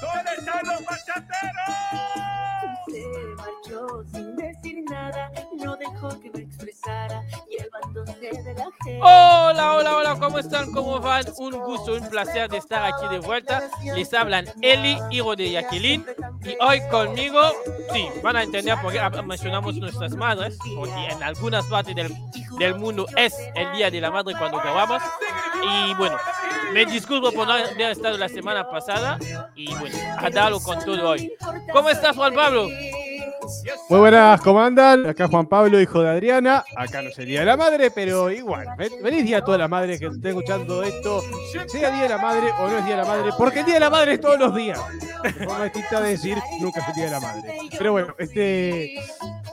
¿Dónde 0.00 0.30
están 0.38 0.60
los 0.64 0.84
bachateros? 0.84 1.26
Se 2.86 3.04
marchó 3.36 4.04
sin 4.12 4.36
decir 4.36 4.84
nada, 4.88 5.30
no 5.56 5.76
dejó 5.76 6.20
que 6.20 6.30
me 6.30 6.40
expresara, 6.42 7.22
llevándose 7.48 8.42
de 8.42 8.54
la 8.54 8.64
gente. 8.84 9.00
Hola, 9.02 9.74
hola, 9.74 9.96
hola, 9.96 10.16
¿cómo 10.20 10.38
están? 10.38 10.70
¿Cómo 10.70 11.00
van? 11.00 11.24
Un 11.38 11.52
gusto, 11.64 11.94
un 11.94 12.08
placer 12.08 12.48
de 12.48 12.58
estar 12.58 12.84
aquí 12.84 13.08
de 13.08 13.18
vuelta. 13.18 13.68
Les 13.94 14.14
hablan 14.14 14.46
Eli, 14.62 14.98
hijo 15.10 15.34
de 15.34 15.50
Jacqueline. 15.50 16.04
Y 16.44 16.56
hoy 16.62 16.80
conmigo, 16.88 17.40
sí, 17.92 18.08
van 18.22 18.36
a 18.36 18.44
entender 18.44 18.78
por 18.80 18.92
qué 18.92 19.00
mencionamos 19.22 19.74
nuestras 19.76 20.14
madres, 20.14 20.58
porque 20.76 21.06
en 21.10 21.22
algunas 21.22 21.66
partes 21.66 21.94
del, 21.94 22.14
del 22.58 22.74
mundo 22.76 23.06
es 23.16 23.34
el 23.56 23.72
Día 23.72 23.90
de 23.90 24.00
la 24.00 24.10
Madre 24.12 24.34
cuando 24.38 24.58
grabamos. 24.58 25.02
Y 25.62 25.94
bueno, 25.94 26.16
me 26.72 26.86
disculpo 26.86 27.32
por 27.32 27.46
no 27.46 27.52
haber 27.54 27.80
estado 27.90 28.18
la 28.18 28.28
semana 28.28 28.68
pasada. 28.68 29.18
Y 29.54 29.74
bueno, 29.74 29.96
a 30.18 30.30
darlo 30.30 30.60
con 30.60 30.78
todo 30.84 31.10
hoy. 31.10 31.32
¿Cómo 31.72 31.90
estás, 31.90 32.16
Juan 32.16 32.34
Pablo? 32.34 32.68
Muy 33.88 33.98
buenas, 34.00 34.40
¿cómo 34.40 34.60
andan? 34.60 35.06
Acá 35.06 35.28
Juan 35.28 35.46
Pablo, 35.46 35.80
hijo 35.80 36.02
de 36.02 36.10
Adriana. 36.10 36.64
Acá 36.76 37.02
no 37.02 37.08
es 37.10 37.18
el 37.18 37.26
Día 37.26 37.40
de 37.40 37.46
la 37.46 37.56
Madre, 37.56 37.90
pero 37.90 38.30
igual. 38.30 38.66
fe- 38.76 38.90
Feliz 39.02 39.24
día 39.24 39.38
a 39.38 39.44
todas 39.44 39.60
las 39.60 39.70
madres 39.70 40.00
que 40.00 40.06
estén 40.06 40.28
escuchando 40.30 40.82
esto. 40.82 41.22
Sea 41.68 41.90
Día 41.90 42.02
de 42.02 42.08
la 42.08 42.18
Madre 42.18 42.50
o 42.58 42.68
no 42.68 42.78
es 42.78 42.84
Día 42.84 42.96
de 42.96 43.02
la 43.02 43.08
Madre, 43.08 43.30
porque 43.38 43.60
el 43.60 43.66
Día 43.66 43.74
de 43.74 43.80
la 43.80 43.90
Madre 43.90 44.12
es 44.14 44.20
todos 44.20 44.38
los 44.38 44.54
días. 44.54 44.80
De 45.22 45.32
forma 45.32 45.64
distinta 45.64 46.00
de 46.00 46.10
decir, 46.10 46.38
nunca 46.60 46.80
es 46.80 46.88
el 46.88 46.94
Día 46.94 47.04
de 47.06 47.10
la 47.10 47.20
Madre. 47.20 47.58
Pero 47.78 47.92
bueno, 47.92 48.14
este, 48.18 48.94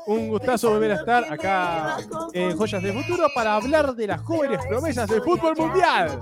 un 0.08 0.30
gustazo 0.30 0.72
volver 0.72 0.92
a 0.92 0.96
estar 0.96 1.32
acá 1.32 1.98
en 2.34 2.58
Joyas 2.58 2.82
del 2.84 2.94
Futuro 3.04 3.28
para 3.36 3.56
hablar 3.56 3.94
de 3.96 4.08
las 4.08 4.22
jóvenes 4.22 4.60
promesas 4.68 5.08
del 5.10 5.22
fútbol 5.22 5.56
mundial. 5.56 6.20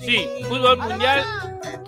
Sí, 0.00 0.28
fútbol 0.48 0.78
mundial 0.78 1.24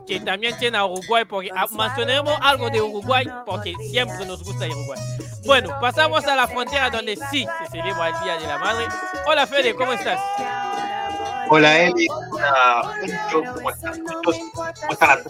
que 0.06 0.20
también 0.20 0.56
tiene 0.58 0.78
a 0.78 0.84
Uruguay, 0.86 1.24
porque 1.28 1.50
mencionemos 1.76 2.32
algo 2.40 2.70
de 2.70 2.80
Uruguay, 2.80 3.26
porque 3.44 3.74
siempre 3.90 4.24
nos 4.24 4.42
gusta 4.44 4.64
Uruguay. 4.66 4.98
Bueno, 5.44 5.78
pasamos 5.80 6.24
a 6.24 6.34
la 6.34 6.48
frontera 6.48 6.90
donde 6.90 7.16
sí 7.30 7.46
se 7.62 7.70
celebra 7.70 8.08
el 8.08 8.24
Día 8.24 8.36
de 8.36 8.46
la 8.46 8.58
Madre. 8.58 8.86
Hola 9.26 9.46
Fede, 9.46 9.74
¿cómo 9.74 9.92
estás? 9.92 10.20
Hola 11.48 11.82
Eli, 11.82 12.08
hola 12.10 12.98
¿cómo 13.30 13.70
están? 13.70 14.04
¿Cómo 14.04 14.32
están 14.90 15.10
a 15.10 15.22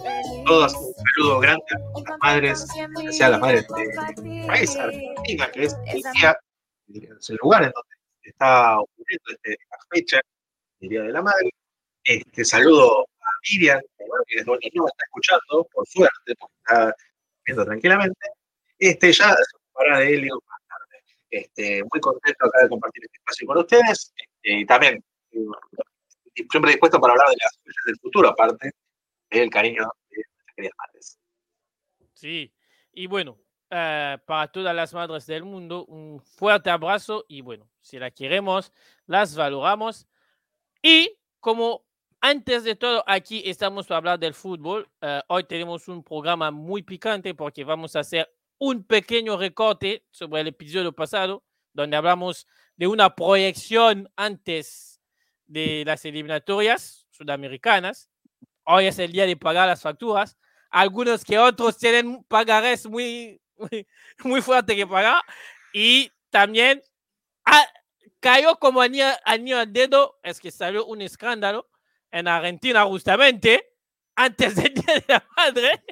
todos? 0.45 0.73
Un 0.73 0.93
saludo 1.13 1.39
grande 1.39 1.63
a 1.69 2.09
las 2.09 2.19
madres, 2.19 2.67
especial 2.75 3.29
a 3.29 3.31
las 3.33 3.41
madres 3.41 3.67
de 3.67 4.47
país, 4.47 4.75
Argentina, 4.75 5.51
que 5.51 5.63
es 5.65 5.77
el 5.85 6.01
día, 6.13 6.35
el 6.87 7.37
lugar 7.43 7.63
en 7.65 7.71
donde 7.71 7.95
está 8.23 8.79
ocurriendo 8.79 9.25
este, 9.29 9.51
esta 9.53 9.77
fecha, 9.91 10.21
el 10.79 10.89
Día 10.89 11.01
de 11.03 11.11
la 11.11 11.21
Madre. 11.21 11.51
Este 12.03 12.43
saludo 12.43 13.01
a 13.01 13.29
Vivian, 13.51 13.81
que, 14.25 14.37
desde 14.37 14.45
no 14.45 14.87
está 14.87 15.05
escuchando, 15.05 15.67
por 15.71 15.87
suerte, 15.87 16.35
porque 16.39 16.55
está 16.65 16.95
viendo 17.45 17.65
tranquilamente. 17.65 18.27
Este 18.79 19.11
ya 19.11 19.35
más 19.85 20.61
tarde. 20.67 21.03
Este, 21.29 21.83
muy 21.91 21.99
contento 21.99 22.45
acá 22.45 22.63
de 22.63 22.69
compartir 22.69 23.03
este 23.05 23.17
espacio 23.17 23.47
con 23.47 23.57
ustedes 23.57 24.13
este, 24.15 24.59
y 24.59 24.65
también 24.65 25.03
eh, 25.31 26.45
siempre 26.49 26.71
dispuesto 26.71 26.99
para 27.01 27.13
hablar 27.13 27.27
de 27.29 27.35
las 27.41 27.57
cosas 27.57 27.83
del 27.85 27.99
futuro, 27.99 28.29
aparte 28.29 28.71
del 29.29 29.49
cariño 29.49 29.83
de 30.09 30.17
nuestras 30.17 30.55
queridas 30.55 30.73
madres. 30.77 31.19
Sí, 32.13 32.53
y 32.93 33.07
bueno, 33.07 33.37
eh, 33.69 34.17
para 34.25 34.47
todas 34.47 34.73
las 34.73 34.93
madres 34.93 35.25
del 35.27 35.43
mundo, 35.43 35.85
un 35.85 36.21
fuerte 36.21 36.69
abrazo 36.69 37.25
y 37.27 37.41
bueno, 37.41 37.69
si 37.81 37.99
la 37.99 38.11
queremos, 38.11 38.71
las 39.05 39.35
valoramos. 39.35 40.07
Y 40.81 41.17
como 41.39 41.85
antes 42.21 42.63
de 42.63 42.75
todo, 42.75 43.03
aquí 43.05 43.43
estamos 43.45 43.87
para 43.87 43.97
hablar 43.97 44.19
del 44.19 44.33
fútbol. 44.33 44.89
eh, 45.01 45.21
hoy 45.27 45.43
tenemos 45.43 45.87
un 45.87 46.03
programa 46.03 46.49
muy 46.49 46.81
picante 46.81 47.33
porque 47.35 47.63
vamos 47.63 47.95
a 47.95 47.99
hacer 47.99 48.33
un 48.59 48.83
pequeño 48.83 49.37
recorte 49.37 50.05
sobre 50.11 50.41
el 50.41 50.47
episodio 50.47 50.91
pasado, 50.93 51.43
donde 51.73 51.97
hablamos 51.97 52.47
de 52.75 52.87
una 52.87 53.15
proyección 53.15 54.09
antes 54.15 55.01
de 55.45 55.83
las 55.85 56.05
eliminatorias 56.05 57.07
sudamericanas. 57.11 58.09
Hoy 58.63 58.85
es 58.87 58.99
el 58.99 59.11
día 59.11 59.25
de 59.25 59.37
pagar 59.37 59.67
las 59.67 59.81
facturas. 59.81 60.37
Algunos 60.69 61.23
que 61.23 61.39
otros 61.39 61.77
tienen 61.77 62.23
pagarés 62.25 62.85
muy, 62.87 63.41
muy, 63.57 63.87
muy 64.23 64.41
fuerte 64.41 64.75
que 64.75 64.85
pagar. 64.85 65.21
Y 65.73 66.11
también 66.29 66.83
ah, 67.45 67.65
cayó 68.19 68.57
como 68.57 68.81
anillo, 68.81 69.05
anillo 69.25 69.59
al 69.59 69.71
dedo, 69.71 70.19
es 70.23 70.39
que 70.39 70.51
salió 70.51 70.85
un 70.85 71.01
escándalo 71.01 71.69
en 72.11 72.27
Argentina 72.27 72.83
justamente 72.85 73.63
antes 74.15 74.55
del 74.55 74.73
Día 74.73 74.95
de 74.95 75.05
la 75.07 75.27
Madre. 75.35 75.83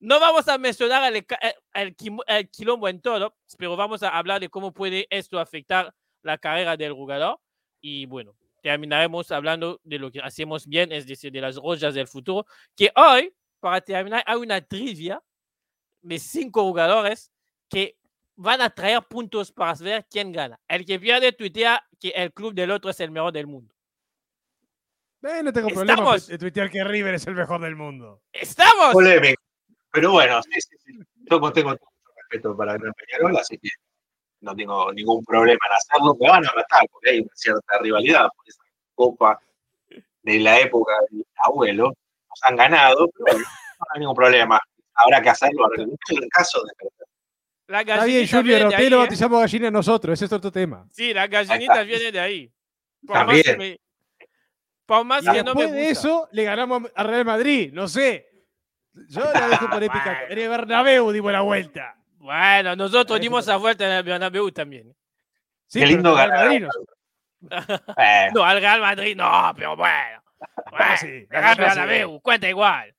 No 0.00 0.18
vamos 0.18 0.48
a 0.48 0.56
mencionar 0.58 1.12
el, 1.12 1.16
el, 1.16 1.54
el 1.74 1.96
quim- 1.96 2.24
el 2.26 2.48
quilombo 2.50 2.88
en 2.88 3.00
todo, 3.00 3.36
pero 3.58 3.76
vamos 3.76 4.02
a 4.02 4.08
hablar 4.08 4.40
de 4.40 4.48
cómo 4.48 4.72
puede 4.72 5.06
esto 5.10 5.38
afectar 5.38 5.94
la 6.22 6.38
carrera 6.38 6.76
del 6.76 6.94
jugador. 6.94 7.38
Y 7.82 8.06
bueno, 8.06 8.34
terminaremos 8.62 9.30
hablando 9.30 9.78
de 9.84 9.98
lo 9.98 10.10
que 10.10 10.20
hacemos 10.20 10.66
bien, 10.66 10.90
es 10.92 11.06
decir, 11.06 11.30
de 11.30 11.40
las 11.42 11.56
rollas 11.56 11.94
del 11.94 12.08
futuro. 12.08 12.46
Que 12.74 12.90
hoy, 12.96 13.34
para 13.60 13.80
terminar, 13.80 14.22
hay 14.26 14.36
una 14.36 14.60
trivia 14.62 15.22
de 16.02 16.18
cinco 16.18 16.62
jugadores 16.62 17.30
que 17.68 17.98
van 18.36 18.62
a 18.62 18.70
traer 18.70 19.02
puntos 19.02 19.52
para 19.52 19.74
ver 19.74 20.06
quién 20.10 20.32
gana. 20.32 20.58
El 20.66 20.86
que 20.86 20.98
pierde 20.98 21.32
tuitea 21.32 21.86
que 22.00 22.08
el 22.08 22.32
club 22.32 22.54
del 22.54 22.70
otro 22.70 22.90
es 22.90 22.98
el 23.00 23.10
mejor 23.10 23.32
del 23.32 23.46
mundo. 23.46 23.74
Eh, 25.22 25.42
no 25.42 25.52
tengo 25.52 25.68
problema 25.68 25.92
Estamos. 25.92 26.26
de 26.26 26.38
tuitear 26.38 26.70
que 26.70 26.82
River 26.82 27.14
es 27.14 27.26
el 27.26 27.34
mejor 27.34 27.60
del 27.60 27.76
mundo. 27.76 28.22
¡Estamos! 28.32 28.94
Polémico. 28.94 29.42
Pero 29.92 30.12
bueno, 30.12 30.42
sí, 30.42 30.60
sí, 30.60 30.76
sí. 30.84 30.92
Yo 31.30 31.40
como 31.40 31.52
tengo 31.52 31.70
mucho 31.70 31.84
respeto 32.16 32.56
para 32.56 32.74
el 32.74 32.80
Peñarol, 32.94 33.36
así 33.36 33.58
que 33.58 33.68
no 34.40 34.54
tengo 34.54 34.92
ningún 34.92 35.24
problema 35.24 35.58
en 35.68 35.72
hacerlo. 35.76 36.16
Me 36.20 36.28
van 36.28 36.44
a 36.46 36.52
matar 36.54 36.82
porque 36.90 37.10
hay 37.10 37.20
una 37.20 37.30
cierta 37.34 37.78
rivalidad 37.80 38.28
por 38.36 38.48
esa 38.48 38.62
copa 38.94 39.40
de 40.22 40.38
la 40.38 40.60
época 40.60 40.92
del 41.10 41.24
abuelo. 41.44 41.86
Nos 42.28 42.38
han 42.42 42.56
ganado, 42.56 43.08
pero 43.10 43.24
bueno, 43.32 43.38
no 43.78 43.86
hay 43.92 44.00
ningún 44.00 44.14
problema. 44.14 44.60
Habrá 44.94 45.20
que 45.22 45.30
hacerlo. 45.30 45.68
En 45.76 45.90
el 46.22 46.28
caso 46.28 46.62
de 46.62 46.72
La 47.66 47.80
Está 47.80 48.04
bien, 48.04 48.26
gallinita 48.26 48.36
Junior 48.38 48.62
Rotero, 48.62 48.82
ahí, 48.82 48.92
¿eh? 48.92 48.96
bautizamos 48.96 49.40
gallina 49.40 49.70
nosotros, 49.70 50.12
ese 50.14 50.24
es 50.26 50.32
otro 50.32 50.50
tema. 50.52 50.86
Sí, 50.92 51.12
las 51.14 51.28
gallinitas 51.30 51.86
vienen 51.86 52.12
de 52.12 52.20
ahí. 52.20 52.52
Por 53.06 53.16
más 53.16 53.26
También. 53.26 53.42
que, 53.44 53.56
me- 53.56 53.80
por 54.86 55.04
más 55.04 55.22
Y 55.22 55.30
que 55.30 55.44
no 55.44 55.54
me 55.54 55.62
después 55.62 55.72
de 55.72 55.78
gusta. 55.88 55.92
eso, 55.92 56.28
le 56.32 56.44
ganamos 56.44 56.82
a 56.94 57.02
Real 57.04 57.24
Madrid, 57.24 57.70
no 57.72 57.86
sé. 57.88 58.29
Yo 58.92 59.20
la 59.32 59.48
dejo 59.48 59.70
por 59.70 59.82
épica. 59.82 60.04
Bueno. 60.04 60.26
En 60.32 60.38
el 60.38 60.48
Bernabéu 60.48 61.12
dimos 61.12 61.32
la 61.32 61.40
vuelta. 61.42 61.96
Bueno, 62.18 62.76
nosotros 62.76 63.20
dimos 63.20 63.46
la 63.46 63.56
vuelta 63.56 63.86
en 63.86 63.92
el 63.92 64.02
Bernabéu 64.02 64.50
también. 64.50 64.94
Sí, 65.66 65.80
Qué 65.80 65.86
lindo 65.86 66.10
el 66.10 66.16
ganar. 66.16 66.44
Madrid 66.44 66.60
no- 66.62 66.70
Eh, 67.96 68.28
No, 68.34 68.44
al 68.44 68.60
Real 68.60 68.80
Madrid 68.80 69.16
no, 69.16 69.52
pero 69.56 69.76
bueno. 69.76 70.22
Bueno, 70.70 70.96
sí, 70.98 71.06
el 71.06 71.22
sí. 71.22 71.26
Bernabéu, 71.60 72.20
cuenta 72.20 72.48
igual. 72.48 72.94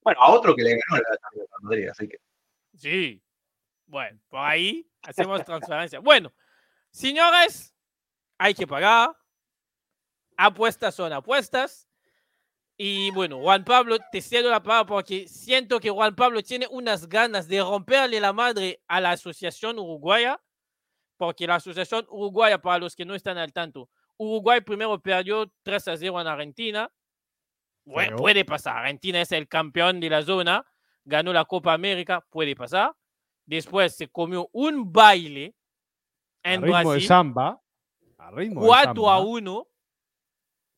bueno, 0.00 0.20
a 0.20 0.30
otro 0.30 0.54
que 0.56 0.62
le 0.62 0.70
ganó 0.70 1.02
a 1.02 1.58
Madrid, 1.62 1.88
así 1.88 2.08
que 2.08 2.18
Sí. 2.74 3.22
Bueno, 3.86 4.18
por 4.28 4.40
ahí 4.40 4.88
hacemos 5.02 5.44
transferencia. 5.44 6.00
Bueno, 6.00 6.32
señores, 6.90 7.74
hay 8.38 8.54
que 8.54 8.66
pagar. 8.66 9.10
Apuestas 10.36 10.94
son 10.94 11.12
apuestas. 11.12 11.85
Y 12.78 13.10
bueno, 13.12 13.40
Juan 13.40 13.64
Pablo, 13.64 13.96
te 14.12 14.20
cedo 14.20 14.50
la 14.50 14.62
palabra 14.62 14.86
porque 14.86 15.26
siento 15.28 15.80
que 15.80 15.88
Juan 15.88 16.14
Pablo 16.14 16.42
tiene 16.42 16.66
unas 16.70 17.08
ganas 17.08 17.48
de 17.48 17.62
romperle 17.62 18.20
la 18.20 18.34
madre 18.34 18.82
a 18.86 19.00
la 19.00 19.12
Asociación 19.12 19.78
Uruguaya. 19.78 20.40
Porque 21.16 21.46
la 21.46 21.54
Asociación 21.54 22.06
Uruguaya, 22.10 22.60
para 22.60 22.78
los 22.78 22.94
que 22.94 23.06
no 23.06 23.14
están 23.14 23.38
al 23.38 23.52
tanto, 23.52 23.88
Uruguay 24.18 24.60
primero 24.60 25.00
perdió 25.00 25.50
3 25.62 25.88
a 25.88 25.96
0 25.96 26.20
en 26.20 26.26
Argentina. 26.26 26.92
Bueno, 27.86 28.16
puede 28.16 28.44
pasar. 28.44 28.78
Argentina 28.78 29.20
es 29.20 29.32
el 29.32 29.48
campeón 29.48 30.00
de 30.00 30.10
la 30.10 30.22
zona, 30.22 30.66
ganó 31.04 31.32
la 31.32 31.44
Copa 31.44 31.72
América, 31.72 32.20
puede 32.28 32.54
pasar. 32.54 32.92
Después 33.46 33.96
se 33.96 34.08
comió 34.08 34.50
un 34.52 34.92
baile 34.92 35.54
A 36.42 36.54
en 36.54 36.62
ritmo 36.62 36.92
de 36.92 37.00
samba. 37.00 37.62
A 38.18 38.30
ritmo 38.32 38.60
de 38.60 38.66
4 38.66 39.10
a 39.10 39.16
samba. 39.16 39.30
1, 39.30 39.68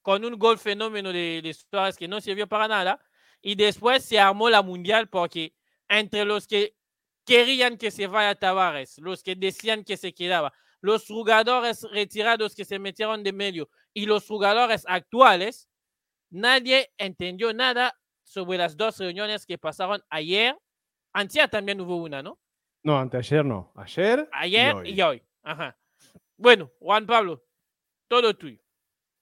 con 0.08 0.24
un 0.24 0.38
gol 0.38 0.56
fenómeno 0.56 1.12
de, 1.12 1.42
de 1.42 1.52
Suárez 1.52 1.98
que 1.98 2.08
no 2.08 2.18
sirvió 2.18 2.48
para 2.48 2.66
nada. 2.66 2.98
Y 3.42 3.56
después 3.56 4.02
se 4.02 4.18
armó 4.18 4.48
la 4.48 4.62
mundial 4.62 5.10
porque 5.10 5.54
entre 5.86 6.24
los 6.24 6.46
que 6.46 6.74
querían 7.26 7.76
que 7.76 7.90
se 7.90 8.06
vaya 8.06 8.34
Tavares, 8.34 8.96
los 9.00 9.22
que 9.22 9.36
decían 9.36 9.84
que 9.84 9.98
se 9.98 10.14
quedaba, 10.14 10.54
los 10.80 11.06
jugadores 11.06 11.86
retirados 11.92 12.54
que 12.54 12.64
se 12.64 12.78
metieron 12.78 13.22
de 13.22 13.34
medio 13.34 13.68
y 13.92 14.06
los 14.06 14.26
jugadores 14.26 14.86
actuales, 14.88 15.68
nadie 16.30 16.90
entendió 16.96 17.52
nada 17.52 17.94
sobre 18.22 18.56
las 18.56 18.78
dos 18.78 18.96
reuniones 18.98 19.44
que 19.44 19.58
pasaron 19.58 20.02
ayer. 20.08 20.56
Antier 21.12 21.50
también 21.50 21.82
hubo 21.82 21.96
una, 21.96 22.22
¿no? 22.22 22.38
No, 22.82 22.98
anteayer 22.98 23.44
no. 23.44 23.74
Ayer. 23.76 24.26
Ayer 24.32 24.74
hoy. 24.74 24.88
y 24.88 25.02
hoy. 25.02 25.22
Ajá. 25.42 25.78
Bueno, 26.38 26.70
Juan 26.80 27.04
Pablo, 27.04 27.44
todo 28.08 28.34
tuyo. 28.34 28.58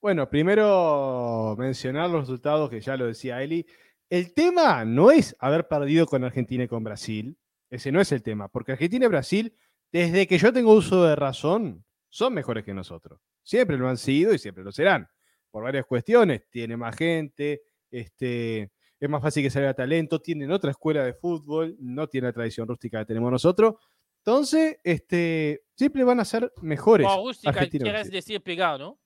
Bueno, 0.07 0.31
primero 0.31 1.57
mencionar 1.59 2.09
los 2.09 2.21
resultados 2.21 2.71
que 2.71 2.81
ya 2.81 2.97
lo 2.97 3.07
decía 3.07 3.43
Eli. 3.43 3.67
El 4.09 4.35
tema 4.35 4.85
no 4.85 5.11
es 5.11 5.35
haber 5.41 5.67
perdido 5.67 6.07
con 6.07 6.23
Argentina 6.23 6.63
y 6.63 6.69
con 6.69 6.85
Brasil. 6.85 7.37
Ese 7.69 7.91
no 7.91 8.01
es 8.01 8.13
el 8.13 8.23
tema, 8.23 8.47
porque 8.47 8.71
Argentina 8.71 9.07
y 9.07 9.09
Brasil, 9.09 9.53
desde 9.91 10.29
que 10.29 10.39
yo 10.39 10.53
tengo 10.53 10.75
uso 10.75 11.03
de 11.03 11.17
razón, 11.17 11.85
son 12.09 12.35
mejores 12.35 12.65
que 12.65 12.73
nosotros. 12.73 13.19
Siempre 13.43 13.77
lo 13.77 13.89
han 13.89 13.97
sido 13.97 14.33
y 14.33 14.39
siempre 14.39 14.63
lo 14.63 14.71
serán. 14.71 15.09
Por 15.51 15.65
varias 15.65 15.87
cuestiones. 15.87 16.49
Tiene 16.51 16.77
más 16.77 16.95
gente, 16.95 17.63
este, 17.91 18.71
es 19.01 19.09
más 19.09 19.21
fácil 19.21 19.43
que 19.43 19.51
salga 19.51 19.75
talento, 19.75 20.21
tienen 20.21 20.53
otra 20.53 20.71
escuela 20.71 21.03
de 21.03 21.15
fútbol, 21.15 21.75
no 21.81 22.07
tiene 22.07 22.29
la 22.29 22.33
tradición 22.33 22.69
rústica 22.69 23.01
que 23.01 23.07
tenemos 23.07 23.33
nosotros. 23.33 23.75
Entonces, 24.19 24.79
este, 24.85 25.65
siempre 25.75 26.05
van 26.05 26.21
a 26.21 26.25
ser 26.25 26.53
mejores. 26.63 27.09
Como 27.09 27.27
rústica, 27.27 27.67
quieres 27.67 28.09
decir 28.09 28.41
pegado, 28.41 28.79
¿no? 28.79 29.06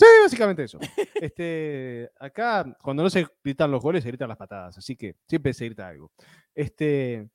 Sí, 0.00 0.06
básicamente 0.22 0.64
eso. 0.64 0.78
Este, 1.20 2.10
acá, 2.18 2.74
cuando 2.82 3.02
no 3.02 3.10
se 3.10 3.26
gritan 3.44 3.70
los 3.70 3.82
goles, 3.82 4.02
se 4.02 4.08
gritan 4.08 4.28
las 4.28 4.38
patadas, 4.38 4.78
así 4.78 4.96
que 4.96 5.16
siempre 5.28 5.52
se 5.52 5.66
grita 5.66 5.86
algo. 5.86 6.10
Este, 6.54 7.28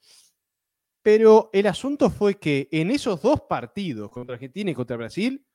pero 1.04 1.52
el 1.54 1.68
asunto 1.68 2.10
fue 2.10 2.40
que 2.40 2.68
en 2.72 2.90
esos 2.90 3.22
dos 3.22 3.42
partidos, 3.42 4.10
contra 4.10 4.34
Argentina 4.34 4.72
y 4.72 4.74
contra 4.74 4.98
Brasil, 4.98 5.46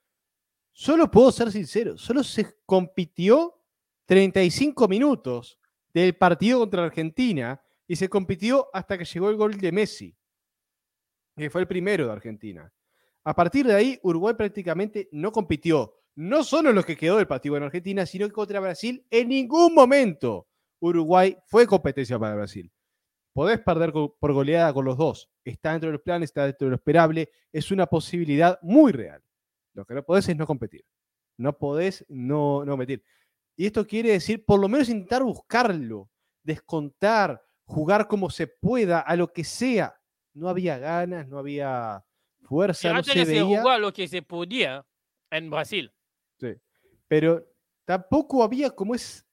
solo 0.70 1.10
puedo 1.10 1.32
ser 1.32 1.50
sincero, 1.50 1.98
solo 1.98 2.22
se 2.22 2.60
compitió 2.64 3.60
35 4.06 4.86
minutos 4.86 5.58
del 5.92 6.14
partido 6.14 6.60
contra 6.60 6.84
Argentina 6.84 7.60
y 7.88 7.96
se 7.96 8.08
compitió 8.08 8.68
hasta 8.72 8.96
que 8.96 9.04
llegó 9.04 9.28
el 9.28 9.36
gol 9.36 9.58
de 9.58 9.72
Messi, 9.72 10.16
que 11.36 11.50
fue 11.50 11.62
el 11.62 11.66
primero 11.66 12.06
de 12.06 12.12
Argentina. 12.12 12.72
A 13.24 13.34
partir 13.34 13.66
de 13.66 13.74
ahí, 13.74 13.98
Uruguay 14.04 14.34
prácticamente 14.34 15.08
no 15.10 15.32
compitió. 15.32 15.99
No 16.20 16.44
solo 16.44 16.68
en 16.68 16.76
lo 16.76 16.84
que 16.84 16.98
quedó 16.98 17.16
del 17.16 17.26
partido 17.26 17.56
en 17.56 17.62
Argentina, 17.62 18.04
sino 18.04 18.26
que 18.26 18.34
contra 18.34 18.60
Brasil 18.60 19.06
en 19.10 19.30
ningún 19.30 19.72
momento 19.72 20.46
Uruguay 20.78 21.34
fue 21.46 21.66
competencia 21.66 22.18
para 22.18 22.34
Brasil. 22.34 22.70
Podés 23.32 23.58
perder 23.60 23.90
por 23.90 24.32
goleada 24.34 24.70
con 24.74 24.84
los 24.84 24.98
dos. 24.98 25.30
Está 25.42 25.70
dentro 25.70 25.88
de 25.88 25.94
los 25.94 26.02
planes, 26.02 26.28
está 26.28 26.44
dentro 26.44 26.66
de 26.66 26.72
lo 26.72 26.76
esperable. 26.76 27.30
Es 27.50 27.70
una 27.70 27.86
posibilidad 27.86 28.58
muy 28.60 28.92
real. 28.92 29.24
Lo 29.72 29.86
que 29.86 29.94
no 29.94 30.02
podés 30.02 30.28
es 30.28 30.36
no 30.36 30.46
competir. 30.46 30.84
No 31.38 31.56
podés 31.56 32.04
no, 32.10 32.66
no 32.66 32.72
competir. 32.72 33.02
Y 33.56 33.64
esto 33.64 33.86
quiere 33.86 34.10
decir, 34.10 34.44
por 34.44 34.60
lo 34.60 34.68
menos 34.68 34.90
intentar 34.90 35.22
buscarlo, 35.22 36.10
descontar, 36.42 37.42
jugar 37.64 38.08
como 38.08 38.28
se 38.28 38.46
pueda, 38.46 39.00
a 39.00 39.16
lo 39.16 39.32
que 39.32 39.42
sea. 39.42 39.98
No 40.34 40.50
había 40.50 40.76
ganas, 40.76 41.26
no 41.28 41.38
había 41.38 42.04
fuerza, 42.42 42.92
no 42.92 43.02
se 43.02 43.40
jugó 43.40 43.70
a 43.70 43.78
lo 43.78 43.90
que 43.90 44.06
se 44.06 44.20
podía 44.20 44.84
en 45.30 45.48
Brasil. 45.48 45.90
Pero 47.10 47.44
tampoco 47.84 48.44
había 48.44 48.70
como 48.70 48.94
es. 48.94 49.26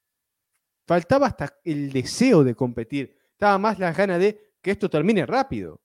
Faltaba 0.88 1.27
hasta 1.27 1.53
el 1.63 1.91
deseo 1.91 2.44
de 2.44 2.56
competir. 2.56 3.15
Estaba 3.33 3.59
más 3.59 3.77
las 3.77 3.95
ganas 3.95 4.19
de 4.19 4.56
que 4.63 4.71
esto 4.71 4.89
termine 4.89 5.27
rápido. 5.27 5.79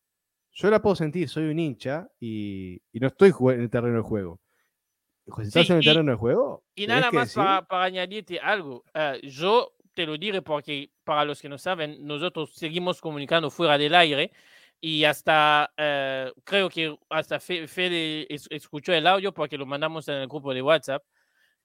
Yo 0.52 0.70
la 0.70 0.80
puedo 0.80 0.96
sentir, 0.96 1.28
soy 1.28 1.44
un 1.50 1.58
hincha 1.58 2.08
y, 2.18 2.80
y 2.92 2.98
no 2.98 3.08
estoy 3.08 3.34
en 3.52 3.60
el 3.60 3.68
terreno 3.70 3.94
del 3.96 4.02
juego. 4.04 4.40
Estás 5.26 5.66
Sí, 5.66 5.72
en 5.72 5.78
el 5.78 5.82
y- 5.82 5.86
terreno 5.86 6.12
del 6.12 6.18
juego. 6.18 6.64
Y 6.74 6.86
nada 6.86 7.10
más 7.10 7.34
para, 7.34 7.62
para 7.66 7.84
añadirte 7.84 8.40
algo, 8.40 8.84
eh, 8.94 9.20
yo 9.24 9.74
te 9.94 10.06
lo 10.06 10.16
diré 10.16 10.40
porque 10.40 10.90
para 11.04 11.26
los 11.26 11.42
que 11.42 11.50
no 11.50 11.58
saben, 11.58 12.06
nosotros 12.06 12.54
seguimos 12.54 13.02
comunicando 13.02 13.50
fuera 13.50 13.76
del 13.76 13.94
aire 13.94 14.32
y 14.80 15.04
hasta 15.04 15.70
eh, 15.76 16.32
creo 16.44 16.70
que 16.70 16.96
hasta 17.10 17.38
Fe- 17.38 17.68
Fede 17.68 18.26
es- 18.32 18.46
escuchó 18.50 18.94
el 18.94 19.06
audio 19.06 19.34
porque 19.34 19.58
lo 19.58 19.66
mandamos 19.66 20.08
en 20.08 20.14
el 20.14 20.28
grupo 20.28 20.54
de 20.54 20.62
WhatsApp. 20.62 21.02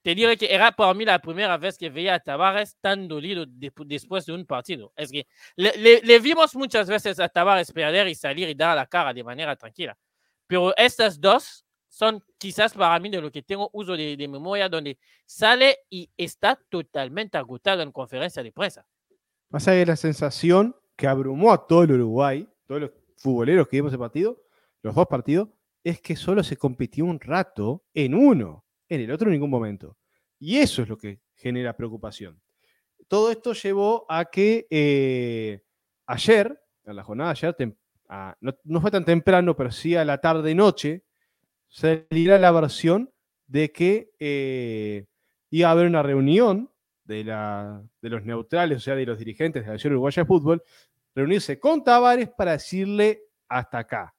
Te 0.08 0.14
diré 0.14 0.38
que 0.38 0.46
era 0.54 0.72
para 0.72 0.94
mí 0.94 1.04
la 1.04 1.18
primera 1.18 1.58
vez 1.58 1.76
que 1.76 1.90
veía 1.90 2.14
a 2.14 2.18
Tavares 2.18 2.78
tan 2.80 3.06
dolido 3.06 3.44
de- 3.44 3.70
después 3.84 4.24
de 4.24 4.32
un 4.32 4.46
partido. 4.46 4.90
Es 4.96 5.12
que 5.12 5.26
le, 5.54 5.76
le- 5.76 6.00
le 6.00 6.18
vimos 6.18 6.56
muchas 6.56 6.88
veces 6.88 7.20
a 7.20 7.28
Tavares 7.28 7.70
perder 7.70 8.08
y 8.08 8.14
salir 8.14 8.48
y 8.48 8.54
dar 8.54 8.74
la 8.74 8.86
cara 8.86 9.12
de 9.12 9.22
manera 9.22 9.54
tranquila. 9.54 9.98
Pero 10.46 10.74
estas 10.78 11.20
dos 11.20 11.62
son 11.88 12.24
quizás 12.38 12.72
para 12.72 12.98
mí 12.98 13.10
de 13.10 13.20
lo 13.20 13.30
que 13.30 13.42
tengo 13.42 13.68
uso 13.74 13.98
de, 13.98 14.16
de 14.16 14.28
memoria, 14.28 14.66
donde 14.70 14.98
sale 15.26 15.80
y 15.90 16.08
está 16.16 16.58
totalmente 16.70 17.36
agotado 17.36 17.82
en 17.82 17.92
conferencia 17.92 18.42
de 18.42 18.50
prensa. 18.50 18.86
Pasa 19.50 19.72
que 19.72 19.84
la 19.84 19.96
sensación 19.96 20.74
que 20.96 21.06
abrumó 21.06 21.52
a 21.52 21.66
todo 21.66 21.82
el 21.82 21.92
Uruguay, 21.92 22.48
todos 22.66 22.80
los 22.80 22.90
futboleros 23.18 23.68
que 23.68 23.76
vimos 23.76 23.92
el 23.92 23.98
partido, 23.98 24.40
los 24.80 24.94
dos 24.94 25.06
partidos, 25.06 25.50
es 25.84 26.00
que 26.00 26.16
solo 26.16 26.42
se 26.42 26.56
compitió 26.56 27.04
un 27.04 27.20
rato 27.20 27.84
en 27.92 28.14
uno, 28.14 28.64
en 28.88 29.00
el 29.00 29.10
otro 29.10 29.28
en 29.28 29.32
ningún 29.32 29.50
momento. 29.50 29.96
Y 30.38 30.58
eso 30.58 30.82
es 30.82 30.88
lo 30.88 30.96
que 30.96 31.20
genera 31.34 31.76
preocupación. 31.76 32.40
Todo 33.08 33.30
esto 33.30 33.52
llevó 33.52 34.06
a 34.08 34.26
que 34.26 34.66
eh, 34.70 35.62
ayer, 36.06 36.60
en 36.84 36.96
la 36.96 37.02
jornada 37.02 37.32
de 37.34 37.46
ayer, 37.48 37.76
a- 38.08 38.36
no, 38.40 38.54
no 38.64 38.80
fue 38.80 38.90
tan 38.90 39.04
temprano, 39.04 39.56
pero 39.56 39.70
sí 39.70 39.96
a 39.96 40.04
la 40.04 40.18
tarde-noche, 40.18 41.04
saliera 41.68 42.38
la 42.38 42.50
versión 42.52 43.12
de 43.46 43.72
que 43.72 44.10
eh, 44.18 45.06
iba 45.50 45.68
a 45.68 45.72
haber 45.72 45.86
una 45.86 46.02
reunión 46.02 46.70
de, 47.04 47.24
la, 47.24 47.82
de 48.02 48.08
los 48.10 48.24
neutrales, 48.24 48.78
o 48.78 48.80
sea, 48.80 48.94
de 48.94 49.06
los 49.06 49.18
dirigentes 49.18 49.62
de 49.62 49.66
la 49.68 49.72
Nación 49.74 49.94
Uruguaya 49.94 50.22
de 50.22 50.26
Fútbol, 50.26 50.62
reunirse 51.14 51.58
con 51.58 51.82
Tavares 51.82 52.28
para 52.28 52.52
decirle 52.52 53.22
hasta 53.48 53.78
acá. 53.78 54.14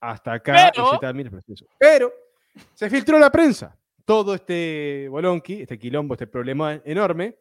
Hasta 0.00 0.32
acá 0.32 0.52
proceso. 1.30 1.66
Pero 1.78 2.12
se 2.74 2.90
filtró 2.90 3.18
la 3.18 3.30
prensa. 3.30 3.78
Todo 4.04 4.34
este 4.34 5.08
bolonqui, 5.08 5.62
este 5.62 5.78
quilombo, 5.78 6.14
este 6.14 6.26
problema 6.26 6.80
enorme, 6.84 7.38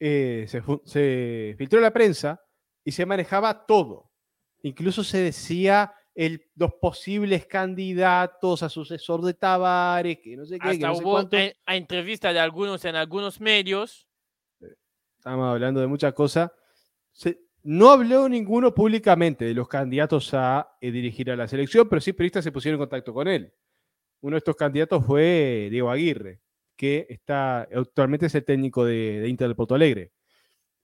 eh, 0.00 0.46
se, 0.48 1.54
filtró 1.56 1.80
la 1.80 1.92
prensa 1.92 2.42
y 2.84 2.92
se 2.92 3.06
manejaba 3.06 3.66
todo. 3.66 4.10
Incluso 4.62 5.04
se 5.04 5.18
decía 5.18 5.94
el, 6.14 6.50
los 6.56 6.74
posibles 6.74 7.46
candidatos 7.46 8.62
a 8.62 8.68
sucesor 8.68 9.22
de 9.22 9.34
Tavares, 9.34 10.18
que 10.22 10.36
no 10.36 10.46
sé 10.46 10.58
qué, 10.58 10.64
que 10.64 10.70
Hasta 10.70 10.88
no 10.88 10.94
sé 10.96 11.04
hubo 11.04 11.18
a 11.18 11.76
entrevista 11.76 12.32
de 12.32 12.40
algunos 12.40 12.84
en 12.84 12.96
algunos 12.96 13.40
medios. 13.40 14.08
Estamos 15.16 15.46
hablando 15.48 15.80
de 15.80 15.86
muchas 15.86 16.12
cosas. 16.12 16.50
Se- 17.12 17.43
no 17.64 17.90
habló 17.90 18.28
ninguno 18.28 18.74
públicamente 18.74 19.46
de 19.46 19.54
los 19.54 19.68
candidatos 19.68 20.34
a 20.34 20.76
eh, 20.80 20.90
dirigir 20.90 21.30
a 21.30 21.36
la 21.36 21.48
selección, 21.48 21.88
pero 21.88 22.00
sí 22.00 22.12
periodistas 22.12 22.44
se 22.44 22.52
pusieron 22.52 22.78
en 22.78 22.82
contacto 22.82 23.14
con 23.14 23.26
él. 23.26 23.52
Uno 24.20 24.34
de 24.34 24.38
estos 24.38 24.54
candidatos 24.54 25.04
fue 25.04 25.68
Diego 25.70 25.90
Aguirre, 25.90 26.40
que 26.76 27.06
está 27.08 27.62
actualmente 27.62 28.26
es 28.26 28.34
el 28.34 28.44
técnico 28.44 28.84
de, 28.84 29.20
de 29.20 29.28
Inter 29.28 29.48
de 29.48 29.54
Porto 29.54 29.74
Alegre. 29.74 30.12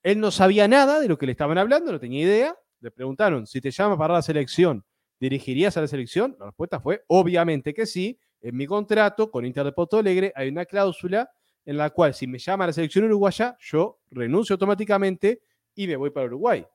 Él 0.03 0.21
no 0.21 0.31
sabía 0.31 0.69
nada 0.69 1.01
de 1.01 1.09
lo 1.09 1.19
que 1.19 1.27
le 1.27 1.33
estaban 1.33 1.59
hablando, 1.59 1.93
no 1.93 2.01
tenía 2.01 2.23
idea. 2.23 2.57
Le 2.81 2.91
preguntaron, 2.91 3.47
si 3.47 3.61
te 3.61 3.71
llama 3.71 3.99
para 3.99 4.15
la 4.15 4.23
selección, 4.23 4.83
¿dirigirías 5.19 5.77
a 5.77 5.83
la 5.83 5.87
selección? 5.87 6.35
La 6.39 6.47
respuesta 6.47 6.81
fue, 6.81 7.05
obviamente 7.09 7.75
que 7.75 7.85
sí. 7.85 8.19
En 8.41 8.57
mi 8.57 8.67
contrato 8.67 9.31
con 9.31 9.45
Inter 9.45 9.65
de 9.65 9.73
Porto 9.73 9.99
Alegre 9.99 10.33
hay 10.35 10.49
una 10.49 10.65
cláusula 10.65 11.31
en 11.67 11.77
la 11.77 11.91
cual 11.91 12.15
si 12.15 12.27
me 12.27 12.39
llama 12.39 12.65
a 12.65 12.69
la 12.69 12.73
selección 12.73 13.05
uruguaya, 13.05 13.55
yo 13.61 14.01
renuncio 14.11 14.55
automáticamente 14.55 15.43
y 15.75 15.87
me 15.87 15.97
voy 15.97 16.11
para 16.11 16.27
Uruguay. 16.27 16.67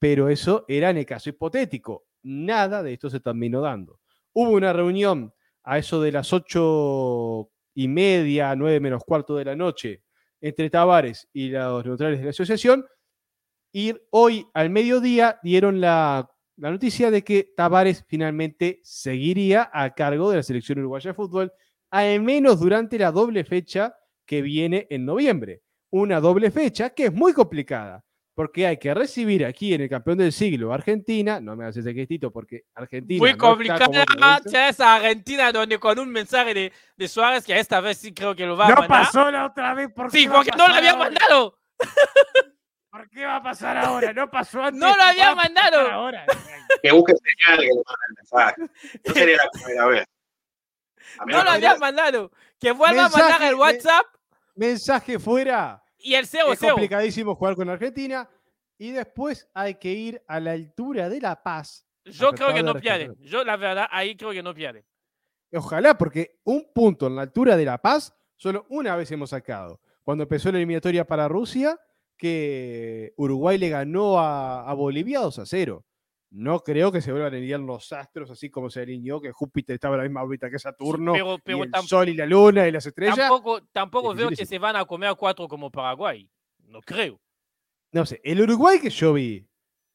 Pero 0.00 0.28
eso 0.28 0.64
era 0.66 0.90
en 0.90 0.96
el 0.96 1.06
caso 1.06 1.30
hipotético. 1.30 2.06
Nada 2.22 2.82
de 2.82 2.94
esto 2.94 3.08
se 3.08 3.20
terminó 3.20 3.60
dando. 3.60 4.00
Hubo 4.32 4.50
una 4.50 4.72
reunión 4.72 5.32
a 5.62 5.78
eso 5.78 6.00
de 6.00 6.10
las 6.10 6.32
ocho 6.32 7.50
y 7.74 7.86
media, 7.86 8.56
nueve 8.56 8.80
menos 8.80 9.04
cuarto 9.04 9.36
de 9.36 9.44
la 9.44 9.54
noche, 9.54 10.02
entre 10.40 10.70
Tavares 10.70 11.28
y 11.32 11.50
los 11.50 11.84
neutrales 11.84 12.18
de 12.18 12.24
la 12.24 12.30
asociación. 12.30 12.84
Y 13.72 13.94
hoy 14.10 14.46
al 14.54 14.70
mediodía 14.70 15.38
dieron 15.42 15.80
la, 15.80 16.28
la 16.56 16.70
noticia 16.70 17.10
de 17.10 17.22
que 17.22 17.52
Tavares 17.54 18.04
finalmente 18.08 18.80
seguiría 18.82 19.70
a 19.72 19.94
cargo 19.94 20.30
de 20.30 20.38
la 20.38 20.42
selección 20.42 20.78
uruguaya 20.78 21.10
de 21.10 21.14
fútbol, 21.14 21.52
al 21.90 22.22
menos 22.22 22.58
durante 22.58 22.98
la 22.98 23.12
doble 23.12 23.44
fecha 23.44 23.94
que 24.24 24.42
viene 24.42 24.86
en 24.90 25.04
noviembre. 25.04 25.62
Una 25.90 26.20
doble 26.20 26.50
fecha 26.50 26.90
que 26.90 27.06
es 27.06 27.12
muy 27.12 27.32
complicada, 27.32 28.04
porque 28.40 28.66
hay 28.66 28.78
que 28.78 28.94
recibir 28.94 29.44
aquí 29.44 29.74
en 29.74 29.82
el 29.82 29.90
campeón 29.90 30.16
del 30.16 30.32
siglo, 30.32 30.72
Argentina, 30.72 31.40
no 31.42 31.56
me 31.56 31.64
hagas 31.64 31.76
ese 31.76 31.92
gestito 31.92 32.30
porque 32.30 32.62
Argentina. 32.74 33.18
Muy 33.18 33.32
no 33.32 33.36
complicada 33.38 33.86
países. 34.06 34.54
esa 34.54 34.94
Argentina, 34.94 35.52
donde 35.52 35.78
con 35.78 35.98
un 35.98 36.08
mensaje 36.08 36.54
de, 36.54 36.72
de 36.96 37.08
Suárez, 37.08 37.44
que 37.44 37.58
esta 37.58 37.82
vez 37.82 37.98
sí 37.98 38.14
creo 38.14 38.34
que 38.34 38.46
lo 38.46 38.56
va 38.56 38.64
a 38.64 38.68
No 38.70 38.74
mandar. 38.76 38.88
pasó 39.02 39.30
la 39.30 39.44
otra 39.44 39.74
vez. 39.74 39.90
¿por 39.92 40.10
Sí, 40.10 40.24
a 40.24 40.32
porque 40.32 40.52
no 40.56 40.68
lo 40.68 40.74
había 40.74 40.92
ahora? 40.92 41.04
mandado. 41.04 41.58
¿Por 42.90 43.10
qué 43.10 43.26
va 43.26 43.36
a 43.36 43.42
pasar 43.42 43.76
ahora? 43.76 44.14
No 44.14 44.30
pasó 44.30 44.62
antes. 44.62 44.80
No 44.80 44.96
lo 44.96 45.02
había 45.02 45.32
a 45.32 45.34
mandado. 45.34 45.90
Ahora. 45.90 46.24
Que 46.82 46.92
busque 46.92 47.12
señal 47.16 47.60
que 47.60 47.66
le 47.66 47.74
mande 47.74 48.06
el 48.08 48.14
mensaje. 48.16 48.62
No 49.06 49.12
sería 49.12 49.36
la 49.36 49.50
primera 49.50 49.86
vez. 49.86 50.04
A 51.18 51.26
No 51.26 51.44
lo 51.44 51.50
había 51.50 51.76
mandado. 51.76 52.32
Que 52.58 52.72
vuelva 52.72 53.04
a 53.04 53.08
mandar 53.10 53.42
el 53.42 53.54
WhatsApp 53.56 54.06
Mensaje 54.54 55.18
fuera. 55.18 55.82
Y 56.02 56.14
el 56.14 56.26
0 56.26 56.52
es 56.52 56.58
0 56.58 56.72
complicadísimo 56.72 57.34
jugar 57.34 57.54
con 57.56 57.68
Argentina. 57.68 58.28
Y 58.78 58.92
después 58.92 59.48
hay 59.52 59.74
que 59.74 59.92
ir 59.92 60.22
a 60.26 60.40
la 60.40 60.52
altura 60.52 61.08
de 61.08 61.20
La 61.20 61.42
Paz. 61.42 61.86
Yo 62.04 62.32
creo 62.32 62.54
que 62.54 62.62
no 62.62 62.74
de 62.74 62.80
pierde. 62.80 63.14
Yo, 63.20 63.44
la 63.44 63.56
verdad, 63.56 63.86
ahí 63.90 64.16
creo 64.16 64.30
que 64.30 64.42
no 64.42 64.54
pierde. 64.54 64.86
Ojalá, 65.52 65.98
porque 65.98 66.40
un 66.44 66.72
punto 66.72 67.06
en 67.06 67.16
la 67.16 67.22
altura 67.22 67.56
de 67.56 67.64
La 67.64 67.78
Paz, 67.78 68.14
solo 68.36 68.66
una 68.70 68.96
vez 68.96 69.10
hemos 69.12 69.30
sacado. 69.30 69.80
cuando 70.02 70.22
empezó 70.22 70.50
la 70.50 70.58
eliminatoria 70.58 71.06
para 71.06 71.28
Rusia, 71.28 71.78
que 72.16 73.12
Uruguay 73.16 73.58
le 73.58 73.68
ganó 73.68 74.18
a, 74.18 74.68
a 74.68 74.74
Bolivia 74.74 75.20
2 75.20 75.38
a 75.40 75.46
0. 75.46 75.84
No 76.32 76.60
creo 76.60 76.92
que 76.92 77.00
se 77.00 77.10
vuelvan 77.10 77.32
a 77.34 77.36
alinear 77.36 77.58
los 77.60 77.92
astros 77.92 78.30
así 78.30 78.50
como 78.50 78.70
se 78.70 78.80
alineó, 78.82 79.20
que 79.20 79.32
Júpiter 79.32 79.74
estaba 79.74 79.96
en 79.96 79.98
la 80.02 80.04
misma 80.08 80.22
órbita 80.22 80.48
que 80.48 80.58
Saturno, 80.60 81.12
pero, 81.42 81.58
y 81.58 81.62
el 81.62 81.70
tam- 81.72 81.82
Sol 81.86 82.08
y 82.08 82.14
la 82.14 82.26
Luna 82.26 82.68
y 82.68 82.72
las 82.72 82.86
estrellas. 82.86 83.16
tampoco, 83.16 83.62
tampoco 83.72 84.14
veo 84.14 84.28
que 84.28 84.46
se 84.46 84.58
van 84.60 84.76
a 84.76 84.84
comer 84.84 85.14
cuatro 85.18 85.48
como 85.48 85.70
Paraguay. 85.70 86.30
No 86.66 86.80
creo. 86.82 87.20
No 87.92 88.06
sé, 88.06 88.20
el 88.22 88.40
Uruguay 88.42 88.78
que 88.80 88.90
yo 88.90 89.12
vi 89.14 89.44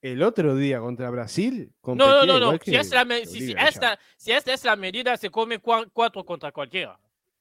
el 0.02 0.22
otro 0.24 0.56
día 0.58 0.80
contra 0.82 1.10
Brasil. 1.10 1.72
No, 1.86 1.96
no, 1.96 2.26
no, 2.26 2.40
no. 2.40 2.52
Si, 2.62 2.76
es 2.76 2.92
la 2.92 3.06
si- 3.06 3.26
si 3.26 3.54
esta, 3.58 4.00
si 4.18 4.32
esta 4.34 4.54
es 4.54 4.66
la 4.66 4.76
medida, 4.76 5.16
se 5.16 5.30
come 5.30 5.62
cua- 5.62 5.90
cuatro 5.94 6.26
contra 6.26 6.52
cualquiera. 6.52 7.00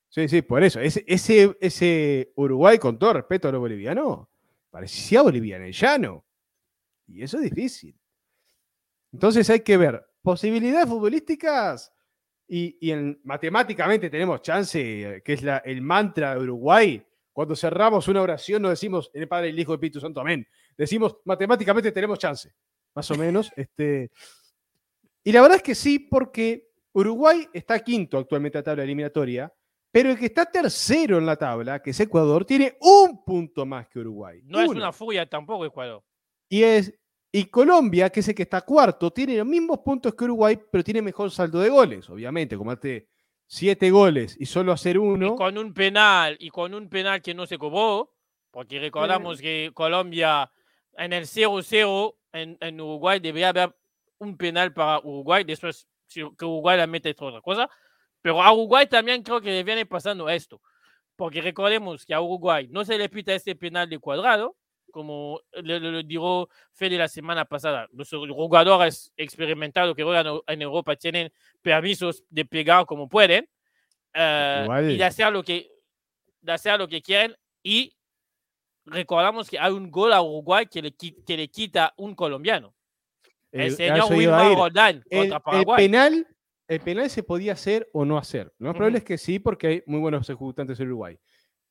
Sí, 0.08 0.28
sí, 0.28 0.42
por 0.42 0.62
eso. 0.62 0.78
Ese, 0.78 1.04
ese, 1.08 1.56
ese 1.60 2.32
Uruguay, 2.36 2.78
con 2.78 2.96
todo 2.96 3.14
respeto 3.14 3.48
a 3.48 3.52
los 3.52 3.60
bolivianos, 3.60 4.28
parecía 4.70 5.22
boliviano 5.22 5.66
llano. 5.66 6.24
Y 7.08 7.22
eso 7.24 7.38
es 7.38 7.50
difícil. 7.50 7.96
Entonces 9.14 9.48
hay 9.48 9.60
que 9.60 9.76
ver 9.76 10.04
posibilidades 10.22 10.88
futbolísticas 10.88 11.92
y, 12.48 12.76
y 12.80 12.90
en- 12.90 13.20
matemáticamente 13.24 14.10
tenemos 14.10 14.42
chance, 14.42 14.80
eh, 15.16 15.22
que 15.22 15.34
es 15.34 15.42
la- 15.42 15.58
el 15.58 15.80
mantra 15.82 16.34
de 16.34 16.40
Uruguay. 16.42 17.00
Cuando 17.32 17.54
cerramos 17.54 18.08
una 18.08 18.22
oración 18.22 18.60
no 18.62 18.70
decimos 18.70 19.10
en 19.14 19.22
el 19.22 19.28
Padre, 19.28 19.50
el 19.50 19.58
Hijo 19.58 19.72
y 19.72 19.74
el 19.74 19.76
Espíritu 19.76 20.00
Santo, 20.00 20.20
amén. 20.20 20.46
Decimos 20.76 21.16
matemáticamente 21.24 21.92
tenemos 21.92 22.18
chance, 22.18 22.52
más 22.94 23.08
o 23.10 23.14
menos. 23.14 23.52
este, 23.56 24.10
y 25.22 25.30
la 25.32 25.40
verdad 25.42 25.56
es 25.58 25.62
que 25.62 25.74
sí, 25.74 25.98
porque 26.00 26.70
Uruguay 26.92 27.48
está 27.52 27.78
quinto 27.80 28.18
actualmente 28.18 28.58
en 28.58 28.60
la 28.60 28.64
tabla 28.64 28.82
eliminatoria, 28.82 29.52
pero 29.92 30.10
el 30.10 30.18
que 30.18 30.26
está 30.26 30.44
tercero 30.46 31.18
en 31.18 31.26
la 31.26 31.36
tabla, 31.36 31.80
que 31.80 31.90
es 31.90 32.00
Ecuador, 32.00 32.44
tiene 32.44 32.76
un 32.80 33.24
punto 33.24 33.64
más 33.64 33.86
que 33.88 34.00
Uruguay. 34.00 34.40
No 34.44 34.60
es 34.60 34.68
una 34.68 34.92
furia 34.92 35.28
tampoco, 35.28 35.64
Ecuador. 35.64 36.02
Y, 36.48 36.62
es, 36.64 36.92
y 37.36 37.46
Colombia, 37.46 38.10
que 38.10 38.20
es 38.20 38.28
el 38.28 38.34
que 38.36 38.44
está 38.44 38.60
cuarto, 38.60 39.10
tiene 39.10 39.36
los 39.36 39.46
mismos 39.46 39.80
puntos 39.80 40.14
que 40.14 40.22
Uruguay, 40.22 40.56
pero 40.70 40.84
tiene 40.84 41.02
mejor 41.02 41.32
saldo 41.32 41.58
de 41.58 41.68
goles, 41.68 42.08
obviamente. 42.08 42.56
Como 42.56 42.70
hace 42.70 43.08
siete 43.44 43.90
goles 43.90 44.36
y 44.38 44.46
solo 44.46 44.70
hacer 44.70 45.00
uno. 45.00 45.34
Y 45.34 45.36
con 45.36 45.58
un 45.58 45.74
penal, 45.74 46.36
y 46.38 46.50
con 46.50 46.72
un 46.74 46.88
penal 46.88 47.20
que 47.20 47.34
no 47.34 47.44
se 47.44 47.58
cobró, 47.58 48.14
porque 48.52 48.78
recordamos 48.78 49.40
que 49.40 49.72
Colombia 49.74 50.48
en 50.96 51.12
el 51.12 51.24
0-0 51.24 52.14
en, 52.34 52.56
en 52.60 52.80
Uruguay 52.80 53.18
debería 53.18 53.48
haber 53.48 53.74
un 54.18 54.36
penal 54.36 54.72
para 54.72 55.00
Uruguay, 55.00 55.42
después 55.42 55.88
que 56.14 56.44
Uruguay 56.44 56.78
la 56.78 56.86
mete 56.86 57.10
es 57.10 57.16
otra 57.18 57.40
cosa, 57.40 57.68
pero 58.22 58.40
a 58.40 58.52
Uruguay 58.52 58.86
también 58.86 59.24
creo 59.24 59.40
que 59.40 59.50
le 59.50 59.64
viene 59.64 59.86
pasando 59.86 60.28
esto, 60.28 60.60
porque 61.16 61.42
recordemos 61.42 62.06
que 62.06 62.14
a 62.14 62.20
Uruguay 62.20 62.68
no 62.70 62.84
se 62.84 62.96
le 62.96 63.08
pita 63.08 63.34
este 63.34 63.56
penal 63.56 63.90
de 63.90 63.98
cuadrado, 63.98 64.54
como 64.94 65.40
le, 65.62 65.80
le- 65.80 65.90
le 65.90 66.02
dijo 66.04 66.48
Fede 66.72 66.96
la 66.96 67.08
semana 67.08 67.44
pasada, 67.44 67.88
los 67.92 68.08
jugadores 68.10 69.12
experimentados 69.16 69.96
que 69.96 70.04
juegan 70.04 70.38
en 70.46 70.62
Europa 70.62 70.94
tienen 70.94 71.32
permisos 71.60 72.22
de 72.30 72.44
pegar 72.44 72.86
como 72.86 73.08
pueden 73.08 73.48
eh, 74.14 74.60
Igual. 74.62 74.90
y 74.92 74.96
de 74.96 75.04
hacer 75.04 75.32
lo 75.32 75.42
que 75.42 75.68
de 76.40 76.52
hacer 76.52 76.78
lo 76.78 76.86
que 76.86 77.02
quieren 77.02 77.34
y 77.62 77.96
recordamos 78.86 79.50
que 79.50 79.58
hay 79.58 79.72
un 79.72 79.90
gol 79.90 80.12
a 80.12 80.22
Uruguay 80.22 80.66
que 80.66 80.80
le, 80.82 80.92
que 80.92 81.36
le 81.36 81.48
quita 81.48 81.92
un 81.96 82.14
colombiano. 82.14 82.72
El, 83.50 83.62
El- 83.62 83.76
señor 83.76 84.12
Wilmar. 84.12 84.54
Roldán 84.54 85.02
el, 85.10 85.18
contra 85.30 85.36
el 85.38 85.42
Paraguay. 85.42 85.76
penal, 85.88 86.26
el 86.68 86.80
penal 86.80 87.10
se 87.10 87.22
podía 87.22 87.54
hacer 87.54 87.88
o 87.92 88.04
no 88.04 88.16
hacer. 88.18 88.52
Lo 88.58 88.66
más 88.68 88.76
probable 88.76 88.98
Ujú. 88.98 89.02
es 89.02 89.04
que 89.04 89.18
sí, 89.18 89.38
porque 89.38 89.66
hay 89.66 89.82
muy 89.86 90.00
buenos 90.00 90.28
ejecutantes 90.28 90.78
en 90.78 90.86
Uruguay. 90.86 91.18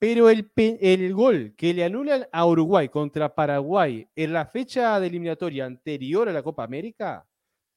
Pero 0.06 0.30
el, 0.30 0.52
el 0.58 1.14
gol 1.14 1.54
que 1.56 1.74
le 1.74 1.86
anulan 1.86 2.28
a 2.30 2.46
Uruguay 2.46 2.90
contra 2.90 3.34
Paraguay 3.34 4.06
en 4.14 4.34
la 4.34 4.46
fecha 4.46 5.00
de 5.00 5.08
eliminatoria 5.08 5.64
anterior 5.66 6.28
a 6.28 6.34
la 6.34 6.44
Copa 6.44 6.66
América, 6.66 7.26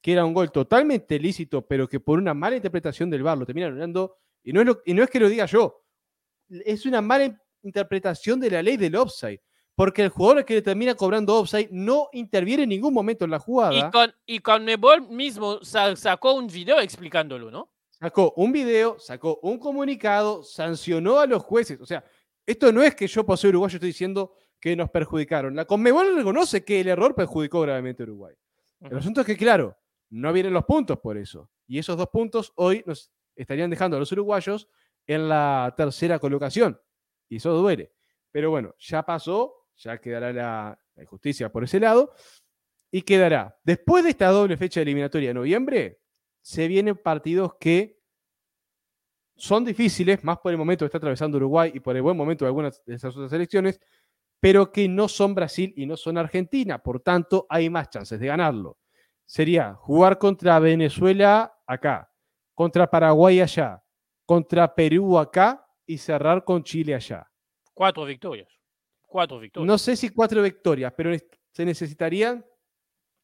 que 0.02 0.10
era 0.12 0.24
un 0.24 0.34
gol 0.34 0.50
totalmente 0.50 1.20
lícito, 1.20 1.64
pero 1.64 1.88
que 1.88 2.00
por 2.00 2.18
una 2.18 2.34
mala 2.34 2.56
interpretación 2.56 3.10
del 3.10 3.22
VAR 3.22 3.38
lo 3.38 3.46
termina 3.46 3.68
anulando, 3.68 4.16
y 4.42 4.52
no 4.52 4.60
es, 4.60 4.66
lo- 4.66 4.82
y 4.84 4.92
no 4.92 5.04
es 5.04 5.10
que 5.10 5.20
lo 5.20 5.28
diga 5.28 5.46
yo, 5.46 5.84
es 6.48 6.84
una 6.84 7.00
mala 7.00 7.26
in- 7.26 7.38
interpretación 7.62 8.40
de 8.40 8.50
la 8.50 8.60
ley 8.60 8.76
del 8.76 8.96
offside, 8.96 9.40
porque 9.76 10.02
el 10.02 10.08
jugador 10.08 10.44
que 10.44 10.54
le 10.54 10.62
termina 10.62 10.96
cobrando 10.96 11.36
offside 11.36 11.68
no 11.70 12.08
interviene 12.12 12.64
en 12.64 12.70
ningún 12.70 12.92
momento 12.92 13.24
en 13.24 13.30
la 13.30 13.38
jugada. 13.38 13.72
Y 13.88 13.90
con, 13.92 14.12
y 14.26 14.40
con 14.40 14.64
Mebol 14.64 15.08
mismo 15.08 15.62
sa- 15.62 15.94
sacó 15.94 16.34
un 16.34 16.48
video 16.48 16.80
explicándolo, 16.80 17.52
¿no? 17.52 17.70
Sacó 17.98 18.34
un 18.36 18.52
video, 18.52 18.98
sacó 18.98 19.38
un 19.42 19.58
comunicado, 19.58 20.42
sancionó 20.42 21.18
a 21.18 21.24
los 21.26 21.42
jueces. 21.42 21.80
O 21.80 21.86
sea, 21.86 22.04
esto 22.46 22.72
no 22.72 22.82
es 22.82 22.94
que 22.94 23.06
yo, 23.06 23.26
por 23.26 23.36
ser 23.36 23.50
uruguayo, 23.50 23.76
estoy 23.76 23.88
diciendo 23.88 24.34
que 24.60 24.76
nos 24.76 24.88
perjudicaron. 24.90 25.54
La 25.56 25.64
Conmebol 25.64 26.14
reconoce 26.14 26.64
que 26.64 26.80
el 26.80 26.88
error 26.88 27.14
perjudicó 27.14 27.60
gravemente 27.60 28.02
a 28.02 28.06
Uruguay. 28.06 28.34
El 28.80 28.96
asunto 28.96 29.20
es 29.22 29.26
que, 29.26 29.36
claro, 29.36 29.76
no 30.10 30.32
vienen 30.32 30.52
los 30.52 30.64
puntos 30.64 30.98
por 31.00 31.16
eso. 31.16 31.50
Y 31.66 31.78
esos 31.78 31.96
dos 31.96 32.08
puntos 32.08 32.52
hoy 32.56 32.84
nos 32.86 33.10
estarían 33.34 33.68
dejando 33.68 33.96
a 33.96 34.00
los 34.00 34.12
uruguayos 34.12 34.68
en 35.06 35.28
la 35.28 35.74
tercera 35.76 36.18
colocación. 36.18 36.80
Y 37.28 37.36
eso 37.36 37.52
duele. 37.52 37.92
Pero 38.30 38.50
bueno, 38.50 38.74
ya 38.78 39.02
pasó, 39.02 39.68
ya 39.76 39.98
quedará 39.98 40.32
la, 40.32 40.78
la 40.94 41.06
justicia 41.06 41.50
por 41.50 41.64
ese 41.64 41.80
lado. 41.80 42.12
Y 42.90 43.02
quedará, 43.02 43.58
después 43.64 44.04
de 44.04 44.10
esta 44.10 44.28
doble 44.28 44.56
fecha 44.56 44.80
de 44.80 44.82
eliminatoria 44.82 45.30
de 45.30 45.34
noviembre, 45.34 46.00
se 46.40 46.68
vienen 46.68 46.96
partidos 46.96 47.56
que 47.58 47.95
son 49.36 49.64
difíciles, 49.64 50.24
más 50.24 50.38
por 50.38 50.52
el 50.52 50.58
momento 50.58 50.84
que 50.84 50.86
está 50.86 50.98
atravesando 50.98 51.36
Uruguay 51.36 51.70
y 51.74 51.80
por 51.80 51.94
el 51.94 52.02
buen 52.02 52.16
momento 52.16 52.44
de 52.44 52.48
algunas 52.48 52.82
de 52.84 52.94
esas 52.94 53.14
otras 53.16 53.32
elecciones, 53.32 53.80
pero 54.40 54.70
que 54.72 54.88
no 54.88 55.08
son 55.08 55.34
Brasil 55.34 55.72
y 55.76 55.86
no 55.86 55.96
son 55.96 56.18
Argentina. 56.18 56.82
Por 56.82 57.00
tanto, 57.00 57.46
hay 57.48 57.68
más 57.70 57.90
chances 57.90 58.18
de 58.18 58.26
ganarlo. 58.26 58.78
Sería 59.24 59.74
jugar 59.74 60.18
contra 60.18 60.58
Venezuela 60.58 61.54
acá, 61.66 62.10
contra 62.54 62.88
Paraguay 62.88 63.40
allá, 63.40 63.82
contra 64.24 64.74
Perú 64.74 65.18
acá 65.18 65.66
y 65.84 65.98
cerrar 65.98 66.44
con 66.44 66.62
Chile 66.62 66.94
allá. 66.94 67.30
Cuatro 67.74 68.04
victorias. 68.04 68.48
Cuatro 69.02 69.38
victorias. 69.38 69.66
No 69.66 69.78
sé 69.78 69.96
si 69.96 70.10
cuatro 70.10 70.42
victorias, 70.42 70.92
pero 70.96 71.10
se 71.50 71.64
necesitarían 71.64 72.44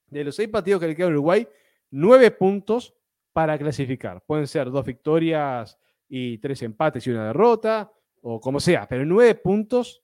de 0.06 0.24
los 0.24 0.36
seis 0.36 0.48
partidos 0.48 0.80
que 0.80 0.88
le 0.88 0.96
quedan 0.96 1.10
a 1.10 1.14
Uruguay, 1.14 1.48
nueve 1.90 2.30
puntos 2.30 2.94
para 3.32 3.56
clasificar. 3.56 4.22
Pueden 4.26 4.46
ser 4.46 4.70
dos 4.70 4.84
victorias 4.84 5.78
y 6.14 6.36
tres 6.36 6.60
empates 6.60 7.06
y 7.06 7.10
una 7.10 7.28
derrota, 7.28 7.90
o 8.20 8.38
como 8.38 8.60
sea, 8.60 8.86
pero 8.86 9.02
nueve 9.06 9.34
puntos 9.36 10.02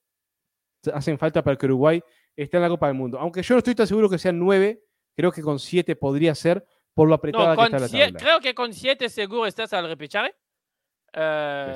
hacen 0.94 1.18
falta 1.18 1.44
para 1.44 1.54
que 1.58 1.66
Uruguay 1.66 2.02
esté 2.34 2.56
en 2.56 2.62
la 2.62 2.68
Copa 2.70 2.86
del 2.86 2.96
Mundo. 2.96 3.18
Aunque 3.18 3.42
yo 3.42 3.54
no 3.54 3.58
estoy 3.58 3.74
tan 3.74 3.86
seguro 3.86 4.08
que 4.08 4.16
sean 4.16 4.38
nueve, 4.38 4.82
creo 5.14 5.30
que 5.30 5.42
con 5.42 5.58
siete 5.58 5.96
podría 5.96 6.34
ser 6.34 6.64
por 6.94 7.08
lo 7.08 7.14
apretada 7.14 7.54
No, 7.54 7.56
que 7.60 7.62
está 7.66 7.78
la 7.78 7.88
tabla. 8.06 8.18
creo 8.18 8.40
que 8.40 8.54
con 8.54 8.72
siete 8.72 9.10
seguro 9.10 9.44
estás 9.44 9.72
al 9.74 9.86
repechaje. 9.86 10.34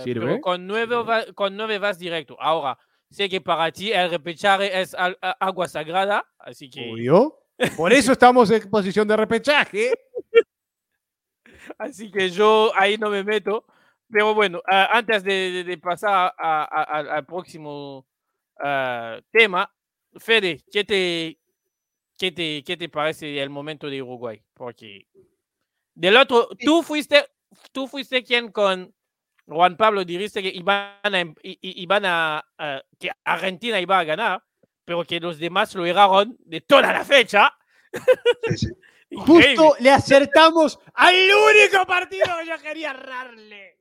Sirve? 0.02 0.24
pero 0.26 0.40
con 0.40 0.66
nueve, 0.66 0.96
va- 0.96 1.24
con 1.34 1.54
nueve 1.54 1.78
vas 1.78 1.98
directo. 1.98 2.36
Ahora, 2.40 2.78
sé 3.10 3.28
que 3.28 3.40
para 3.42 3.70
ti 3.70 3.92
el 3.92 4.10
repechaje 4.10 4.80
es 4.80 4.94
al- 4.94 5.18
a- 5.20 5.36
agua 5.40 5.68
sagrada, 5.68 6.24
así 6.38 6.70
que, 6.70 6.90
Obvio. 6.90 7.38
Por 7.76 7.92
eso 7.92 8.12
estamos 8.12 8.50
en 8.50 8.70
posición 8.70 9.06
de 9.08 9.16
repechaje. 9.16 9.92
así 11.78 12.10
que 12.10 12.30
yo 12.30 12.72
ahí 12.74 12.96
no 12.96 13.10
me 13.10 13.22
meto. 13.24 13.66
Pero 14.12 14.34
bueno, 14.34 14.60
ah, 14.70 14.90
antes 14.92 15.24
de, 15.24 15.32
de- 15.50 15.64
de 15.64 15.78
pasar 15.78 16.34
a- 16.38 16.64
a- 16.64 16.82
al- 16.84 17.08
al 17.10 17.24
próximo 17.26 18.06
ah, 18.60 19.18
tema, 19.32 19.72
Fede, 20.18 20.60
¿qué 20.70 20.84
te, 20.84 21.38
qué, 22.18 22.30
te, 22.30 22.62
¿qué 22.62 22.76
te 22.76 22.88
parece 22.90 23.40
el 23.42 23.48
momento 23.48 23.88
de 23.88 24.02
Uruguay? 24.02 24.42
Porque 24.52 25.06
del 25.94 26.16
otro, 26.18 26.50
tú 26.62 26.82
fuiste, 26.82 27.24
tú 27.72 27.88
fuiste 27.88 28.22
quien 28.22 28.52
con 28.52 28.94
Juan 29.46 29.76
Pablo 29.78 30.04
dijiste 30.04 30.42
que 30.42 30.50
iban 30.50 30.92
a, 31.02 31.18
em- 31.20 31.34
iban 31.42 32.04
a, 32.04 32.44
a- 32.58 32.82
que 33.00 33.10
Argentina 33.24 33.80
iba 33.80 33.98
a 33.98 34.04
ganar, 34.04 34.44
pero 34.84 35.04
que 35.04 35.18
los 35.20 35.38
demás 35.38 35.74
lo 35.74 35.86
erraron 35.86 36.36
de 36.40 36.60
toda 36.60 36.92
la 36.92 37.04
fecha. 37.04 37.50
Sí, 38.44 38.56
sí. 38.58 38.66
Increíble. 39.10 39.56
Justo 39.56 39.74
le 39.80 39.90
acertamos 39.90 40.78
al 40.94 41.14
único 41.14 41.86
partido 41.86 42.24
que 42.40 42.46
yo 42.48 42.58
quería 42.62 42.90
errarle. 42.92 43.78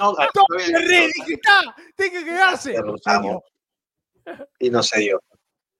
No, 0.00 0.14
ganó 0.14 0.30
No, 0.48 0.56
está, 0.58 1.76
tiene 1.96 2.12
que 2.12 2.24
quedarse. 2.24 2.76
y 4.58 4.70
no 4.70 4.82
se 4.82 5.00
dio. 5.00 5.22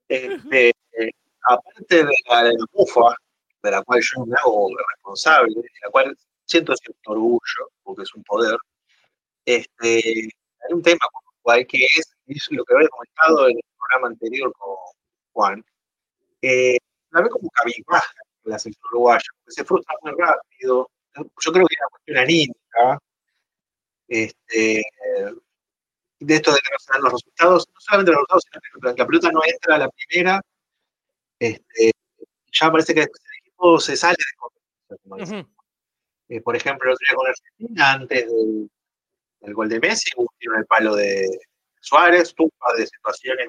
Este, 0.08 0.68
eh, 0.68 1.10
aparte 1.44 2.04
de 2.04 2.10
la, 2.28 2.44
de 2.44 2.52
la 2.54 2.66
mufa, 2.72 3.14
de 3.62 3.70
la 3.70 3.82
cual 3.82 4.00
yo 4.00 4.26
me 4.26 4.34
hago 4.40 4.68
responsable, 4.94 5.54
de 5.54 5.68
la 5.82 5.90
cual 5.90 6.16
siento 6.44 6.74
cierto 6.76 7.12
orgullo, 7.12 7.70
porque 7.82 8.02
es 8.02 8.14
un 8.14 8.24
poder, 8.24 8.56
este, 9.44 9.98
hay 9.98 10.72
un 10.72 10.82
tema 10.82 11.06
con 11.12 11.22
Uruguay 11.34 11.66
que 11.66 11.84
es 11.84 12.48
lo 12.50 12.64
que 12.64 12.74
había 12.74 12.88
comentado 12.88 13.48
en 13.48 13.56
el 13.56 13.62
programa 13.76 14.08
anterior 14.08 14.52
con 14.58 14.76
Juan, 15.32 15.64
eh, 16.42 16.78
la 17.10 17.22
ve 17.22 17.30
como 17.30 17.48
cabizbaja 17.50 18.12
la 18.48 18.58
selección 18.58 18.88
uruguaya, 18.92 19.24
porque 19.38 19.52
se 19.52 19.64
frustra 19.64 19.94
muy 20.02 20.12
rápido. 20.12 20.90
Yo 21.14 21.52
creo 21.52 21.66
que 21.66 21.74
es 21.74 21.80
una 21.80 21.90
cuestión 21.90 22.16
anímica. 22.18 22.98
Este, 24.08 24.82
de 26.20 26.34
esto 26.34 26.52
de 26.52 26.58
que 26.58 26.70
no 26.72 26.78
se 26.78 26.92
dan 26.92 27.02
los 27.02 27.12
resultados, 27.12 27.68
no 27.68 27.80
solamente 27.80 28.12
los 28.12 28.20
resultados, 28.20 28.44
sino 28.50 28.94
que 28.94 29.00
la 29.00 29.06
pelota 29.06 29.30
no 29.32 29.40
entra 29.46 29.74
a 29.76 29.78
la 29.78 29.90
primera, 29.90 30.40
este, 31.38 31.92
ya 32.52 32.70
parece 32.72 32.94
que 32.94 33.02
el 33.02 33.08
equipo 33.40 33.78
se 33.78 33.96
sale 33.96 34.16
de 34.16 34.36
como. 34.36 35.46
Eh, 36.30 36.42
por 36.42 36.56
ejemplo, 36.56 36.90
el 36.90 36.94
otro 36.94 37.04
día 37.08 37.16
con 37.16 37.26
Argentina, 37.26 37.92
antes 37.92 38.26
del, 38.26 38.70
del 39.40 39.54
gol 39.54 39.68
de 39.68 39.80
Messi, 39.80 40.10
hubo 40.16 40.30
un 40.40 40.56
el 40.58 40.66
palo 40.66 40.94
de 40.94 41.26
Suárez, 41.80 42.34
par 42.34 42.76
de 42.76 42.86
situaciones 42.86 43.48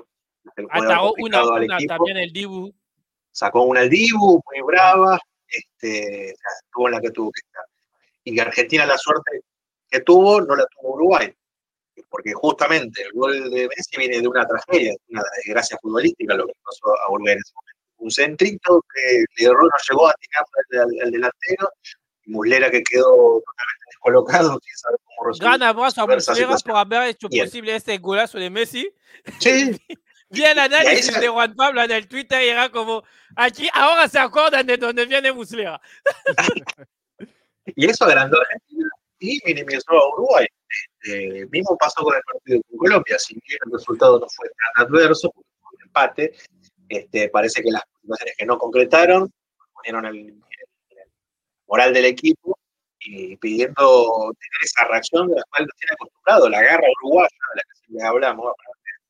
el 0.55 0.65
Atacó 0.65 0.79
una, 0.79 0.99
complicado 0.99 1.53
al 1.53 1.63
una 1.63 1.75
equipo. 1.75 1.93
también 1.95 2.17
el 2.17 2.31
Dibu. 2.31 2.73
Sacó 3.31 3.63
una 3.63 3.81
al 3.81 3.89
Dibu, 3.89 4.41
muy 4.45 4.61
brava, 4.65 5.19
este, 5.47 6.31
estuvo 6.31 6.87
en 6.87 6.93
la 6.93 7.01
que 7.01 7.11
tuvo 7.11 7.31
que 7.31 7.41
estar. 7.41 7.65
Y 8.23 8.39
Argentina 8.39 8.85
la 8.85 8.97
suerte 8.97 9.41
que 9.89 10.01
tuvo, 10.01 10.41
no 10.41 10.55
la 10.55 10.65
tuvo 10.67 10.95
Uruguay. 10.95 11.33
Porque 12.09 12.33
justamente 12.33 13.03
el 13.03 13.11
gol 13.11 13.49
de 13.51 13.67
Messi 13.67 13.97
viene 13.97 14.21
de 14.21 14.27
una 14.27 14.47
tragedia, 14.47 14.93
una 15.09 15.21
desgracia 15.37 15.77
futbolística, 15.81 16.33
lo 16.33 16.47
que 16.47 16.53
pasó 16.63 16.87
a 17.05 17.11
Uruguay 17.11 17.33
en 17.33 17.39
ese 17.39 17.53
momento. 17.53 17.79
Un 17.97 18.11
centrito 18.11 18.85
que 18.93 19.25
le 19.37 19.45
erró, 19.45 19.63
no 19.63 19.69
llegó 19.89 20.07
a 20.07 20.13
tirar 20.13 20.85
al, 21.03 21.11
delantero, 21.11 21.69
y 22.23 22.31
Muslera 22.31 22.71
que 22.71 22.81
quedó 22.83 23.03
totalmente 23.05 23.85
descolocado, 23.87 24.59
sin 24.63 24.75
saber 24.77 24.99
cómo 25.03 25.27
resolver. 25.27 25.49
Gran 25.49 25.63
abrazo 25.63 26.01
a 26.01 26.07
Muslera 26.07 26.55
por 26.63 26.77
haber 26.77 27.09
hecho 27.09 27.27
Bien. 27.27 27.45
posible 27.45 27.75
este 27.75 27.97
golazo 27.97 28.39
de 28.39 28.49
Messi. 28.49 28.89
Sí, 29.39 29.77
Bien 30.31 30.57
análisis 30.59 31.13
se- 31.13 31.19
de 31.19 31.27
Juan 31.27 31.55
Pablo 31.55 31.81
en 31.81 31.91
el 31.91 32.07
Twitter 32.07 32.41
y 32.43 32.49
era 32.49 32.69
como, 32.69 33.03
aquí 33.35 33.67
ahora 33.73 34.07
se 34.07 34.19
acuerdan 34.19 34.65
de 34.65 34.77
dónde 34.77 35.05
viene 35.05 35.31
Muslera. 35.31 35.81
y 37.65 37.89
eso 37.89 38.05
agrandó 38.05 38.37
y 39.19 39.39
minimizó 39.45 39.91
a 39.91 40.09
Uruguay. 40.13 40.47
Este, 41.01 41.45
mismo 41.47 41.75
pasó 41.77 42.03
con 42.03 42.15
el 42.15 42.21
partido 42.23 42.61
con 42.69 42.77
Colombia, 42.77 43.17
si 43.19 43.33
bien 43.47 43.59
el 43.65 43.71
resultado 43.73 44.19
no 44.19 44.27
fue 44.29 44.47
tan 44.75 44.85
adverso, 44.87 45.31
porque 45.31 45.49
fue 45.61 45.69
un 45.75 45.81
empate, 45.83 46.33
este, 46.89 47.29
parece 47.29 47.61
que 47.63 47.71
las 47.71 47.83
situaciones 48.01 48.35
que 48.37 48.45
no 48.45 48.57
concretaron 48.57 49.31
ponieron 49.73 50.05
el, 50.05 50.15
el- 50.17 50.27
el 50.89 51.11
moral 51.67 51.93
del 51.93 52.05
equipo 52.05 52.57
y 52.99 53.35
pidiendo 53.37 54.31
tener 54.39 54.63
esa 54.63 54.85
reacción 54.85 55.27
de 55.29 55.35
la 55.35 55.43
cual 55.49 55.65
nos 55.67 55.75
tiene 55.77 55.93
acostumbrado, 55.93 56.49
la 56.49 56.61
garra 56.61 56.83
uruguaya 57.01 57.29
de 57.29 57.55
la 57.55 57.61
que 57.63 57.79
siempre 57.85 58.07
hablamos, 58.07 58.53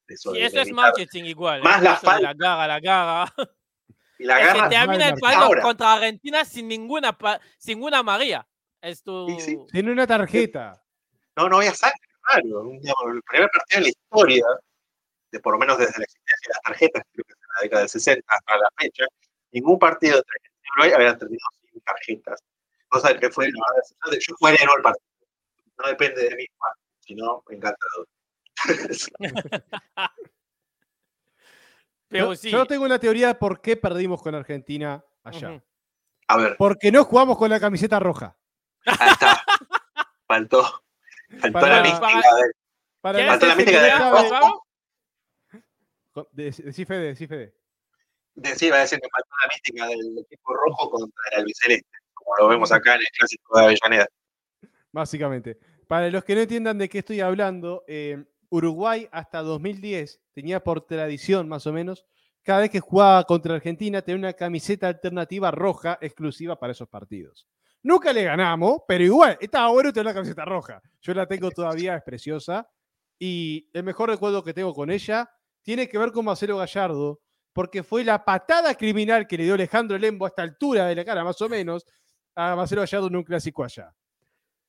de 0.08 0.14
eso 0.16 0.36
Y 0.36 0.40
de 0.40 0.46
eso 0.46 0.62
es 0.62 0.72
marketing 0.72 1.24
igual. 1.26 1.62
Más 1.64 1.82
¿eh? 1.82 1.84
la 1.86 1.92
de 1.92 1.98
falta. 1.98 2.22
La 2.22 2.34
garra, 2.34 2.68
la 2.68 2.80
garra. 2.80 3.34
y 4.20 4.24
la 4.26 4.38
que 4.40 4.44
garra 4.46 4.70
termina 4.70 5.10
el 5.10 5.20
partido 5.20 5.62
contra 5.62 5.94
Argentina 5.94 6.46
sin 6.46 6.68
ninguna, 6.68 7.18
sin 7.58 7.78
ninguna 7.80 8.04
María. 8.04 8.48
Sí. 9.40 9.58
Tiene 9.72 9.92
una 9.92 10.08
tarjeta. 10.08 10.82
no, 11.36 11.50
no 11.50 11.58
había 11.58 11.74
sangre, 11.74 12.00
digamos, 12.44 13.16
el 13.16 13.22
primer 13.24 13.50
partido 13.50 13.78
en 13.78 13.84
la 13.84 13.90
historia, 13.90 14.46
de 15.32 15.40
por 15.40 15.54
lo 15.54 15.60
menos 15.60 15.78
desde 15.78 15.98
la 15.98 16.06
existencia 16.06 16.48
de 16.48 16.54
las 16.54 16.62
tarjetas, 16.62 17.04
creo 17.12 17.26
que 17.26 17.34
es 17.34 17.38
en 17.38 17.48
la 17.48 17.62
década 17.62 17.82
del 17.82 17.90
60 17.90 18.24
hasta 18.28 18.58
la 18.58 18.70
fecha, 18.78 19.06
ningún 19.52 19.80
partido 19.80 20.18
y 20.18 20.22
Uruguay 20.72 20.92
había 20.94 21.18
terminado 21.18 21.50
sin 21.72 21.82
tarjetas. 21.82 22.40
Cosa 22.88 23.18
que 23.18 23.30
fue 23.30 23.46
la 23.46 23.66
verdad, 23.74 24.20
yo 24.20 24.36
jugaría 24.38 24.66
no 24.66 24.78
el 24.78 24.82
partido. 24.82 25.06
No 25.78 25.88
depende 25.88 26.30
de 26.30 26.36
mí, 26.36 26.46
Juan, 26.58 26.74
sino 27.00 27.44
encantador. 27.50 28.08
Pero 32.08 32.26
yo, 32.30 32.36
sí. 32.36 32.50
yo 32.50 32.66
tengo 32.66 32.86
una 32.86 33.00
teoría 33.00 33.28
de 33.28 33.36
por 33.36 33.62
qué 33.62 33.78
perdimos 33.78 34.22
con 34.22 34.34
Argentina 34.34 35.06
allá. 35.24 35.64
A 36.28 36.38
ver, 36.38 36.58
Porque 36.58 36.92
no 36.92 37.04
jugamos 37.04 37.38
con 37.38 37.50
la 37.50 37.60
camiseta 37.60 38.00
roja. 38.00 38.39
Ahí 39.00 39.10
está. 39.12 39.44
Faltó. 40.28 40.64
Faltó 41.40 41.60
Para- 41.60 41.76
la 41.78 41.82
mística 41.84 42.08
de- 42.36 42.52
Para 43.02 43.18
¿Quieres 43.18 43.32
Faltó 43.32 43.46
la 43.48 43.56
mística 43.56 43.82
de-? 43.82 43.90
De- 46.34 46.52
Decí 46.64 46.86
Fede, 46.86 47.04
decí 47.08 47.28
Fede. 47.28 47.54
decir, 48.36 48.72
va 48.72 48.78
a 48.78 48.80
decir 48.82 49.00
que 49.00 49.08
faltó 49.10 49.30
la 49.44 49.48
mística 49.54 49.88
del 49.88 50.18
equipo 50.20 50.54
rojo 50.54 50.90
contra 50.92 51.22
el 51.32 51.40
albiceleste, 51.42 51.88
como 52.14 52.36
lo 52.38 52.48
vemos 52.48 52.72
acá 52.72 52.96
en 52.96 53.02
el 53.02 53.08
clásico 53.18 53.58
de 53.58 53.66
Avellaneda. 53.66 54.08
Básicamente. 54.92 55.58
Para 55.88 56.10
los 56.10 56.24
que 56.24 56.36
no 56.36 56.42
entiendan 56.42 56.78
de 56.78 56.90
qué 56.90 57.00
estoy 57.00 57.22
hablando, 57.22 57.84
eh, 57.88 58.24
Uruguay 58.50 59.08
hasta 59.12 59.42
2010 59.42 60.20
tenía 60.34 60.60
por 60.64 60.82
tradición, 60.86 61.48
más 61.48 61.66
o 61.68 61.74
menos, 61.74 62.06
cada 62.44 62.62
vez 62.62 62.70
que 62.72 62.80
jugaba 62.80 63.24
contra 63.26 63.56
Argentina, 63.56 64.02
tenía 64.02 64.20
una 64.20 64.34
camiseta 64.34 64.88
alternativa 64.88 65.52
roja 65.52 65.98
exclusiva 66.02 66.58
para 66.60 66.72
esos 66.72 66.88
partidos. 66.90 67.48
Nunca 67.82 68.12
le 68.12 68.24
ganamos, 68.24 68.82
pero 68.88 69.04
igual, 69.04 69.38
estaba 69.40 69.70
bueno 69.70 69.94
tener 69.94 70.08
una 70.08 70.14
camiseta 70.14 70.46
roja. 70.46 70.82
Yo 71.02 71.14
la 71.14 71.26
tengo 71.26 71.50
todavía, 71.52 71.96
es 71.96 72.04
preciosa. 72.04 72.70
Y 73.18 73.70
el 73.74 73.84
mejor 73.84 74.10
recuerdo 74.10 74.44
que 74.44 74.54
tengo 74.54 74.74
con 74.74 74.92
ella 74.92 75.30
tiene 75.62 75.88
que 75.88 75.98
ver 75.98 76.12
con 76.12 76.26
Marcelo 76.26 76.58
Gallardo, 76.58 77.22
porque 77.54 77.84
fue 77.84 78.04
la 78.04 78.24
patada 78.24 78.76
criminal 78.76 79.28
que 79.28 79.38
le 79.38 79.44
dio 79.44 79.54
Alejandro 79.54 79.98
Lembo 79.98 80.26
a 80.26 80.30
esta 80.30 80.42
altura 80.42 80.88
de 80.88 80.96
la 80.96 81.06
cara, 81.06 81.24
más 81.24 81.42
o 81.42 81.50
menos, 81.50 81.86
a 82.36 82.56
Marcelo 82.56 82.82
Gallardo 82.82 83.08
en 83.08 83.16
un 83.16 83.24
clásico 83.24 83.64
allá. 83.64 83.94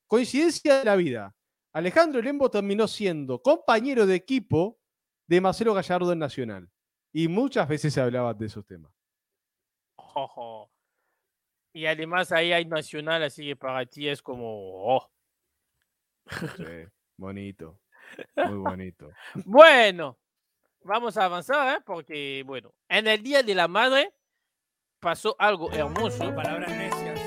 Coincidencia 0.07 0.79
de 0.79 0.85
la 0.85 0.97
vida. 0.97 1.35
Alejandro 1.73 2.21
Lembo 2.21 2.51
terminó 2.51 2.89
siendo 2.89 3.41
compañero 3.41 4.07
de 4.07 4.17
equipo 4.17 4.81
de 5.27 5.41
Marcelo 5.41 5.75
Gallardo 5.75 6.13
en 6.13 6.19
Nacional. 6.19 6.69
Y 7.13 7.29
muchas 7.29 7.69
veces 7.69 7.95
se 7.95 8.01
hablaba 8.01 8.35
de 8.35 8.47
esos 8.47 8.67
temas. 8.67 8.93
Ojo. 9.97 10.71
Y 11.73 11.87
además 11.87 12.33
ahí 12.33 12.53
hay 12.53 12.65
Nacional, 12.65 13.23
así 13.23 13.47
que 13.47 13.57
para 13.57 13.87
ti 13.87 14.09
es 14.09 14.21
como... 14.23 14.47
oh. 14.97 15.11
Sí, 16.57 16.65
bonito. 17.17 17.81
Muy 18.37 18.59
bonito. 18.59 19.11
Bueno, 19.45 20.19
vamos 20.83 21.17
a 21.17 21.25
avanzar, 21.27 21.79
¿eh? 21.79 21.83
porque, 21.85 22.43
bueno, 22.47 22.75
en 22.89 23.07
el 23.07 23.23
Día 23.23 23.43
de 23.43 23.55
la 23.55 23.69
Madre 23.69 24.13
pasó 25.01 25.37
algo 25.39 25.71
hermoso. 25.73 26.35
Palabras 26.35 26.71
necias. 26.77 27.21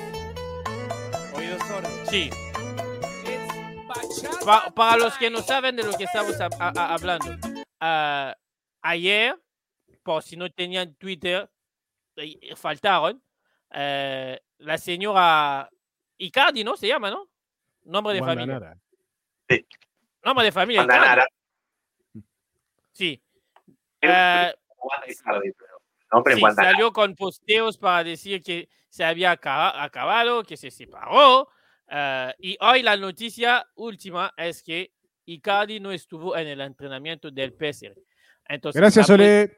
Oídos 1.34 1.62
sordos. 1.66 1.90
Sí. 2.08 2.30
Pa- 4.44 4.70
para 4.74 4.96
los 4.98 5.16
que 5.18 5.30
no 5.30 5.38
saben 5.40 5.76
de 5.76 5.82
lo 5.84 5.92
que 5.96 6.04
estamos 6.04 6.36
hablando, 6.40 7.26
ah, 7.80 8.36
ayer, 8.82 9.38
por 10.02 10.22
si 10.22 10.36
no 10.36 10.50
tenían 10.50 10.94
Twitter, 10.96 11.50
eh, 12.16 12.54
faltaron, 12.56 13.22
eh, 13.74 14.40
la 14.58 14.78
señora 14.78 15.68
Icardi, 16.18 16.64
¿no? 16.64 16.76
Se 16.76 16.86
llama, 16.88 17.10
¿no? 17.10 17.28
Nombre 17.84 18.14
de 18.14 18.20
familia. 18.20 18.46
Nara. 18.60 18.76
Nombre 20.24 20.44
de 20.46 20.52
familia. 20.52 20.80
Wanda 20.82 20.94
Icardi. 20.96 21.08
Nara. 21.10 21.26
Sí. 22.92 23.20
Eh, 24.00 24.54
Icardi, 25.08 25.52
pero 25.52 25.74
Sí, 26.36 26.40
salió 26.54 26.92
con 26.92 27.16
posteos 27.16 27.76
para 27.76 28.04
decir 28.04 28.40
que 28.42 28.68
se 28.88 29.02
había 29.04 29.32
acaba- 29.32 29.82
acabado, 29.82 30.44
que 30.44 30.56
se 30.56 30.70
separó. 30.70 31.48
eh, 31.88 32.32
y 32.38 32.56
hoy 32.60 32.82
la 32.82 32.96
noticia 32.96 33.66
última 33.74 34.32
es 34.36 34.62
que 34.62 34.92
Icardi 35.26 35.80
no 35.80 35.90
estuvo 35.92 36.36
en 36.36 36.46
el 36.46 36.60
entrenamiento 36.60 37.30
del 37.30 37.52
PSR. 37.52 37.94
Entonces, 38.46 38.80
Gracias, 38.80 39.10
Ole. 39.10 39.56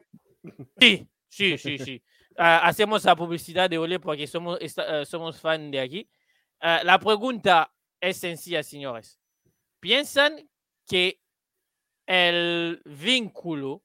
Sí, 0.81 1.07
sí, 1.29 1.59
sí, 1.59 1.79
sí. 1.79 2.03
Ah, 2.39 2.67
hacemos 2.67 3.05
la 3.05 3.17
publicidad 3.17 3.69
de 3.71 3.79
Ole 3.79 3.99
porque 3.99 4.27
somos, 4.27 4.59
eh, 4.61 5.05
somos 5.07 5.41
fan 5.41 5.71
de 5.71 5.81
aquí. 5.81 6.09
Ah, 6.61 6.83
la 6.85 6.99
pregunta 6.99 7.73
es 8.01 8.19
sencilla, 8.19 8.63
señores. 8.63 9.19
¿Piensan 9.81 10.49
que 10.87 11.21
el 12.07 12.83
vínculo 12.85 13.83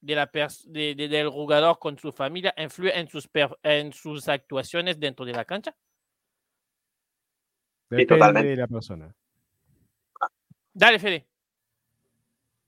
de 0.00 0.14
la 0.14 0.30
de- 0.66 0.94
de- 0.94 1.08
del 1.08 1.28
jugador 1.30 1.78
con 1.78 1.98
su 1.98 2.12
familia 2.12 2.54
influye 2.58 2.96
en 2.98 3.08
sus, 3.08 3.26
per- 3.28 3.58
en 3.62 3.92
sus 3.92 4.28
actuaciones 4.28 5.00
dentro 5.00 5.24
de 5.24 5.32
la 5.32 5.44
cancha? 5.44 5.74
Depende 7.88 8.14
totalmente. 8.14 8.48
de 8.50 8.56
la 8.56 8.66
persona. 8.66 9.14
Dale, 10.72 10.98
Fede. 10.98 11.26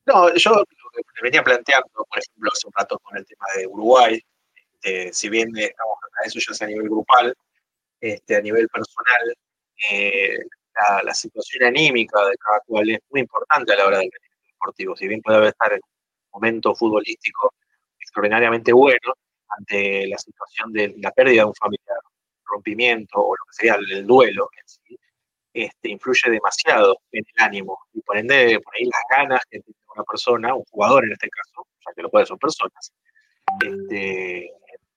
No, 0.06 0.34
yo 0.34 0.50
lo 0.52 0.64
que 0.64 1.02
me 1.16 1.22
venía 1.22 1.42
planteando, 1.42 1.88
por 1.92 2.18
ejemplo, 2.18 2.50
hace 2.50 2.66
un 2.66 2.72
rato 2.72 2.98
con 3.00 3.16
el 3.18 3.26
tema 3.26 3.44
de 3.56 3.66
Uruguay, 3.66 4.20
este, 4.80 5.12
si 5.12 5.28
bien 5.28 5.56
eh, 5.56 5.64
estamos 5.66 5.98
a 6.22 6.26
eso 6.26 6.38
ya 6.38 6.52
es 6.52 6.62
a 6.62 6.66
nivel 6.66 6.88
grupal, 6.88 7.34
este, 8.00 8.36
a 8.36 8.40
nivel 8.40 8.68
personal, 8.68 9.34
eh, 9.90 10.38
la, 11.04 11.14
situación 11.14 11.64
anímica 11.64 12.24
de 12.24 12.36
cada 12.36 12.60
cual 12.66 12.90
es 12.90 13.00
muy 13.10 13.20
importante 13.22 13.72
a 13.72 13.76
la 13.76 13.86
hora 13.86 13.98
del 13.98 14.10
rendimiento 14.12 14.46
deportivo. 14.52 14.96
Si 14.96 15.08
bien 15.08 15.20
puede 15.22 15.48
estar 15.48 15.72
en 15.72 15.80
un 15.82 16.40
momento 16.40 16.74
futbolístico 16.74 17.54
extraordinariamente 17.98 18.72
bueno, 18.72 19.14
ante 19.58 20.06
la 20.06 20.18
situación 20.18 20.72
de 20.72 20.94
la 20.98 21.10
pérdida 21.12 21.42
de 21.42 21.48
un 21.48 21.54
familiar, 21.54 21.98
rompimiento 22.44 23.20
o 23.20 23.34
lo 23.34 23.44
que 23.46 23.52
sería 23.52 23.74
el, 23.74 23.90
el 23.92 24.06
duelo 24.06 24.48
en 24.56 24.68
sí, 24.68 24.98
este, 25.52 25.90
influye 25.90 26.30
demasiado 26.30 26.98
en 27.12 27.24
el 27.34 27.44
ánimo 27.44 27.78
y 27.92 28.00
por 28.02 28.16
ende, 28.16 28.60
por 28.60 28.74
ahí 28.76 28.84
las 28.84 29.02
ganas 29.10 29.40
que 29.50 29.60
tiene 29.60 29.78
una 29.94 30.04
persona, 30.04 30.54
un 30.54 30.64
jugador 30.70 31.04
en 31.04 31.12
este 31.12 31.28
caso, 31.28 31.66
ya 31.86 31.92
que 31.94 32.02
lo 32.02 32.10
puede 32.10 32.26
son 32.26 32.38
personas, 32.38 32.92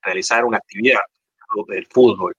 realizar 0.02 0.44
una 0.44 0.58
actividad, 0.58 1.00
el 1.68 1.86
fútbol, 1.86 2.34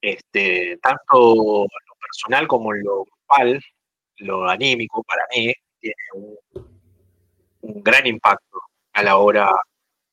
este, 0.00 0.78
tanto 0.82 1.64
lo 1.64 1.94
personal 2.00 2.46
como 2.48 2.72
lo 2.72 3.04
grupal, 3.04 3.60
lo 4.18 4.48
anímico, 4.48 5.02
para 5.04 5.22
mí, 5.34 5.52
tiene 5.80 5.96
un, 6.14 7.82
gran 7.82 8.06
impacto 8.06 8.60
a 8.92 9.02
la 9.02 9.16
hora 9.16 9.50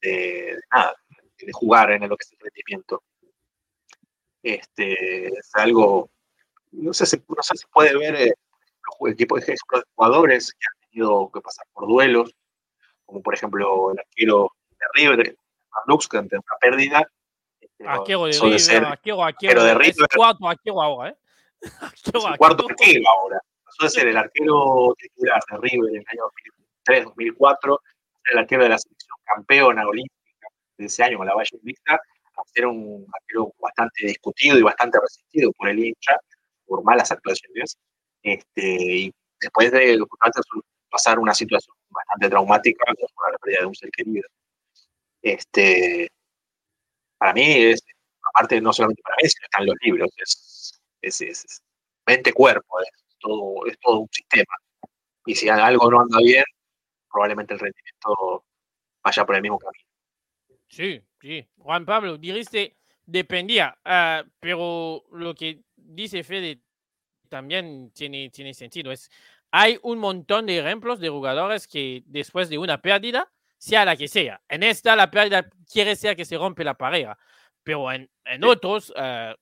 de, 0.02 0.60
nada, 0.72 0.96
de 1.38 1.52
jugar 1.52 1.92
en 1.92 2.08
lo 2.08 2.16
que 2.16 2.24
es 2.24 2.32
el 2.32 2.40
rendimiento. 2.40 3.04
Este, 4.42 5.28
es 5.28 5.50
algo, 5.54 6.10
no 6.72 6.94
sé, 6.94 7.06
si, 7.06 7.18
no 7.18 7.36
puede 7.74 7.98
ver 7.98 8.16
eh, 8.16 8.34
el 9.02 9.16
tipo 9.16 9.38
de 9.38 9.56
jugadores 9.96 10.54
que 10.54 10.66
han 10.68 10.90
tenido 10.90 11.32
que 11.32 11.42
pasar 11.42 11.66
por 11.74 11.88
duelos, 11.88 12.34
como 13.06 13.22
por 13.22 13.34
ejemplo 13.34 13.92
el 13.92 14.00
arquero 14.00 14.52
de 14.80 14.86
River, 14.94 15.38
Lux, 15.88 16.08
que 16.08 16.18
ante 16.18 16.36
una 16.36 16.58
pérdida. 16.60 17.10
este, 17.62 17.88
Arquero 17.88 18.26
de 18.26 18.34
River, 18.34 18.60
ser 18.60 18.84
de 18.84 19.74
River. 19.74 20.08
cuarto 20.16 20.48
arquero 20.48 20.82
ahora, 20.82 21.10
¿eh? 21.10 21.18
El 21.62 21.72
arquero. 21.82 22.38
cuarto 22.38 22.66
arquero 22.70 23.10
ahora. 23.10 23.40
Pasó 23.64 23.84
de 23.84 23.90
ser 23.90 24.08
el 24.08 24.18
arquero 24.18 24.96
titular 24.98 25.42
de 25.52 25.58
River 25.58 25.90
en 25.92 26.02
el 26.02 26.06
año 26.08 26.24
2003, 26.24 27.06
2004, 27.06 27.82
el 28.32 28.38
arquero 28.38 28.64
de 28.64 28.70
la 28.70 28.78
selección 28.78 29.18
campeona 29.24 29.88
olímpica 29.88 30.48
de 30.78 30.86
ese 30.86 31.04
año 31.04 31.18
con 31.18 31.28
la 31.28 31.36
Valle 31.36 31.60
Vista, 31.62 31.94
a 31.96 32.44
ser 32.54 32.66
un 32.66 33.06
arquero 33.14 33.54
bastante 33.60 34.08
discutido 34.08 34.58
y 34.58 34.62
bastante 34.62 35.00
resistido 35.00 35.52
por 35.54 35.70
el 35.70 35.80
hincha, 35.80 36.18
por 36.66 36.84
malas 36.84 37.12
actuaciones. 37.12 37.78
Este, 38.24 38.62
y 38.62 39.14
después 39.40 39.72
de 39.72 40.00
pasar 40.90 41.20
una 41.20 41.34
situación 41.34 41.76
bastante 41.90 42.30
traumática, 42.30 42.84
como 42.86 43.32
la 43.32 43.38
pérdida 43.38 43.62
de 43.62 43.66
un 43.68 43.76
ser 43.76 43.90
querido. 43.92 44.28
Este, 45.22 46.10
para 47.18 47.34
mí 47.34 47.44
es, 47.44 47.82
aparte 48.34 48.62
no 48.62 48.74
solamente 48.74 49.02
para 49.04 49.16
mí, 49.22 49.30
sino 49.30 49.46
están 49.46 49.66
los 49.66 49.76
libros, 49.82 50.10
es, 50.18 50.82
es, 51.02 51.22
es- 51.22 51.62
mente-cuerpo, 52.06 52.82
es 52.82 52.90
todo, 53.20 53.66
es 53.68 53.78
todo 53.80 54.00
un 54.00 54.10
sistema. 54.12 54.56
Y 55.26 55.36
si 55.36 55.50
algo 55.50 55.92
no 55.92 56.02
anda 56.02 56.20
bien, 56.20 56.44
probablemente 57.12 57.54
el 57.54 57.60
rendimiento 57.60 58.46
vaya 59.04 59.26
por 59.26 59.36
el 59.36 59.42
mismo 59.42 59.60
camino. 59.60 59.86
Sí, 60.68 61.02
sí. 61.22 61.48
Juan 61.58 61.86
Pablo, 61.86 62.18
dijiste 62.18 62.78
dependía, 63.06 63.78
ah, 63.86 64.24
pero 64.40 65.04
lo 65.12 65.34
que 65.36 65.62
dice 65.76 66.24
Fede 66.24 66.62
también 67.30 67.92
tiene, 67.92 68.30
tiene 68.30 68.54
sentido. 68.54 68.92
Es, 68.92 69.12
hay 69.52 69.80
un 69.84 70.00
montón 70.00 70.46
de 70.46 70.60
ejemplos 70.60 71.00
de 71.00 71.10
jugadores 71.10 71.68
que 71.68 72.04
después 72.06 72.50
de 72.50 72.58
una 72.60 72.82
pérdida, 72.82 73.32
sea 73.60 73.86
la 73.86 73.96
que 73.96 74.08
sea, 74.08 74.42
en 74.50 74.64
esta 74.64 74.96
la 74.96 75.12
pérdida 75.12 75.48
quiere 75.72 75.96
ser 75.96 76.16
que 76.16 76.26
se 76.26 76.38
rompe 76.38 76.64
la 76.64 76.74
pareja, 76.76 77.16
pero 77.64 77.92
en, 77.92 78.10
en 78.26 78.44
otros, 78.46 78.92
ah, 78.98 79.36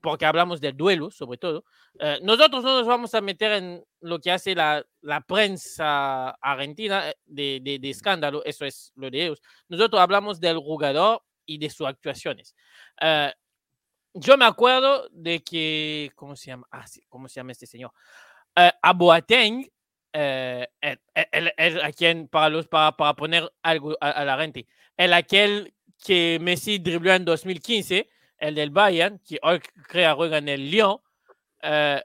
porque 0.00 0.26
hablamos 0.26 0.60
del 0.60 0.76
duelo 0.76 1.10
sobre 1.10 1.38
todo, 1.38 1.64
eh, 2.00 2.18
nosotros 2.22 2.64
no 2.64 2.78
nos 2.78 2.86
vamos 2.86 3.14
a 3.14 3.20
meter 3.20 3.52
en 3.52 3.84
lo 4.00 4.18
que 4.18 4.32
hace 4.32 4.54
la, 4.54 4.84
la 5.02 5.20
prensa 5.20 6.30
argentina 6.40 7.10
eh, 7.10 7.14
de, 7.26 7.60
de- 7.62 7.78
de 7.78 7.90
escándalo, 7.90 8.42
eso 8.44 8.64
es 8.64 8.92
lo 8.96 9.10
de 9.10 9.24
ellos. 9.26 9.42
Nosotros 9.68 10.00
hablamos 10.00 10.40
del 10.40 10.58
jugador 10.58 11.22
y 11.46 11.58
de 11.58 11.70
sus 11.70 11.86
actuaciones. 11.86 12.54
Eh, 13.00 13.32
yo 14.14 14.36
me 14.36 14.44
acuerdo 14.44 15.08
de 15.10 15.42
que, 15.42 16.10
¿cómo 16.14 16.36
se 16.36 16.48
llama? 16.48 16.66
Ah, 16.70 16.86
sí, 16.86 17.02
¿cómo 17.08 17.28
se 17.28 17.36
llama 17.40 17.52
este 17.52 17.66
señor? 17.66 17.92
Eh, 18.56 18.70
a 18.82 18.92
Boateng, 18.92 19.66
eh, 20.12 20.66
el, 20.80 21.00
el- 21.32 21.52
el- 21.56 21.80
a 21.82 21.92
quien, 21.92 22.28
para, 22.28 22.48
los, 22.48 22.68
para, 22.68 22.96
para 22.96 23.14
poner 23.14 23.50
algo 23.62 23.96
a, 24.00 24.10
a 24.10 24.24
la 24.24 24.38
gente, 24.38 24.66
el 24.96 25.12
aquel 25.12 25.74
que 26.04 26.38
Messi 26.40 26.78
dribló 26.78 27.12
en 27.12 27.24
2015, 27.24 28.08
el 28.38 28.54
del 28.54 28.70
Bayern, 28.70 29.18
que 29.20 29.38
hoy 29.42 29.60
crea 29.88 30.14
juega 30.14 30.38
en 30.38 30.48
el 30.48 30.70
Lyon, 30.70 30.98
eh, 31.62 32.02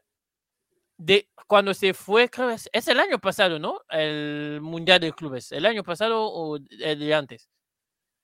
de, 0.97 1.29
cuando 1.47 1.73
se 1.73 1.93
fue, 1.93 2.29
creo 2.29 2.49
es, 2.49 2.69
es 2.73 2.87
el 2.87 2.99
año 2.99 3.19
pasado, 3.19 3.59
¿no? 3.59 3.81
El 3.89 4.59
Mundial 4.61 4.99
de 4.99 5.13
Clubes, 5.13 5.51
el 5.51 5.65
año 5.65 5.83
pasado 5.83 6.23
o 6.27 6.57
el 6.57 6.99
de 6.99 7.13
antes. 7.13 7.49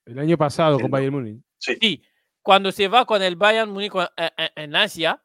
El 0.06 0.18
año 0.18 0.36
pasado 0.36 0.72
con 0.76 0.86
Entiendo. 0.86 0.96
Bayern 0.96 1.14
Múnich. 1.14 1.42
Sí, 1.58 1.78
Sí, 1.80 2.02
cuando 2.42 2.70
se 2.72 2.88
va 2.88 3.06
con 3.06 3.22
el 3.22 3.36
Bayern 3.36 3.70
Múnich 3.70 3.92
en, 4.16 4.30
en- 4.36 4.50
en 4.56 4.76
Asia, 4.76 5.22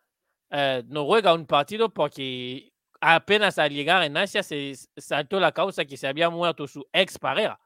eh, 0.51 0.83
no 0.87 1.05
juega 1.05 1.33
un 1.33 1.45
partido 1.45 1.89
porque 1.93 2.68
apenas 2.99 3.57
al 3.57 3.71
llegar 3.71 4.03
en 4.03 4.17
Asia 4.17 4.43
se 4.43 4.73
saltó 4.97 5.39
la 5.39 5.51
causa 5.51 5.85
que 5.85 5.97
se 5.97 6.07
había 6.07 6.29
muerto 6.29 6.67
su 6.67 6.87
ex 6.91 7.17
pareja. 7.17 7.59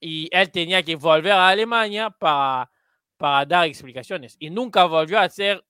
Y 0.00 0.28
él 0.32 0.50
tenía 0.50 0.82
que 0.82 0.96
volver 0.96 1.32
a 1.32 1.48
Alemania 1.48 2.10
para, 2.10 2.70
para 3.16 3.44
dar 3.44 3.66
explicaciones. 3.66 4.36
Y 4.38 4.50
nunca 4.50 4.84
volvió 4.84 5.18
a 5.18 5.28
ser 5.28 5.64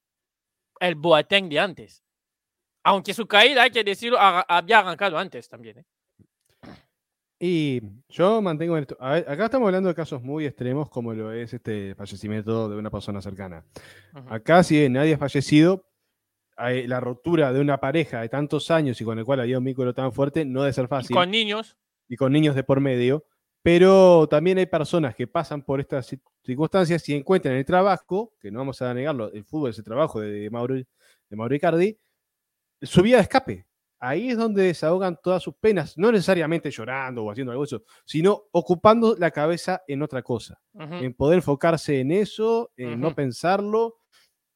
el 0.79 0.95
Boateng 0.95 1.49
de 1.49 1.59
antes. 1.59 2.03
Aunque 2.83 3.13
su 3.13 3.27
caída, 3.27 3.65
hay 3.65 3.71
que 3.71 3.85
decirlo, 3.85 4.19
había 4.21 4.79
arrancado 4.79 5.19
antes 5.19 5.49
también. 5.49 5.79
¿eh? 5.79 5.85
Y 7.39 7.83
yo 8.09 8.41
mantengo 8.41 8.77
esto. 8.77 8.97
a 9.01 9.13
ver, 9.15 9.29
acá 9.29 9.47
estamos 9.47 9.67
hablando 9.67 9.89
de 9.89 9.95
casos 9.95 10.23
muy 10.23 10.47
extremos, 10.47 10.89
como 10.91 11.13
lo 11.13 11.33
es 11.33 11.53
este 11.53 11.95
fallecimiento 11.95 12.69
de 12.69 12.77
una 12.77 12.91
persona 12.91 13.21
cercana. 13.21 13.65
Ujú. 14.15 14.35
Acá, 14.35 14.63
si 14.63 14.89
nadie 14.89 15.15
ha 15.15 15.19
fallecido, 15.19 15.90
la 16.69 17.01
rotura 17.01 17.53
de 17.53 17.61
una 17.61 17.79
pareja 17.79 18.21
de 18.21 18.29
tantos 18.29 18.71
años 18.71 19.01
y 19.01 19.05
con 19.05 19.19
el 19.19 19.25
cual 19.25 19.41
había 19.41 19.59
un 19.59 19.65
vínculo 19.65 19.95
tan 19.95 20.13
fuerte 20.13 20.45
no 20.45 20.61
debe 20.63 20.73
ser 20.73 20.85
Y 20.85 20.89
fácil. 20.89 21.17
con 21.17 21.31
niños, 21.31 21.77
y 22.09 22.17
con 22.17 22.33
niños 22.33 22.55
de 22.55 22.65
por 22.65 22.81
medio, 22.81 23.25
pero 23.63 24.27
también 24.29 24.59
hay 24.59 24.67
personas 24.67 25.15
que 25.15 25.27
pasan 25.27 25.63
por 25.63 25.81
estas 25.81 26.13
ci- 26.13 26.21
circunstancias 26.45 27.09
y 27.09 27.15
encuentran 27.15 27.53
en 27.55 27.59
el 27.61 27.65
trabajo, 27.65 28.35
que 28.41 28.51
no 28.51 28.59
vamos 28.61 28.81
a 28.83 28.93
negarlo, 28.95 29.31
el 29.33 29.45
fútbol 29.45 29.71
es 29.71 29.79
el 29.79 29.85
trabajo 29.85 30.21
de 30.21 30.49
Mauro, 30.51 30.75
de 30.75 30.87
Mauro 31.37 31.55
Icardi, 31.55 31.97
su 32.83 33.03
vía 33.03 33.17
de 33.17 33.23
escape. 33.23 33.67
Ahí 34.03 34.31
es 34.31 34.39
donde 34.39 34.63
desahogan 34.63 35.19
todas 35.23 35.43
sus 35.43 35.55
penas, 35.57 35.99
no 35.99 36.11
necesariamente 36.11 36.71
llorando 36.71 37.23
o 37.23 37.31
haciendo 37.31 37.53
algo 37.53 37.65
de 37.65 37.67
eso, 37.67 37.83
sino 38.07 38.45
ocupando 38.51 39.15
la 39.19 39.31
cabeza 39.31 39.83
en 39.87 40.03
otra 40.03 40.23
cosa, 40.23 40.59
ujú, 40.73 40.95
en 40.95 41.13
poder 41.13 41.37
enfocarse 41.37 42.01
en 42.01 42.11
eso, 42.11 42.71
en 42.77 42.99
no 42.99 43.09
Ujú. 43.09 43.17
pensarlo, 43.17 43.97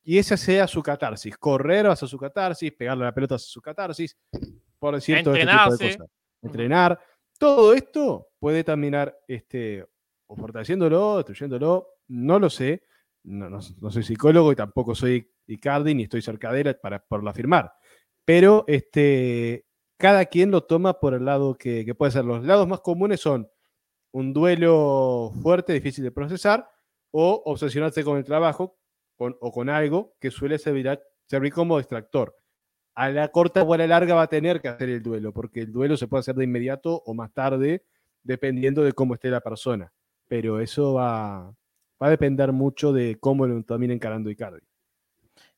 y 0.05 0.19
esa 0.19 0.37
sea 0.37 0.67
su 0.67 0.83
catarsis. 0.83 1.37
Correr 1.39 1.87
hacia 1.87 2.07
su 2.07 2.19
catarsis, 2.19 2.71
pegarle 2.73 3.05
la 3.05 3.15
pelota 3.15 3.35
hacia 3.37 3.49
su 3.49 3.61
catarsis, 3.63 4.17
por 4.79 4.95
decir 4.95 5.23
todo 5.25 5.35
este 5.35 5.47
tipo 5.47 5.55
de 5.57 5.63
Entrenarse. 5.63 5.97
cosas. 5.99 6.11
Entrenar. 6.43 7.01
Todo 7.39 7.73
esto 7.75 8.29
puede 8.39 8.63
terminar 8.63 9.19
este, 9.27 9.85
o 10.27 10.37
fortaleciéndolo, 10.37 11.17
destruyéndolo, 11.17 11.89
no 12.09 12.39
lo 12.39 12.49
sé. 12.51 12.83
No, 13.25 13.49
no- 13.49 13.61
no 13.81 13.91
soy 13.91 14.03
psicólogo 14.03 14.53
y 14.53 14.57
tampoco 14.57 14.95
soy 14.95 15.29
Icardi 15.47 15.95
ni 15.95 16.05
estoy 16.05 16.21
cerca 16.23 16.53
de 16.53 16.61
él 16.61 16.77
para 16.77 16.99
por 17.05 17.27
afirmar. 17.27 17.73
Pero 18.27 18.65
este, 18.67 19.67
cada 19.99 20.27
quien 20.27 20.51
lo 20.51 20.65
toma 20.65 21.01
por 21.01 21.15
el 21.15 21.25
lado 21.25 21.55
que, 21.57 21.85
que 21.85 21.95
puede 21.95 22.13
ser. 22.13 22.25
Los 22.25 22.45
lados 22.45 22.69
más 22.69 22.81
comunes 22.81 23.21
son 23.21 23.49
un 24.13 24.33
duelo 24.33 25.33
fuerte, 25.43 25.73
difícil 25.73 26.05
de 26.05 26.13
procesar, 26.13 26.69
o 27.11 27.43
obsesionarse 27.47 28.05
con 28.05 28.17
el 28.19 28.25
trabajo 28.25 28.77
con- 29.17 29.37
o 29.41 29.53
con 29.53 29.69
algo 29.69 30.15
que 30.21 30.31
suele 30.31 30.59
servir, 30.59 30.99
como 31.53 31.79
distractor. 31.79 32.37
A 32.95 33.11
la 33.11 33.29
corta 33.29 33.63
o 33.63 33.75
a 33.75 33.79
la 33.79 33.87
larga 33.87 34.15
va 34.15 34.23
a 34.23 34.27
tener 34.29 34.61
que 34.61 34.69
hacer 34.69 34.89
el 34.89 35.03
duelo, 35.03 35.33
porque 35.33 35.61
el 35.61 35.73
duelo 35.73 35.97
se 35.97 36.07
puede 36.07 36.21
hacer 36.21 36.35
de 36.37 36.45
inmediato 36.45 37.03
o 37.07 37.15
más 37.15 37.33
tarde, 37.33 37.85
dependiendo 38.23 38.83
de 38.85 38.93
cómo 38.93 39.15
esté 39.15 39.31
la 39.31 39.41
persona. 39.41 39.93
Pero 40.29 40.61
eso 40.61 40.95
va, 40.95 41.47
va 42.03 42.07
a 42.07 42.11
depender 42.11 42.53
mucho 42.53 42.93
de 42.93 43.19
cómo 43.19 43.47
lo 43.47 43.63
termine 43.65 43.95
encarando 43.95 44.31
Icardi. 44.31 44.61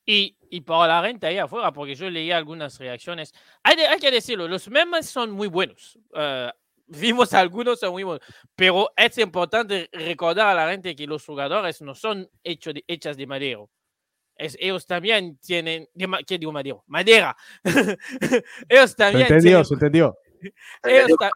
Y, 0.04 0.36
y 0.50 0.60
para 0.60 1.00
la 1.02 1.08
gente 1.08 1.26
ahí 1.26 1.36
afuera, 1.38 1.72
porque 1.72 1.94
yo 1.94 2.08
leí 2.08 2.30
algunas 2.30 2.78
reacciones, 2.78 3.34
hay 3.62 3.76
que 4.00 4.10
decirlo, 4.10 4.46
los 4.48 4.70
memes 4.70 5.06
son 5.06 5.32
muy 5.32 5.48
buenos. 5.48 5.98
eh, 6.14 6.50
vimos 6.86 7.32
algunos, 7.34 7.80
buenos. 7.80 8.20
Pero 8.54 8.90
es 8.96 9.18
importante 9.18 9.88
recordar 9.92 10.48
a 10.48 10.54
la 10.54 10.70
gente 10.70 10.94
que 10.94 11.06
los 11.06 11.24
jugadores 11.24 11.80
no 11.82 11.94
son 11.94 12.28
hechos 12.42 12.74
de, 12.74 12.84
hechas 12.86 13.16
de 13.16 13.26
madero. 13.26 13.70
Es, 14.36 14.56
ellos 14.60 14.86
también 14.86 15.38
tienen, 15.38 15.88
de, 15.94 16.08
¿qué 16.26 16.38
digo 16.38 16.52
madero? 16.52 16.84
Madera. 16.86 17.36
ellos 18.68 18.90
¿Se 18.90 18.96
también 18.96 19.22
entendió? 19.22 19.42
tienen 19.42 19.64
¿Se 19.64 19.74
entendió? 19.74 20.18
ellos, 20.82 21.16
ta- 21.18 21.30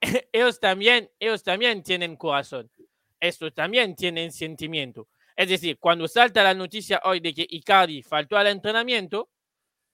ellos 0.32 0.60
también, 0.60 1.10
ellos 1.18 1.42
también 1.42 1.82
tienen 1.82 2.16
corazón. 2.16 2.70
Estos 3.20 3.54
también 3.54 3.94
tienen 3.94 4.32
sentimiento. 4.32 5.08
Es 5.34 5.48
decir, 5.48 5.78
cuando 5.78 6.08
salta 6.08 6.42
la 6.42 6.54
noticia 6.54 7.00
hoy 7.04 7.20
de 7.20 7.34
que 7.34 7.46
Icardi 7.48 8.02
faltó 8.02 8.38
al 8.38 8.46
entrenamiento, 8.46 9.28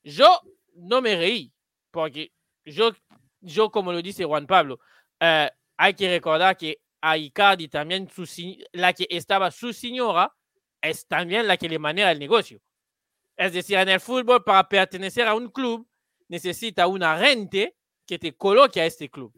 yo 0.04 0.40
no 0.74 1.00
me 1.00 1.16
reí, 1.16 1.52
porque 1.90 2.32
yo, 2.64 2.92
yo 3.40 3.70
como 3.70 3.92
lo 3.92 4.00
dice 4.00 4.24
Juan 4.24 4.46
Pablo, 4.46 4.80
eh, 5.24 5.48
hay 5.76 5.94
que 5.94 6.08
recordar 6.08 6.56
que 6.56 6.80
a 7.00 7.16
Icardi 7.16 7.68
también 7.68 8.08
su 8.10 8.24
la 8.72 8.92
que 8.92 9.06
estaba 9.08 9.52
su 9.52 9.72
señora 9.72 10.34
es 10.80 11.06
también 11.06 11.46
la 11.46 11.56
que 11.56 11.68
le 11.68 11.78
maneja 11.78 12.10
el 12.10 12.18
negocio. 12.18 12.60
Es 13.36 13.52
decir, 13.52 13.78
en 13.78 13.88
el 13.88 14.00
fútbol, 14.00 14.42
para 14.42 14.68
pertenecer 14.68 15.28
a 15.28 15.34
un 15.34 15.48
club, 15.48 15.88
necesita 16.26 16.88
un 16.88 17.04
agente 17.04 17.76
que 18.04 18.18
te 18.18 18.36
coloque 18.36 18.80
a 18.80 18.86
este 18.86 19.08
club. 19.08 19.32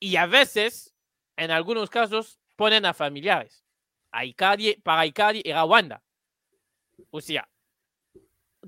Y 0.00 0.16
a 0.16 0.26
veces, 0.26 0.92
en 1.36 1.52
algunos 1.52 1.88
casos, 1.88 2.40
ponen 2.56 2.84
a 2.84 2.94
familiares. 2.94 3.64
A 4.10 4.24
Icardi, 4.24 4.74
para 4.74 5.06
Icardi 5.06 5.40
era 5.44 5.64
Wanda. 5.64 6.02
O 7.10 7.20
sea, 7.20 7.48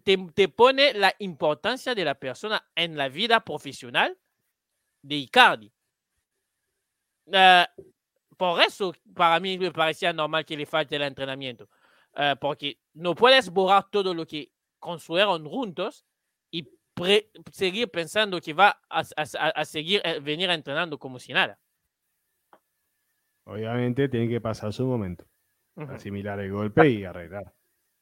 te, 0.05 0.17
te 0.35 0.49
pone 0.49 0.95
la 0.95 1.13
importancia 1.19 1.97
de 1.97 2.05
la 2.05 2.15
persona 2.15 2.65
en 2.77 2.97
la 2.97 3.09
vida 3.09 3.45
profesional 3.45 4.17
de 5.03 5.17
Icardi. 5.17 5.76
Eh, 7.33 7.67
por 8.37 8.61
eso 8.63 8.95
para 9.15 9.41
mí 9.41 9.59
me 9.59 9.71
parecía 9.73 10.13
normal 10.13 10.45
que 10.45 10.57
le 10.57 10.67
falte 10.67 10.97
el 10.97 11.03
entrenamiento. 11.03 11.69
Eh, 12.15 12.35
porque 12.41 12.79
no 12.95 13.15
puedes 13.15 13.51
borrar 13.51 13.89
todo 13.91 14.15
lo 14.15 14.27
que 14.27 14.51
construyeron 14.79 15.47
juntos 15.49 16.05
y 16.51 16.63
pre- 16.95 17.31
seguir 17.53 17.91
pensando 17.91 18.41
que 18.41 18.53
va 18.55 18.81
a, 18.89 19.01
a- 19.01 19.49
a 19.61 19.65
seguir 19.65 20.01
eh, 20.05 20.21
venir 20.21 20.49
entrenando 20.51 20.99
como 20.99 21.19
si 21.19 21.33
nada. 21.33 21.59
Obviamente 23.45 24.09
tiene 24.09 24.29
que 24.29 24.41
pasar 24.41 24.73
su 24.73 24.87
momento. 24.87 25.25
Ujú, 25.77 25.93
Asimilar 25.93 26.41
el 26.41 26.51
golpe 26.53 26.89
y 26.89 27.05
arreglar. 27.05 27.53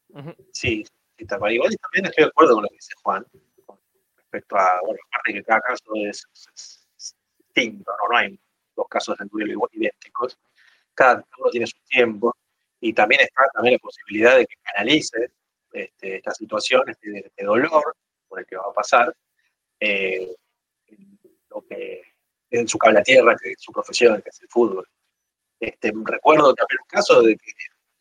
ujú. 0.08 0.34
Sí, 0.52 0.84
sí, 1.18 1.26
tal 1.26 1.38
cual. 1.40 1.52
Igual 1.52 1.72
y 1.72 1.76
también 1.76 2.06
estoy 2.06 2.24
de 2.24 2.28
acuerdo 2.30 2.54
con 2.54 2.62
lo 2.62 2.68
que 2.68 2.76
dice 2.76 2.94
Juan 3.02 3.26
con 3.66 3.78
respecto 4.16 4.56
a, 4.56 4.80
bueno, 4.82 4.98
aparte 5.10 5.32
que 5.34 5.42
cada 5.44 5.60
caso 5.60 5.84
es, 5.96 6.24
es- 6.32 6.86
es 6.96 7.16
distinto, 7.38 7.90
¿no? 8.02 8.08
no 8.10 8.16
hay 8.16 8.38
dos 8.76 8.86
casos 8.88 9.16
de 9.18 9.26
duelo 9.26 9.68
idénticos, 9.72 10.38
cada 10.94 11.24
uno 11.38 11.50
tiene 11.50 11.66
su 11.66 11.76
tiempo 11.88 12.34
y 12.80 12.92
también 12.92 13.22
está 13.22 13.48
también 13.52 13.74
la 13.74 13.78
posibilidad 13.78 14.36
de 14.36 14.46
que 14.46 14.56
canalice 14.62 15.30
este, 15.72 16.16
estas 16.16 16.36
situaciones 16.36 16.96
de, 17.00 17.32
de 17.36 17.44
dolor 17.44 17.96
por 18.28 18.40
el 18.40 18.46
que 18.46 18.56
va 18.56 18.64
a 18.68 18.72
pasar 18.72 19.14
eh, 19.80 20.34
en 20.86 21.18
lo 21.50 21.62
que 21.62 22.02
en 22.50 22.68
su 22.68 22.78
cable 22.78 23.00
a 23.00 23.02
tierra, 23.02 23.36
que 23.36 23.50
es 23.50 23.56
su 23.58 23.72
profesión, 23.72 24.22
que 24.22 24.28
es 24.28 24.40
el 24.42 24.48
fútbol. 24.48 24.86
Este, 25.58 25.92
recuerdo 26.04 26.54
también 26.54 26.78
un 26.82 26.88
caso 26.88 27.22
de 27.22 27.36
que 27.36 27.52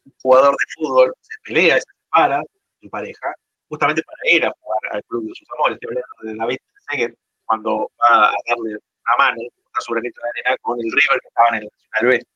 un 0.05 0.13
jugador 0.21 0.51
de 0.51 0.65
fútbol 0.75 1.13
se 1.21 1.39
pelea 1.43 1.77
se 1.77 1.85
separa 2.03 2.43
su 2.81 2.89
pareja, 2.89 3.33
justamente 3.67 4.03
para 4.03 4.31
ir 4.31 4.45
a 4.45 4.53
jugar 4.59 4.79
al 4.91 5.03
club 5.05 5.27
de 5.27 5.35
sus 5.35 5.47
amores. 5.57 5.79
De 5.79 6.35
David 6.35 6.57
Seguet, 6.89 7.17
cuando 7.45 7.91
va 8.01 8.29
a 8.29 8.35
darle 8.47 8.75
una 8.75 9.15
mano, 9.17 9.41
granito 9.89 10.21
de 10.21 10.29
arena 10.29 10.57
con 10.61 10.79
el 10.79 10.85
River 10.85 11.19
que 11.21 11.27
estaba 11.27 11.49
en 11.49 11.55
el 11.55 11.69
Nacional 11.91 12.05
B. 12.11 12.27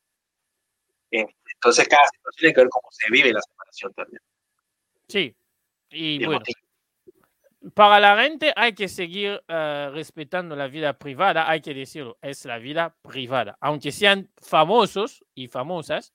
Eh, 1.11 1.25
Entonces, 1.53 1.87
cada 1.87 2.05
situación 2.05 2.39
tiene 2.39 2.53
que 2.53 2.61
ver 2.61 2.69
cómo 2.69 2.87
se 2.91 3.11
vive 3.11 3.33
la 3.33 3.41
separación 3.41 3.93
también. 3.93 4.21
Sí, 5.07 5.35
y 5.89 6.23
Y 6.23 6.25
bueno, 6.25 6.43
para 7.73 7.99
la 7.99 8.21
gente 8.21 8.53
hay 8.55 8.73
que 8.73 8.87
seguir 8.87 9.41
eh, 9.47 9.89
respetando 9.93 10.55
la 10.55 10.67
vida 10.67 10.97
privada, 10.97 11.49
hay 11.49 11.61
que 11.61 11.73
decirlo, 11.73 12.17
es 12.21 12.45
la 12.45 12.57
vida 12.57 12.95
privada. 13.01 13.57
Aunque 13.59 13.91
sean 13.91 14.29
famosos 14.37 15.23
y 15.33 15.47
famosas, 15.47 16.13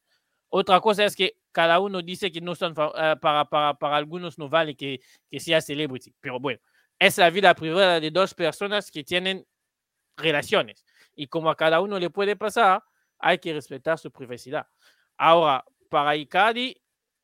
otra 0.49 0.81
cosa 0.81 1.05
es 1.05 1.17
que 1.17 1.37
cada 1.51 1.79
uno 1.81 2.03
dice 2.03 2.31
que 2.31 2.41
no 2.41 2.55
son 2.55 2.73
eh, 2.73 3.17
para, 3.21 3.45
para, 3.47 3.75
para 3.75 3.97
algunos 3.97 4.39
no 4.39 4.49
vale 4.49 4.77
que, 4.77 5.01
que 5.31 5.41
sea 5.41 5.61
celebrity. 5.61 6.15
Pero 6.21 6.39
bueno, 6.41 6.61
es 6.99 7.19
la 7.19 7.31
vida 7.31 7.55
privada 7.55 8.01
de 8.01 8.11
dos 8.11 8.35
personas 8.35 8.91
que 8.91 9.05
tienen 9.05 9.47
relaciones. 10.17 10.85
Y 11.15 11.27
como 11.27 11.51
a 11.51 11.57
cada 11.57 11.81
uno 11.81 11.99
le 11.99 12.11
puede 12.11 12.37
pasar, 12.37 12.83
hay 13.19 13.39
que 13.39 13.53
respetar 13.53 13.99
su 13.99 14.11
privacidad. 14.11 14.67
Ahora, 15.17 15.65
para 15.89 16.17
Icardi, 16.17 16.77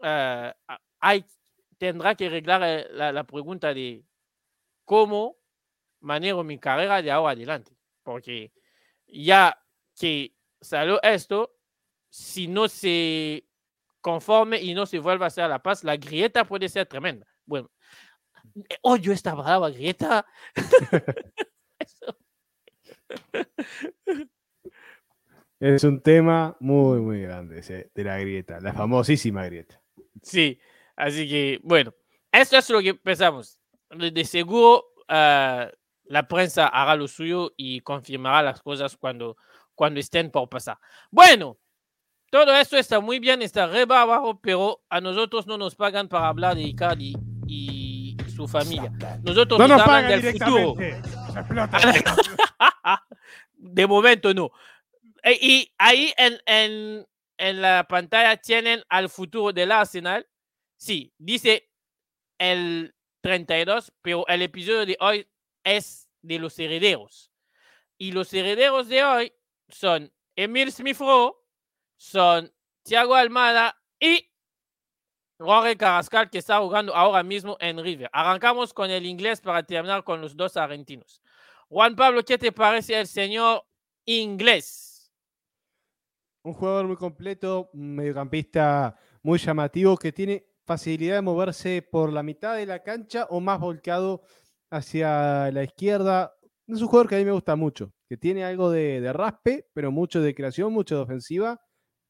eh, 0.03 0.55
hay, 1.01 1.25
tendrá 1.79 2.15
que 2.15 2.27
arreglar 2.27 2.63
eh, 2.65 2.87
la, 2.93 3.13
la 3.13 3.25
pregunta 3.25 3.73
de 3.73 4.05
cómo 4.85 5.37
manejo 6.01 6.45
mi 6.45 6.59
carrera 6.59 7.03
de 7.03 7.11
ahora 7.11 7.33
adelante. 7.33 7.77
Porque 8.03 8.53
ya 9.07 9.59
que 9.99 10.35
salió 10.61 11.03
esto, 11.03 11.55
si 12.11 12.49
no 12.49 12.69
se 12.69 13.45
conforme 14.01 14.61
y 14.61 14.75
no 14.75 14.87
se 14.87 14.99
vuelve 14.99 15.25
a 15.25 15.29
hacer 15.29 15.49
la 15.49 15.63
paz, 15.63 15.85
la 15.85 15.97
grieta 15.97 16.45
puede 16.45 16.69
ser 16.69 16.87
tremenda. 16.87 17.27
Bueno, 17.45 17.71
eh, 18.69 18.79
odio 18.83 19.13
esta 19.13 19.37
palabra 19.37 19.71
grieta. 19.71 20.27
Eso. 21.79 22.17
Es 25.61 25.83
un 25.83 26.01
tema 26.01 26.57
muy, 26.61 27.01
muy 27.01 27.23
grande 27.23 27.59
ese 27.59 27.91
de 27.93 28.05
la 28.05 28.19
grieta, 28.19 28.61
la 28.61 28.73
famosísima 28.73 29.45
grieta. 29.45 29.81
Sí, 30.23 30.61
así 30.95 31.29
que 31.29 31.59
bueno, 31.65 31.93
esto 32.31 32.57
es 32.57 32.71
lo 32.71 32.81
que 32.81 32.95
pensamos. 32.95 33.59
De, 33.91 34.25
seguro 34.25 34.85
ah, 35.09 35.69
la 36.05 36.29
prensa 36.29 36.69
hará 36.69 36.95
lo 36.95 37.09
suyo 37.09 37.53
y 37.57 37.81
confirmará 37.81 38.43
las 38.43 38.63
cosas 38.63 38.97
cuando, 38.97 39.37
cuando 39.75 39.99
estén 39.99 40.31
por 40.31 40.49
pasar. 40.49 40.79
Bueno, 41.11 41.59
todo 42.31 42.55
esto 42.55 42.77
está 42.77 43.01
muy 43.01 43.19
bien, 43.19 43.43
está 43.43 43.67
re 43.67 43.85
bárbaro, 43.85 44.39
pero 44.41 44.83
a 44.89 45.01
nosotros 45.01 45.47
no 45.47 45.59
nos 45.59 45.75
pagan 45.75 46.09
para 46.09 46.29
hablar 46.29 46.55
de 46.55 46.63
Icardi 46.63 47.17
y 47.47 48.17
su 48.35 48.47
familia. 48.47 48.93
Nosotros 49.23 49.59
No 49.59 49.67
nos 49.67 49.81
hablan 49.81 50.05
pagan 50.05 50.21
del 50.21 50.33
futuro. 50.33 50.75
Explota. 51.41 51.79
de 53.55 53.87
momento 53.87 54.33
no. 54.35 54.51
E- 55.23 55.39
Y 55.41 55.75
ahí 55.79 56.13
en, 56.17 56.39
en, 56.47 57.07
en 57.39 57.63
la 57.63 57.87
pantalla 57.89 58.37
tienen 58.37 58.83
al 58.89 59.09
futuro 59.09 59.53
del 59.53 59.73
Arsenal. 59.73 60.27
Sí, 60.77 61.13
dice 61.19 61.69
el 62.39 62.95
32, 63.21 63.93
pero 64.01 64.27
el 64.29 64.43
episodio 64.43 64.87
de 64.87 64.97
hoy 65.01 65.29
es 65.65 66.09
de 66.23 66.39
los 66.39 66.59
herederos. 66.59 67.31
Y 67.99 68.13
los 68.13 68.33
herederos 68.33 68.89
de 68.89 69.03
hoy 69.03 69.33
son 69.69 70.13
Emil 70.37 70.71
Smith 70.71 70.97
son 71.97 72.53
Thiago 72.85 73.17
Almada 73.17 73.77
y 73.99 74.31
Jorge 75.39 75.77
Carrascal, 75.77 76.31
que 76.31 76.39
está 76.39 76.59
jugando 76.59 76.95
ahora 76.95 77.23
mismo 77.23 77.57
en 77.61 77.83
River. 77.83 78.09
Arrancamos 78.13 78.73
con 78.73 78.91
el 78.91 79.05
inglés 79.07 79.41
para 79.41 79.63
terminar 79.63 80.03
con 80.05 80.21
los 80.21 80.37
dos 80.37 80.57
argentinos. 80.57 81.21
Juan 81.71 81.95
Pablo, 81.97 82.23
¿qué 82.25 82.39
te 82.39 82.51
parece 82.51 82.99
el 82.99 83.07
señor 83.07 83.63
inglés? 84.07 85.13
Un 86.43 86.55
jugador 86.55 86.87
muy 86.87 86.97
completo, 86.97 87.69
un 87.75 87.95
mediocampista 87.95 88.97
muy 89.23 89.39
llamativo 89.39 89.99
que 89.99 90.11
tiene 90.11 90.47
facilidad 90.65 91.17
de 91.17 91.23
moverse 91.23 91.83
por 91.83 92.11
la 92.11 92.23
mitad 92.23 92.57
de 92.57 92.65
la 92.65 92.83
cancha 92.83 93.27
o 93.29 93.41
más 93.41 93.61
volcado 93.61 94.23
hacia 94.71 95.51
la 95.53 95.63
izquierda. 95.63 96.33
Es 96.67 96.81
un 96.81 96.89
jugador 96.89 97.09
que 97.11 97.17
a 97.17 97.19
mí 97.19 97.27
me 97.27 97.33
gusta 97.33 97.55
mucho, 97.55 97.93
que 98.09 98.17
tiene 98.17 98.45
algo 98.45 98.71
de, 98.71 99.13
raspe, 99.13 99.69
pero 99.75 99.93
mucho 99.93 100.23
de 100.23 100.35
creación, 100.35 100.73
mucho 100.73 100.97
de 100.97 101.03
ofensiva. 101.03 101.61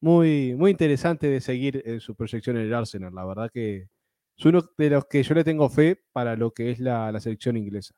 Muy, 0.01 0.55
muy 0.55 0.71
interesante 0.71 1.27
de 1.27 1.41
seguir 1.41 1.83
en 1.85 1.99
su 1.99 2.15
proyección 2.15 2.55
en 2.55 2.67
el 2.67 2.73
Arsenal. 2.73 3.13
La 3.13 3.25
verdad 3.25 3.51
que 3.53 3.89
es 4.37 4.45
uno 4.45 4.61
de 4.77 4.89
los 4.89 5.05
que 5.07 5.21
yo 5.21 5.35
le 5.35 5.43
tengo 5.43 5.67
fe 5.69 6.01
para 6.13 6.37
lo 6.37 6.53
que 6.53 6.71
es 6.71 6.79
la 6.79 7.19
selección 7.19 7.57
inglesa. 7.57 7.93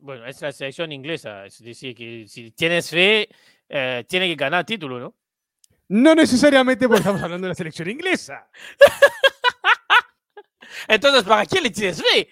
Bueno, 0.00 0.26
es 0.26 0.40
la 0.40 0.52
selección 0.52 0.92
inglesa, 0.92 1.46
es 1.46 1.62
decir, 1.62 1.94
que 1.94 2.26
si 2.28 2.52
tienes 2.52 2.90
fe, 2.90 3.28
eh, 3.68 4.04
tiene 4.08 4.28
que 4.28 4.36
ganar 4.36 4.64
título, 4.64 5.00
¿no? 5.00 5.14
No 5.88 6.14
necesariamente 6.14 6.86
porque 6.86 7.00
estamos 7.00 7.22
hablando 7.22 7.46
de 7.46 7.48
la 7.48 7.54
selección 7.54 7.88
inglesa. 7.88 8.48
Entonces, 10.88 11.24
¿para 11.24 11.46
quién 11.46 11.64
le 11.64 11.70
tienes 11.70 12.02
fe? 12.02 12.28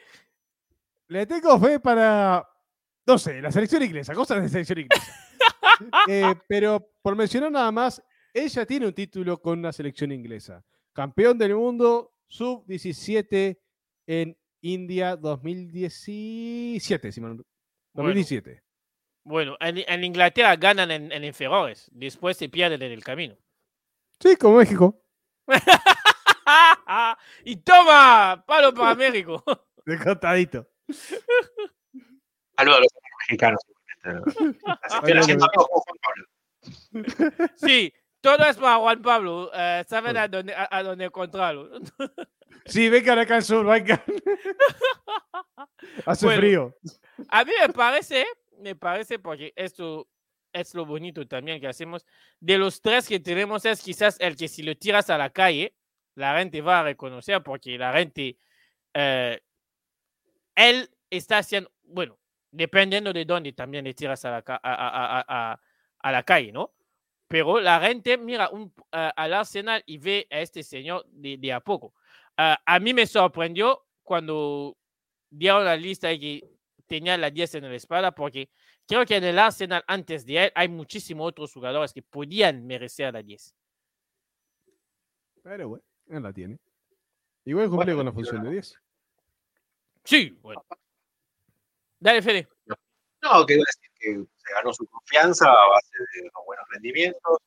Le 1.09 1.27
tengo 1.27 1.59
fe 1.59 1.81
para, 1.81 2.47
no 3.07 3.19
sé, 3.19 3.41
la 3.41 3.51
selección 3.51 3.83
inglesa, 3.83 4.15
cosas 4.15 4.43
de 4.43 4.49
selección 4.49 4.81
inglesa. 4.81 5.13
Eh, 6.09 6.35
pero 6.49 6.91
por 7.03 7.15
mencionar 7.15 7.53
nada 7.53 7.71
más, 7.71 8.03
ella 8.33 8.65
tiene 8.65 8.87
un 8.87 8.95
título 8.95 9.39
con 9.39 9.59
una 9.59 9.75
selección 9.75 10.11
inglesa. 10.11 10.65
Campeón 10.95 11.37
del 11.37 11.55
mundo 11.55 12.15
sub-17 12.29 13.59
en 14.07 14.39
India 14.63 15.17
2017, 15.17 17.13
si 17.13 17.21
mal. 17.21 17.45
2017. 17.97 18.63
Bueno, 19.25 19.57
en, 19.61 19.79
en 19.79 20.05
Inglaterra 20.05 20.55
ganan 20.57 20.91
en, 20.91 21.11
en 21.11 21.25
inferiores, 21.25 21.89
después 21.93 22.37
se 22.37 22.49
pierden 22.49 22.83
en 22.83 22.93
el 22.93 23.03
camino. 23.03 23.37
Sí, 24.21 24.37
como 24.37 24.59
México. 24.59 25.03
y 27.45 27.57
toma, 27.57 28.45
palo 28.47 28.73
para 28.73 28.95
México. 28.95 29.43
De 29.85 29.99
contadito. 29.99 30.69
Saludos 32.57 32.79
a 32.79 32.81
los 32.81 32.89
mexicanos. 33.29 33.61
Sí, 37.57 37.93
todo 38.27 38.45
es 38.45 38.57
para 38.57 38.77
Juan 38.79 39.03
Pablo. 39.03 39.51
eh, 39.55 39.85
saben 39.87 40.17
a 40.17 40.27
dónde, 40.27 40.53
a, 40.55 40.67
a 40.71 40.83
dónde 40.83 41.05
encontrarlo. 41.05 41.71
Sí, 42.65 42.89
vengan 42.89 43.19
acá 43.21 43.37
al 43.37 43.45
sur, 43.45 43.65
vengan. 43.65 44.03
Hace 46.07 46.27
Bueno. 46.27 46.41
frío. 46.41 46.77
A 47.29 47.45
mí 47.45 47.53
me 47.61 47.73
parece, 47.73 48.27
me 48.59 48.75
parece 48.75 49.19
porque 49.21 49.53
esto 49.55 50.09
es 50.53 50.75
lo 50.75 50.85
bonito 50.85 51.27
también 51.29 51.61
que 51.61 51.69
hacemos. 51.69 52.05
De 52.41 52.59
los 52.59 52.81
tres 52.81 53.07
que 53.09 53.21
tenemos 53.21 53.65
es 53.65 53.81
quizás 53.83 54.17
el 54.19 54.37
que 54.37 54.49
si 54.49 54.63
lo 54.65 54.75
tiras 54.77 55.11
a 55.11 55.19
la 55.19 55.31
calle, 55.31 55.77
la 56.17 56.37
gente 56.39 56.61
va 56.61 56.81
a 56.81 56.85
reconocer 56.85 57.41
porque 57.43 57.79
la 57.79 57.93
gente, 57.93 58.37
eh, 58.95 59.41
él 60.57 60.91
está 61.11 61.39
haciendo, 61.39 61.71
bueno, 61.85 62.19
dependiendo 62.51 63.13
de 63.13 63.25
dónde 63.25 63.53
también 63.53 63.85
le 63.85 63.95
tiras 63.95 64.25
a 64.25 64.31
la, 64.31 64.45
a, 64.47 64.59
a- 64.63 65.19
a- 65.21 65.25
a- 65.53 65.61
a 66.01 66.13
la 66.13 66.23
calle, 66.25 66.51
¿no? 66.53 66.73
Pero 67.29 67.61
la 67.61 67.81
gente 67.81 68.17
mira 68.19 68.49
un, 68.51 68.73
eh, 68.93 69.11
al 69.17 69.35
Arsenal 69.35 69.83
y 69.87 69.99
ve 69.99 70.27
a 70.31 70.41
este 70.41 70.63
señor 70.63 71.05
de, 71.09 71.37
de 71.39 71.53
a 71.53 71.61
poco. 71.61 71.95
Ah, 72.37 72.59
a 72.65 72.79
mí 72.79 72.95
me 72.95 73.07
sorprendió 73.07 73.85
cuando 74.03 74.77
dieron 75.31 75.65
la 75.65 75.77
lista 75.77 76.13
y 76.13 76.21
que 76.21 76.51
tenía 76.87 77.17
la 77.17 77.31
10 77.31 77.57
en 77.57 77.69
la 77.69 77.75
espalda 77.75 78.13
porque 78.13 78.49
creo 78.87 79.05
que 79.05 79.17
en 79.17 79.25
el 79.25 79.39
Arsenal 79.39 79.83
antes 79.87 80.25
de 80.25 80.45
él 80.45 80.53
hay 80.55 80.69
muchísimos 80.69 81.29
otros 81.29 81.53
jugadores 81.53 81.93
que 81.93 82.03
podían 82.03 82.65
merecer 82.67 83.13
la 83.13 83.23
10. 83.23 83.55
Pero 85.43 85.69
bueno, 85.69 85.85
él 86.09 86.23
la 86.23 86.33
tiene. 86.33 86.59
Igual 87.45 87.69
cumple 87.69 87.95
Bueno, 87.95 87.99
con 87.99 88.07
la 88.07 88.13
función 88.13 88.45
de 88.45 88.51
10. 88.51 88.81
Sí, 90.05 90.39
bueno. 90.41 90.65
Dale, 91.99 92.23
Fede. 92.23 92.49
No, 93.33 93.45
que 93.45 93.55
iba 93.55 93.63
a 93.63 93.73
decir 93.75 93.91
que 93.99 94.25
se 94.37 94.53
ganó 94.55 94.73
su 94.73 94.87
confianza 94.87 95.47
a 95.47 95.69
base 95.69 95.91
de 96.15 96.23
unos 96.23 96.45
buenos 96.47 96.67
rendimientos. 96.71 97.39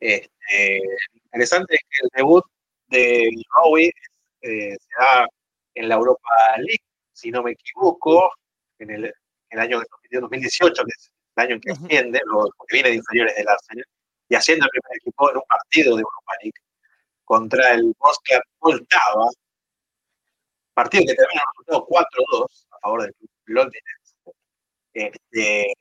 Este, 0.00 0.80
lo 1.12 1.20
interesante 1.26 1.74
es 1.74 1.80
que 1.88 1.98
el 2.04 2.10
debut 2.16 2.44
de 2.88 3.30
Rowie 3.56 3.92
eh, 4.42 4.76
se 4.78 4.88
da 4.98 5.26
en 5.74 5.88
la 5.88 5.94
Europa 5.96 6.30
League, 6.58 6.84
si 7.12 7.30
no 7.30 7.42
me 7.42 7.52
equivoco, 7.52 8.30
en 8.78 8.90
el, 8.90 9.14
año 9.52 9.80
2018, 10.10 10.84
que 10.84 10.90
es 10.96 11.12
el 11.36 11.44
año 11.44 11.54
en 11.56 11.60
que 11.60 11.70
asciende, 11.72 12.20
luego- 12.26 12.50
porque 12.56 12.74
viene 12.76 12.90
de 12.90 12.96
inferiores 12.96 13.36
del 13.36 13.48
Arsenal, 13.48 13.84
y 14.28 14.34
haciendo 14.34 14.64
el 14.66 14.70
primer 14.70 14.96
equipo 14.96 15.30
en 15.30 15.36
un 15.36 15.42
partido 15.48 15.96
de 15.96 16.02
Europa 16.02 16.32
League 16.42 16.60
contra 17.24 17.72
el 17.74 17.94
Bosca 17.98 18.40
Poltava, 18.58 19.28
partido 20.74 21.04
que 21.06 21.14
termina 21.14 21.40
en 21.42 21.48
resultado 21.52 21.86
4-2 21.86 22.66
a 22.72 22.78
favor 22.80 23.02
del 23.02 23.14
club 23.14 23.30
londinense. 23.46 24.03
Este, 24.94 25.74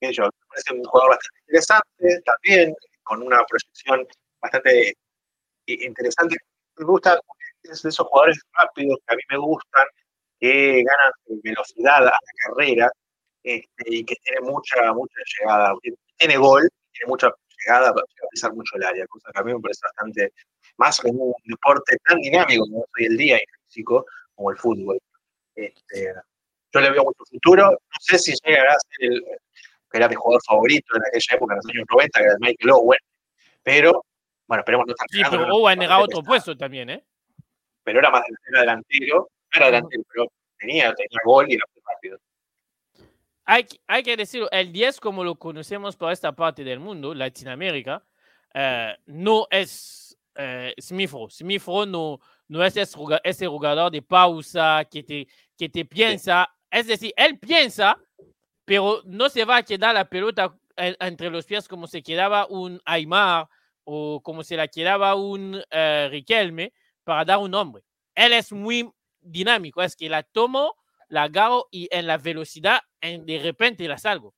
me 0.00 0.08
parece 0.48 0.74
un 0.74 0.84
jugador 0.84 1.10
bastante 1.10 1.40
interesante, 1.46 2.22
también 2.24 2.74
con 3.04 3.22
una 3.22 3.42
proyección 3.44 4.06
bastante 4.40 4.94
i- 5.66 5.86
interesante. 5.86 6.36
Me 6.76 6.86
gusta, 6.86 7.20
es 7.64 7.82
de 7.82 7.88
esos 7.90 8.06
jugadores 8.08 8.40
rápidos 8.58 8.98
que 9.06 9.14
a 9.14 9.16
mí 9.16 9.22
me 9.30 9.38
gustan, 9.38 9.86
que 10.40 10.82
ganan 10.84 11.12
velocidad 11.44 11.96
a 11.98 12.00
la 12.02 12.18
carrera 12.46 12.90
este, 13.44 13.84
y 13.86 14.04
que 14.04 14.16
tiene 14.24 14.40
mucha, 14.42 14.92
mucha 14.94 15.16
llegada. 15.40 15.74
Tiene 16.18 16.38
gol, 16.38 16.68
tiene 16.92 17.10
mucha 17.10 17.32
llegada 17.66 17.94
para 17.94 18.06
pisar 18.32 18.54
mucho 18.54 18.76
el 18.76 18.84
área, 18.84 19.06
cosa 19.08 19.30
que 19.32 19.40
a 19.40 19.44
mí 19.44 19.54
me 19.54 19.60
parece 19.60 19.80
bastante 19.84 20.32
más 20.78 21.00
como 21.00 21.24
un 21.26 21.34
deporte 21.44 21.96
tan 22.06 22.18
dinámico 22.20 22.64
como 22.66 22.86
el 22.98 23.16
día 23.16 23.36
y 23.38 23.44
físico 23.68 24.06
como 24.34 24.50
el 24.52 24.58
fútbol. 24.58 24.98
Este, 25.56 26.14
yo 26.72 26.80
le 26.80 26.90
veo 26.90 27.04
mucho 27.04 27.24
futuro. 27.28 27.70
No 27.70 27.78
sé 28.00 28.18
si 28.18 28.32
llegará 28.44 28.72
a 28.72 28.76
ser 28.80 29.12
el 29.12 29.22
que 29.90 29.98
era 29.98 30.08
mi 30.08 30.14
jugador 30.14 30.40
favorito 30.46 30.96
en 30.96 31.02
aquella 31.06 31.36
época, 31.36 31.52
en 31.54 31.56
los 31.58 31.66
años 31.66 31.84
90, 31.90 32.18
que 32.18 32.24
era 32.24 32.32
el 32.32 32.38
Michael 32.40 32.70
Owen, 32.70 32.98
pero 33.62 34.04
bueno, 34.46 34.60
esperemos 34.62 34.86
no 34.86 34.92
estar 34.92 35.06
Sí, 35.10 35.22
pero 35.30 35.46
no- 35.46 35.54
Owen 35.56 35.82
sé 35.82 35.86
otro 36.02 36.22
puesto 36.22 36.56
también, 36.56 36.88
¿eh? 36.90 37.04
pero 37.84 37.98
era 37.98 38.10
más 38.10 38.22
era 38.48 38.60
delantero, 38.60 39.28
era 39.52 39.66
delantero, 39.66 40.02
pero 40.10 40.32
tenía, 40.58 40.94
tenía 40.94 41.18
gol 41.24 41.50
y 41.50 41.54
era 41.56 41.64
muy 41.74 41.82
rápido. 41.86 42.18
Hay, 43.44 43.66
hay 43.88 44.02
que 44.02 44.16
decirlo, 44.16 44.48
el 44.50 44.72
10 44.72 45.00
como 45.00 45.24
lo 45.24 45.34
conocemos 45.34 45.96
por 45.96 46.12
esta 46.12 46.32
parte 46.32 46.62
del 46.64 46.78
mundo, 46.80 47.12
Latinoamérica, 47.12 48.02
eh, 48.54 48.96
no 49.06 49.46
es 49.50 50.16
eh. 50.36 50.72
Smith-Rowe 50.80 51.86
no, 51.86 52.18
no 52.48 52.64
es 52.64 52.76
ese 52.76 52.96
juga- 52.96 53.20
ese 53.22 53.46
jugador 53.46 53.90
de 53.92 54.00
pausa 54.00 54.86
que 54.90 55.02
te, 55.02 55.26
que 55.58 55.68
te 55.68 55.84
piensa. 55.84 56.48
Es 56.72 56.86
decir, 56.86 57.12
él 57.16 57.38
piensa, 57.38 57.98
pero 58.64 59.02
no 59.04 59.28
se 59.28 59.44
va 59.44 59.58
a 59.58 59.62
quedar 59.62 59.94
la 59.94 60.06
pelota 60.08 60.56
en- 60.76 60.96
entre 61.00 61.28
los 61.30 61.44
pies 61.44 61.68
como 61.68 61.86
se 61.86 62.02
quedaba 62.02 62.46
un 62.48 62.80
Aymar 62.86 63.46
o 63.84 64.22
como 64.22 64.42
se 64.42 64.56
la 64.56 64.66
quedaba 64.68 65.14
un 65.14 65.60
eh, 65.70 66.08
Riquelme 66.10 66.72
para 67.04 67.24
dar 67.26 67.38
un 67.38 67.50
nombre. 67.50 67.82
Él 68.14 68.32
es 68.32 68.50
muy 68.52 68.90
dinámico, 69.20 69.82
es 69.82 69.94
que 69.94 70.08
la 70.08 70.22
tomo, 70.22 70.74
la 71.08 71.24
agarro 71.24 71.66
y 71.70 71.88
en 71.90 72.06
la 72.06 72.16
velocidad 72.16 72.80
en- 73.02 73.26
de 73.26 73.38
repente 73.40 73.86
la 73.86 73.98
salgo. 73.98 74.34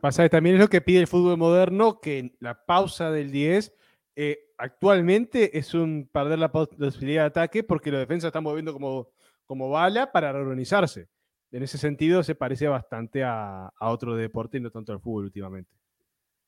Pasa 0.00 0.28
también 0.28 0.54
es 0.54 0.60
lo 0.62 0.68
que 0.68 0.80
pide 0.80 1.00
el 1.00 1.08
fútbol 1.08 1.36
moderno, 1.36 2.00
que 2.00 2.32
la 2.38 2.64
pausa 2.64 3.10
del 3.10 3.32
10 3.32 3.74
eh, 4.14 4.38
actualmente 4.56 5.58
es 5.58 5.74
un 5.74 6.08
perder 6.12 6.38
la 6.38 6.52
pos- 6.52 6.68
posibilidad 6.68 7.22
de 7.22 7.26
ataque 7.28 7.62
porque 7.64 7.90
los 7.90 7.98
defensas 8.00 8.28
están 8.28 8.44
moviendo 8.44 8.72
como, 8.72 9.08
como 9.46 9.68
bala 9.70 10.12
para 10.12 10.32
reorganizarse. 10.32 11.08
En 11.52 11.62
ese 11.62 11.78
sentido 11.78 12.22
se 12.22 12.34
parece 12.34 12.68
bastante 12.68 13.24
a, 13.24 13.66
a 13.66 13.90
otro 13.90 14.14
deporte 14.16 14.58
y 14.58 14.60
no 14.60 14.70
tanto 14.70 14.92
al 14.92 15.00
fútbol 15.00 15.24
últimamente. 15.24 15.70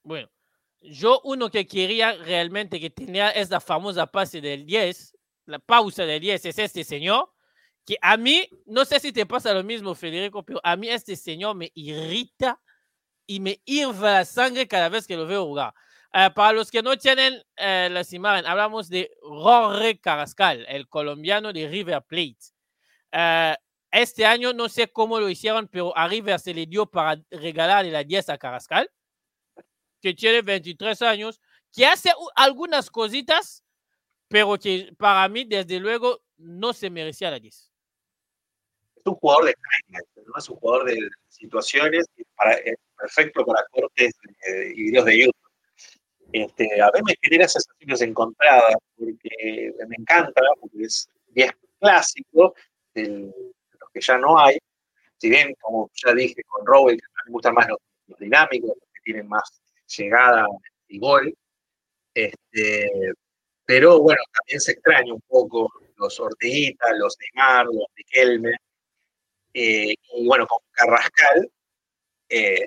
Bueno, 0.05 0.31
yo 0.81 1.21
uno 1.25 1.51
que 1.51 1.67
quería 1.67 2.13
realmente 2.13 2.81
que 2.81 2.91
tenía 2.91 3.31
esa 3.31 3.61
famosa 3.61 4.07
pase 4.07 4.41
del 4.41 4.67
10, 4.67 5.17
la 5.47 5.59
pausa 5.59 6.05
del 6.05 6.21
10, 6.21 6.47
es 6.47 6.59
este 6.59 6.85
señor, 6.85 7.31
que 7.85 7.97
a 8.01 8.17
mí, 8.17 8.49
no 8.67 8.85
sé 8.85 9.01
si 9.01 9.13
te 9.13 9.27
pasa 9.27 9.53
lo 9.53 9.65
mismo, 9.65 9.95
Federico, 9.95 10.45
pero 10.45 10.61
a 10.63 10.77
mí 10.77 10.89
este 10.89 11.17
señor 11.17 11.57
me 11.57 11.71
irrita 11.75 12.61
y 13.27 13.41
me 13.41 13.61
hierve 13.65 14.03
la 14.03 14.25
sangre 14.25 14.69
cada 14.69 14.89
vez 14.89 15.07
que 15.07 15.17
lo 15.17 15.27
veo 15.27 15.45
jugar. 15.45 15.75
Eh, 16.13 16.31
para 16.35 16.53
los 16.53 16.71
que 16.71 16.83
no 16.83 16.97
tienen 16.97 17.43
eh, 17.57 17.89
las 17.91 18.13
imágenes, 18.13 18.49
hablamos 18.49 18.89
de 18.89 19.11
Jorge 19.23 19.99
Carrascal, 19.99 20.65
el 20.69 20.89
colombiano 20.89 21.53
de 21.53 21.69
River 21.69 22.03
Plate. 22.03 22.37
Eh, 23.11 23.57
este 23.93 24.25
año 24.25 24.53
no 24.55 24.69
sé 24.69 24.89
cómo 24.89 25.21
lo 25.21 25.29
hicieron, 25.29 25.69
pero 25.69 25.97
a 25.97 26.09
River 26.09 26.41
se 26.41 26.55
le 26.55 26.67
dio 26.67 26.87
para 26.87 27.23
regalarle 27.31 27.91
la 27.91 28.03
10 28.03 28.31
a 28.31 28.39
Carrascal, 28.39 28.91
que 30.01 30.15
tiene 30.15 30.41
23 30.41 31.01
años, 31.03 31.41
que 31.71 31.87
hace 31.87 32.11
algunas 32.35 32.91
cositas, 32.91 33.63
pero 34.29 34.59
que 34.59 34.93
para 34.97 35.29
mí, 35.29 35.45
desde 35.45 35.79
luego, 35.79 36.23
no 36.39 36.73
se 36.73 36.89
merecía 36.89 37.31
la 37.31 37.39
10. 37.39 37.55
Es 38.97 39.03
un 39.05 39.15
jugador 39.15 39.45
de 39.45 39.55
¿no? 39.89 40.39
es 40.39 40.49
un 40.49 40.57
jugador 40.57 40.87
de 40.87 41.09
situaciones 41.29 42.07
para, 42.35 42.55
es 42.55 42.77
perfecto 42.97 43.45
para 43.45 43.63
cortes 43.73 44.15
eh, 44.49 44.73
y 44.75 44.85
videos 44.85 45.05
de 45.05 45.19
YouTube. 45.19 45.37
Este, 46.33 46.81
a 46.81 46.91
mí 46.95 47.01
me 47.05 47.15
genera 47.21 47.47
sensaciones 47.47 48.01
encontradas 48.01 48.75
porque 48.97 49.75
me 49.87 49.97
encanta, 49.99 50.41
porque 50.61 50.85
es 50.85 51.07
10 51.35 51.51
clásico 51.79 52.55
los 52.95 53.35
que 53.93 54.01
ya 54.01 54.19
no 54.19 54.39
hay. 54.39 54.59
Si 55.19 55.31
bien, 55.31 55.55
como 55.61 55.91
ya 55.95 56.15
dije 56.15 56.43
con 56.45 56.67
Rowell, 56.67 56.99
que 56.99 57.07
me 57.27 57.33
gustan 57.33 57.55
más 57.55 57.69
los, 57.69 57.79
dinámicos, 58.19 58.71
los 58.71 58.89
que 58.95 59.01
tienen 59.05 59.29
más 59.29 59.61
llegada 59.97 60.47
y 60.89 60.99
gol. 60.99 61.35
Este, 62.15 62.91
pero 63.67 64.01
bueno, 64.01 64.23
también 64.35 64.61
se 64.61 64.73
extraña 64.73 65.15
un 65.15 65.23
poco 65.29 65.71
los 65.97 66.19
Orteguita, 66.21 66.93
los 66.95 67.17
Neymar, 67.21 67.67
los 67.67 67.87
Riquelme. 67.97 68.53
Eh, 69.55 69.95
y 70.15 70.27
bueno, 70.27 70.47
con 70.47 70.59
Carrascal 70.73 71.51
eh, 72.31 72.67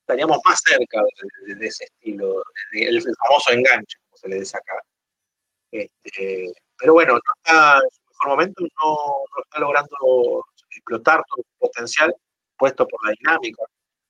estaríamos 0.00 0.38
más 0.44 0.60
cerca 0.64 1.02
de, 1.46 1.66
ese 1.66 1.84
estilo, 1.84 2.42
de- 2.72 2.80
de- 2.80 2.86
el 2.88 3.02
famoso 3.18 3.52
enganche, 3.52 3.98
como 4.08 4.16
se 4.18 4.28
le 4.28 4.36
dice 4.40 4.56
acá. 4.56 4.80
Este, 5.72 6.52
pero 6.78 6.94
bueno, 6.94 7.14
no 7.14 7.20
está 7.44 7.80
en 8.16 8.22
su 8.22 8.28
mejor 8.28 8.38
momento, 8.38 8.62
no, 8.62 8.96
no 9.36 9.42
está 9.42 9.60
logrando 9.60 10.44
explotar 10.70 11.22
todo 11.28 11.44
su 11.44 11.58
potencial, 11.58 12.14
puesto 12.56 12.86
por 12.86 13.04
la 13.06 13.12
dinámica 13.12 13.62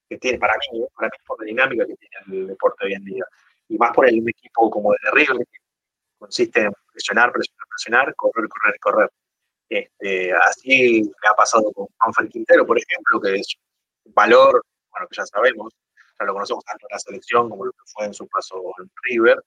que 0.08 0.18
tiene 0.18 0.38
para 0.38 0.54
mí, 0.54 0.80
¿eh? 0.80 0.88
para 0.94 1.08
mí 1.08 1.18
por 1.26 1.40
la 1.40 1.46
dinámica 1.46 1.86
que 1.86 1.96
tiene 1.96 2.42
el 2.42 2.46
deporte 2.48 2.86
hoy 2.86 2.94
en 2.94 3.04
día. 3.04 3.24
Y 3.68 3.76
más 3.78 3.92
por 3.92 4.08
el 4.08 4.16
equipo 4.28 4.70
como 4.70 4.92
el 4.92 4.98
de 5.02 5.10
River, 5.10 5.38
que 5.38 5.58
consiste 6.18 6.60
en 6.60 6.72
presionar, 6.92 7.32
presionar, 7.32 7.66
presionar, 7.68 8.14
correr, 8.14 8.48
correr, 8.48 8.80
correr. 8.80 9.10
Este, 9.68 10.32
así 10.32 11.02
me 11.02 11.28
ha 11.28 11.34
pasado 11.34 11.72
con 11.72 11.86
Juan 11.98 12.28
Quintero, 12.28 12.64
por 12.64 12.78
ejemplo, 12.78 13.20
que 13.20 13.34
es 13.34 13.56
un 14.04 14.14
valor, 14.14 14.64
bueno, 14.92 15.08
que 15.08 15.16
ya 15.16 15.26
sabemos, 15.26 15.74
ya 16.18 16.24
lo 16.24 16.34
conocemos 16.34 16.64
tanto 16.64 16.86
en 16.88 16.94
la 16.94 16.98
selección 17.00 17.50
como 17.50 17.64
lo 17.64 17.72
que 17.72 17.82
fue 17.86 18.06
en 18.06 18.14
su 18.14 18.28
paso 18.28 18.62
en 18.78 18.88
River, 19.02 19.42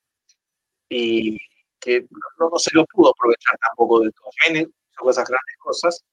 y 0.90 1.38
que 1.80 2.02
no, 2.40 2.50
no 2.50 2.60
se 2.60 2.72
lo 2.74 2.86
pudo 2.86 3.12
aprovechar 3.12 3.58
tampoco 3.60 4.02
de 4.02 4.12
todo. 4.12 4.30
Bien 4.48 4.62
hizo 4.64 5.02
cosas 5.02 5.28
grandes 5.28 5.58
cosas, 5.60 6.06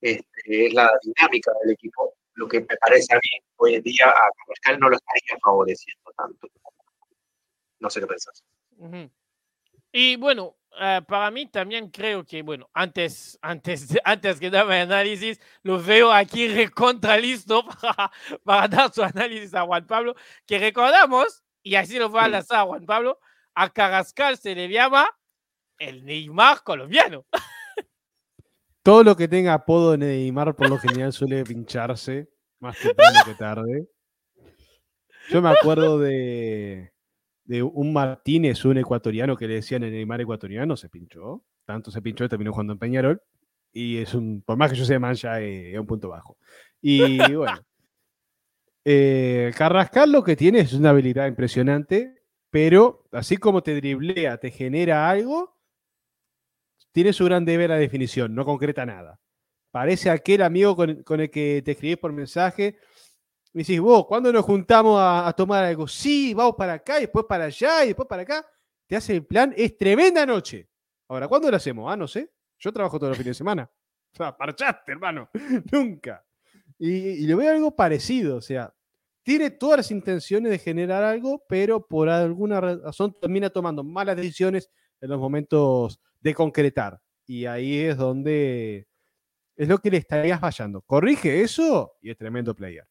este, 0.00 0.66
es 0.66 0.74
la 0.74 0.90
dinámica 1.02 1.52
del 1.62 1.72
equipo, 1.72 2.14
lo 2.34 2.48
que 2.48 2.60
me 2.60 2.76
parece 2.80 3.14
a 3.14 3.16
mí 3.16 3.44
hoy 3.56 3.74
en 3.76 3.82
día 3.82 4.08
a 4.08 4.12
Carrascal 4.12 4.80
no 4.80 4.88
lo 4.90 4.96
estaría 4.96 5.38
favoreciendo 5.42 6.12
tanto. 6.16 6.48
No 7.78 7.90
sé 7.90 8.00
qué 8.00 8.06
pensás. 8.06 8.42
Ujú. 8.78 9.10
Y 9.92 10.16
bueno, 10.16 10.56
eh, 10.80 11.00
para 11.06 11.30
mí 11.30 11.46
también 11.46 11.88
creo 11.90 12.24
que, 12.24 12.42
bueno, 12.42 12.68
antes, 12.72 13.38
antes, 13.42 13.86
antes 14.04 14.40
que 14.40 14.50
dar 14.50 14.66
mi 14.66 14.74
análisis, 14.74 15.40
lo 15.62 15.80
veo 15.80 16.10
aquí 16.12 16.48
recontra 16.48 17.16
listo 17.16 17.64
para, 17.80 18.10
para 18.42 18.68
dar 18.68 18.92
su 18.92 19.02
análisis 19.02 19.54
a 19.54 19.64
Juan 19.64 19.86
Pablo, 19.86 20.16
que 20.46 20.58
recordamos, 20.58 21.44
y 21.62 21.76
así 21.76 21.98
lo 21.98 22.08
voy 22.08 22.20
a 22.20 22.28
lanzar 22.28 22.60
a 22.60 22.64
Juan 22.64 22.84
Pablo, 22.84 23.20
a 23.54 23.70
Carrascal 23.70 24.36
se 24.36 24.54
le 24.54 24.68
llama 24.68 25.06
el 25.78 26.04
Neymar 26.04 26.62
colombiano. 26.62 27.24
Todo 28.82 29.02
lo 29.02 29.16
que 29.16 29.28
tenga 29.28 29.54
apodo 29.54 29.92
de 29.92 29.98
Neymar 29.98 30.54
por 30.54 30.68
lo 30.68 30.78
general 30.78 31.12
suele 31.12 31.42
pincharse 31.44 32.28
más 32.60 32.78
temprano 32.78 33.18
que 33.24 33.34
tarde. 33.34 33.88
Yo 35.30 35.40
me 35.40 35.48
acuerdo 35.48 35.98
de, 35.98 36.92
de 37.44 37.62
un 37.62 37.92
Martínez, 37.92 38.64
un 38.64 38.78
ecuatoriano 38.78 39.36
que 39.36 39.48
le 39.48 39.54
decían 39.54 39.84
el 39.84 39.92
Neymar 39.92 40.20
ecuatoriano, 40.20 40.76
se 40.76 40.88
pinchó. 40.88 41.44
Tanto 41.64 41.90
se 41.90 42.02
pinchó, 42.02 42.28
terminó 42.28 42.52
jugando 42.52 42.74
en 42.74 42.78
Peñarol. 42.78 43.22
Y 43.72 43.98
es 43.98 44.14
un, 44.14 44.42
por 44.42 44.56
más 44.56 44.70
que 44.70 44.76
yo 44.76 44.84
sea 44.84 45.00
mancha, 45.00 45.40
eh, 45.40 45.72
es 45.72 45.78
un 45.78 45.86
punto 45.86 46.08
bajo. 46.08 46.36
Y 46.80 47.34
bueno. 47.34 47.58
Eh, 48.84 49.50
Carrascal 49.56 50.12
lo 50.12 50.22
que 50.22 50.36
tiene 50.36 50.60
es 50.60 50.74
una 50.74 50.90
habilidad 50.90 51.26
impresionante, 51.26 52.22
pero 52.54 53.02
así 53.10 53.36
como 53.36 53.64
te 53.64 53.74
driblea, 53.74 54.38
te 54.38 54.52
genera 54.52 55.10
algo, 55.10 55.58
tiene 56.92 57.12
su 57.12 57.24
gran 57.24 57.44
deber 57.44 57.72
a 57.72 57.76
definición, 57.76 58.32
no 58.32 58.44
concreta 58.44 58.86
nada. 58.86 59.20
Parece 59.72 60.08
aquel 60.08 60.40
amigo 60.40 60.76
con, 60.76 61.20
el 61.20 61.30
que 61.32 61.62
te 61.64 61.72
escribís 61.72 61.96
por 61.96 62.12
mensaje. 62.12 62.78
Me 63.52 63.62
decís, 63.62 63.80
vos, 63.80 64.06
¿cuándo 64.06 64.32
nos 64.32 64.44
juntamos 64.44 65.00
a, 65.02 65.32
tomar 65.36 65.64
algo? 65.64 65.88
Sí, 65.88 66.32
vamos 66.32 66.54
para 66.56 66.74
acá, 66.74 66.98
y 66.98 67.00
después 67.00 67.26
para 67.28 67.46
allá, 67.46 67.82
y 67.82 67.88
después 67.88 68.06
para 68.06 68.22
acá. 68.22 68.46
Te 68.86 68.94
hace 68.94 69.16
el 69.16 69.26
plan, 69.26 69.52
es 69.56 69.76
tremenda 69.76 70.24
noche. 70.24 70.68
Ahora, 71.08 71.26
¿cuándo 71.26 71.50
lo 71.50 71.56
hacemos? 71.56 71.92
Ah, 71.92 71.96
no 71.96 72.06
sé. 72.06 72.30
Yo 72.60 72.72
trabajo 72.72 73.00
todos 73.00 73.10
los 73.10 73.18
fines 73.18 73.32
de 73.32 73.38
semana. 73.38 73.68
O 74.12 74.16
sea, 74.16 74.36
parchaste, 74.36 74.92
hermano. 74.92 75.28
Nunca. 75.72 76.24
Y 76.78 77.26
le 77.26 77.34
veo 77.34 77.50
algo 77.50 77.74
parecido. 77.74 78.36
O 78.36 78.40
sea, 78.40 78.72
tiene 79.24 79.50
todas 79.50 79.78
las 79.78 79.90
intenciones 79.90 80.52
de 80.52 80.58
generar 80.58 81.02
algo, 81.02 81.44
pero 81.48 81.84
por 81.84 82.08
alguna 82.08 82.60
razón 82.60 83.16
termina 83.20 83.50
tomando 83.50 83.82
malas 83.82 84.16
decisiones 84.16 84.70
en 85.00 85.10
los 85.10 85.18
momentos 85.18 85.98
de 86.20 86.34
concretar. 86.34 87.00
Y 87.26 87.46
ahí 87.46 87.78
es 87.78 87.96
donde 87.96 88.86
es 89.56 89.68
lo 89.68 89.78
que 89.78 89.90
le 89.90 89.96
estarías 89.96 90.40
fallando. 90.40 90.82
Corrige 90.82 91.40
eso 91.40 91.94
y 92.02 92.10
es 92.10 92.16
tremendo 92.16 92.54
player. 92.54 92.86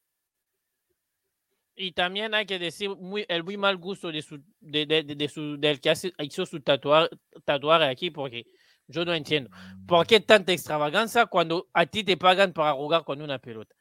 Y 1.76 1.92
también 1.92 2.34
hay 2.34 2.46
que 2.46 2.58
decir 2.58 2.90
el 3.28 3.44
muy 3.44 3.56
mal 3.56 3.76
gusto 3.76 4.12
de 4.12 4.22
su, 4.22 4.42
de, 4.60 4.86
de, 4.86 5.02
de 5.02 5.28
su, 5.28 5.58
del 5.58 5.80
que 5.80 5.92
hizo 6.18 6.46
su 6.46 6.60
tatuar, 6.60 7.82
aquí, 7.82 8.10
porque 8.10 8.46
yo 8.86 9.04
no 9.04 9.12
entiendo. 9.12 9.50
¿Por 9.86 10.06
qué 10.06 10.20
tanta 10.20 10.52
extravagancia 10.52 11.26
cuando 11.26 11.68
a 11.72 11.86
ti 11.86 12.04
te 12.04 12.16
pagan 12.16 12.52
para 12.52 12.72
jugar 12.74 13.04
con 13.04 13.20
una 13.20 13.38
pelota? 13.38 13.74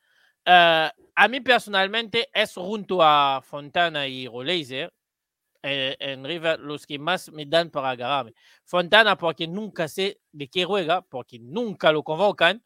Uh, 0.45 0.89
a 1.15 1.27
mí 1.29 1.39
personalmente 1.41 2.29
es 2.33 2.53
junto 2.55 3.01
a 3.01 3.41
Fontana 3.43 4.07
y 4.07 4.27
Roleiser 4.27 4.93
eh, 5.61 5.95
en 5.99 6.25
River 6.25 6.59
los 6.59 6.85
que 6.85 6.99
más 6.99 7.31
me 7.31 7.45
dan 7.45 7.69
para 7.69 7.91
agarrarme. 7.91 8.33
Fontana 8.65 9.17
porque 9.17 9.47
nunca 9.47 9.87
sé 9.87 10.19
de 10.31 10.49
qué 10.49 10.65
juega, 10.65 11.01
porque 11.01 11.39
nunca 11.39 11.91
lo 11.91 12.03
convocan. 12.03 12.61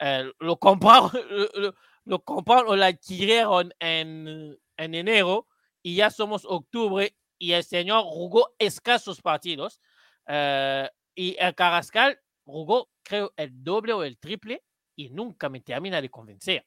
Eh, 0.00 0.32
lo 0.40 0.58
compraron, 0.58 1.10
lo, 1.54 1.74
lo 2.04 2.24
compraron 2.24 2.70
o 2.70 2.76
lo 2.76 2.84
adquirieron 2.84 3.72
en, 3.78 4.58
en 4.76 4.94
enero 4.94 5.46
y 5.82 5.96
ya 5.96 6.10
somos 6.10 6.44
octubre 6.44 7.14
y 7.38 7.52
el 7.52 7.64
señor 7.64 8.02
jugó 8.04 8.54
escasos 8.58 9.20
partidos. 9.22 9.80
Uh, 10.26 10.86
y 11.14 11.36
el 11.38 11.54
Carrascal 11.54 12.18
jugó, 12.44 12.88
creo, 13.02 13.32
el 13.36 13.62
doble 13.62 13.92
o 13.92 14.02
el 14.02 14.18
triple 14.18 14.62
y 14.96 15.10
nunca 15.10 15.48
me 15.48 15.60
termina 15.60 16.00
de 16.00 16.10
convencer. 16.10 16.66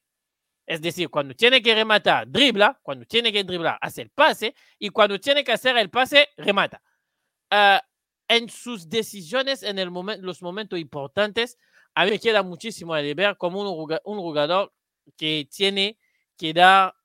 Es 0.66 0.82
decir, 0.82 1.09
cuando 1.09 1.34
tiene 1.34 1.61
que 1.61 1.76
rematar, 1.76 2.30
dribla, 2.30 2.80
cuando 2.82 3.05
tiene 3.05 3.32
que 3.34 3.43
driblar, 3.43 3.78
hace 3.82 4.01
el 4.03 4.09
pase 4.09 4.55
y 4.80 4.89
cuando 4.89 5.20
tiene 5.20 5.43
que 5.43 5.51
hacer 5.51 5.78
el 5.78 5.89
pase, 5.89 6.30
remata. 6.38 6.82
Uh, 7.51 7.80
en 8.28 8.49
sus 8.49 8.89
decisiones, 8.89 9.64
en 9.64 9.78
el 9.78 9.89
los 10.22 10.41
momentos 10.41 10.80
importantes, 10.80 11.57
a 11.93 12.05
mí 12.05 12.11
me 12.11 12.20
queda 12.20 12.41
muchísimo 12.43 12.95
de 12.95 13.14
ver 13.14 13.38
como 13.38 13.61
un, 13.61 14.18
jugador 14.20 14.74
que 15.18 15.47
tiene 15.51 15.97
que 16.38 16.53
dar 16.53 16.95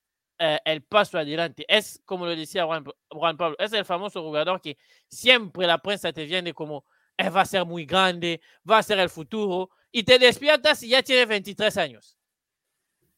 uh, 0.41 0.57
el 0.65 0.83
paso 0.83 1.19
adelante. 1.19 1.65
Es 1.69 2.01
como 2.05 2.27
lo 2.27 2.37
decía 2.37 2.65
Juan, 2.65 2.85
Juan, 3.11 3.37
Pablo, 3.37 3.57
es 3.59 3.73
el 3.73 3.85
famoso 3.85 4.23
jugador 4.23 4.61
que 4.61 4.79
siempre 5.09 5.67
la 5.67 5.79
prensa 5.79 6.13
te 6.13 6.25
viene 6.25 6.55
como 6.55 6.85
eh, 7.19 7.31
va 7.31 7.43
a 7.43 7.47
ser 7.47 7.65
muy 7.67 7.85
grande, 7.85 8.41
va 8.69 8.79
a 8.79 8.83
ser 8.83 9.01
el 9.01 9.11
futuro, 9.11 9.71
y 9.91 10.05
te 10.05 10.19
despiertas 10.19 10.83
y 10.83 10.91
ya 10.91 11.03
tiene 11.03 11.27
23 11.27 11.77
años. 11.77 12.18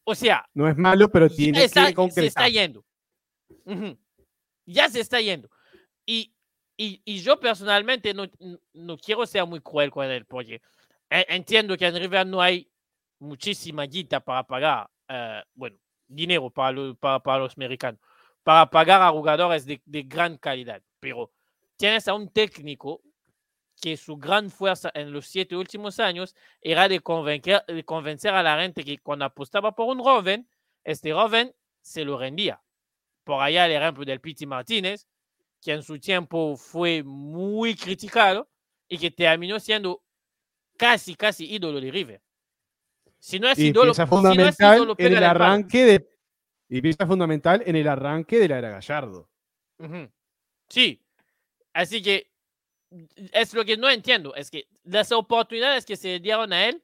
O 0.03 0.15
sea, 0.15 0.45
no 0.53 0.67
es 0.67 0.77
malo, 0.77 1.09
pero 1.09 1.29
tiene 1.29 1.63
está, 1.63 1.87
que 1.87 1.93
concretar. 1.93 2.23
se 2.23 2.27
está 2.27 2.49
yendo. 2.49 2.85
Uh 3.65 3.73
-huh. 3.73 3.97
Ya 4.65 4.89
se 4.89 4.99
está 4.99 5.21
yendo. 5.21 5.49
Y, 6.05 6.33
y, 6.77 7.01
y 7.05 7.19
yo 7.19 7.39
personalmente 7.39 8.13
no, 8.13 8.25
no, 8.73 8.97
quiero 8.97 9.25
ser 9.25 9.45
muy 9.45 9.61
cruel 9.61 9.91
con 9.91 10.05
él, 10.09 10.25
porque 10.25 10.61
entiendo 11.09 11.77
que 11.77 11.85
en 11.85 11.95
River 11.95 12.25
no 12.25 12.41
hay 12.41 12.71
muchísima 13.19 13.83
guita 13.83 14.19
para 14.19 14.43
pagar, 14.43 14.89
uh, 15.09 15.41
bueno, 15.53 15.77
dinero 16.07 16.49
para, 16.49 16.71
lo, 16.71 16.95
para, 16.95 17.19
para, 17.19 17.39
los 17.39 17.55
americanos, 17.55 17.99
para 18.43 18.69
pagar 18.69 19.01
a 19.01 19.11
jugadores 19.11 19.65
de, 19.65 19.81
de 19.85 20.03
gran 20.03 20.37
calidad. 20.37 20.81
Pero 20.99 21.31
tienes 21.77 22.07
a 22.07 22.13
un 22.13 22.29
técnico 22.29 23.01
que 23.81 23.97
su 23.97 24.15
gran 24.15 24.51
fuerza 24.51 24.91
en 24.93 25.11
los 25.11 25.27
siete 25.27 25.57
últimos 25.57 25.99
años 25.99 26.35
era 26.61 26.87
de 26.87 26.99
convencer, 26.99 27.65
de 27.65 27.83
convencer 27.83 28.33
a 28.33 28.43
la 28.43 28.61
gente 28.61 28.83
que 28.85 28.99
cuando 28.99 29.25
apostaba 29.25 29.73
por 29.75 29.87
un 29.87 30.01
joven, 30.01 30.47
este 30.83 31.11
joven 31.11 31.53
se 31.81 32.05
lo 32.05 32.17
rendía. 32.17 32.61
Por 33.23 33.41
allá 33.41 33.65
el 33.65 33.71
ejemplo 33.71 34.05
del 34.05 34.21
Piti 34.21 34.45
Martínez, 34.45 35.07
que 35.59 35.73
en 35.73 35.83
su 35.83 35.99
tiempo 35.99 36.55
fue 36.55 37.03
muy 37.03 37.75
criticado 37.75 38.47
y 38.87 38.99
que 38.99 39.09
terminó 39.09 39.59
siendo 39.59 40.03
casi, 40.77 41.15
casi 41.15 41.51
ídolo 41.51 41.81
de 41.81 41.91
River. 41.91 42.21
Si 43.17 43.39
no 43.39 43.49
es 43.49 43.57
y 43.57 43.67
ídolo, 43.67 43.91
pieza 43.91 44.07
fundamental 44.07 44.53
si 44.53 44.63
no 44.63 44.69
es 44.69 44.77
ídolo, 44.77 44.95
en 44.97 45.17
el 45.17 45.23
arranque 45.23 45.85
de 45.85 46.09
y 46.69 46.81
pieza 46.81 47.05
fundamental 47.05 47.63
en 47.65 47.75
el 47.75 47.87
arranque 47.87 48.39
de 48.39 48.47
la 48.47 48.59
era 48.59 48.69
Gallardo. 48.69 49.29
Uh 49.79 49.85
-huh. 49.85 50.11
Sí, 50.69 51.03
así 51.73 52.01
que 52.01 52.30
es 53.31 53.53
lo 53.53 53.63
que 53.63 53.77
no 53.77 53.89
entiendo, 53.89 54.35
es 54.35 54.51
que 54.51 54.67
las 54.83 55.11
oportunidades 55.11 55.85
que 55.85 55.95
se 55.95 56.19
dieron 56.19 56.51
a 56.53 56.65
él, 56.65 56.83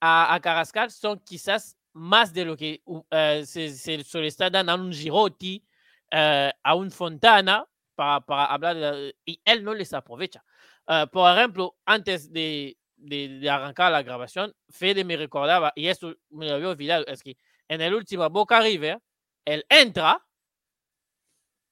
a, 0.00 0.34
a 0.34 0.40
Carrascal, 0.40 0.90
son 0.90 1.20
quizás 1.20 1.76
más 1.92 2.32
de 2.32 2.44
lo 2.44 2.56
que 2.56 2.80
uh, 2.84 3.02
se, 3.44 3.70
se, 3.70 4.02
se, 4.02 4.18
le 4.18 4.26
está 4.26 4.50
dando 4.50 4.72
a 4.72 4.74
un 4.76 4.92
Girotti, 4.92 5.64
uh, 6.12 6.50
a 6.62 6.74
un 6.74 6.90
Fontana, 6.90 7.66
para, 7.94 8.20
para 8.20 8.46
hablar, 8.46 9.14
y 9.24 9.40
él 9.44 9.64
no 9.64 9.74
les 9.74 9.92
aprovecha. 9.92 10.44
Uh, 10.86 11.06
por 11.08 11.36
ejemplo, 11.36 11.76
antes 11.84 12.32
de, 12.32 12.76
de, 12.96 13.28
de, 13.40 13.50
arrancar 13.50 13.92
la 13.92 14.02
grabación, 14.02 14.54
Fede 14.70 15.04
me 15.04 15.16
recordaba, 15.16 15.72
y 15.74 15.88
esto 15.88 16.16
me 16.30 16.48
lo 16.48 16.54
había 16.54 16.68
olvidado, 16.68 17.06
es 17.06 17.22
que 17.22 17.36
en 17.68 17.80
el 17.80 17.94
último 17.94 18.28
Boca 18.30 18.60
River, 18.60 18.98
él 19.44 19.64
entra 19.68 20.24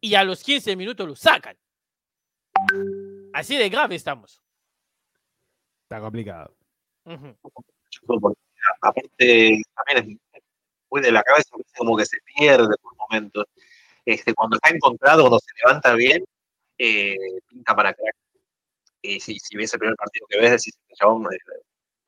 y 0.01 0.15
a 0.15 0.25
los 0.25 0.43
15 0.43 0.77
minutos 0.77 1.07
lo 1.07 1.15
sacan. 1.15 1.57
Así 3.41 3.57
de 3.57 3.71
grave 3.71 3.95
estamos. 3.95 4.43
Está 5.85 5.99
complicado. 5.99 6.55
Uh 7.05 7.13
-huh. 7.13 8.35
Aparte, 8.83 9.63
también 9.75 10.19
es 10.35 10.43
muy 10.91 11.01
de 11.01 11.11
la 11.11 11.23
cabeza, 11.23 11.49
como 11.79 11.97
que 11.97 12.05
se 12.05 12.19
pierde 12.37 12.77
por 12.83 12.95
momentos. 12.97 13.47
Este, 14.05 14.35
cuando 14.35 14.57
está 14.57 14.69
encontrado, 14.69 15.23
cuando 15.23 15.39
se 15.39 15.53
levanta 15.65 15.95
bien, 15.95 16.23
eh, 16.77 17.17
pinta 17.49 17.75
para 17.75 17.95
crack. 17.95 18.15
Y 19.01 19.21
si, 19.21 19.39
si 19.39 19.57
ves 19.57 19.73
el 19.73 19.81
primer 19.81 19.97
partido 19.97 20.27
que 20.29 20.39
ves, 20.39 20.51
decís 20.51 20.79
que 20.87 20.95
chabón 20.95 21.25
eh, 21.33 21.39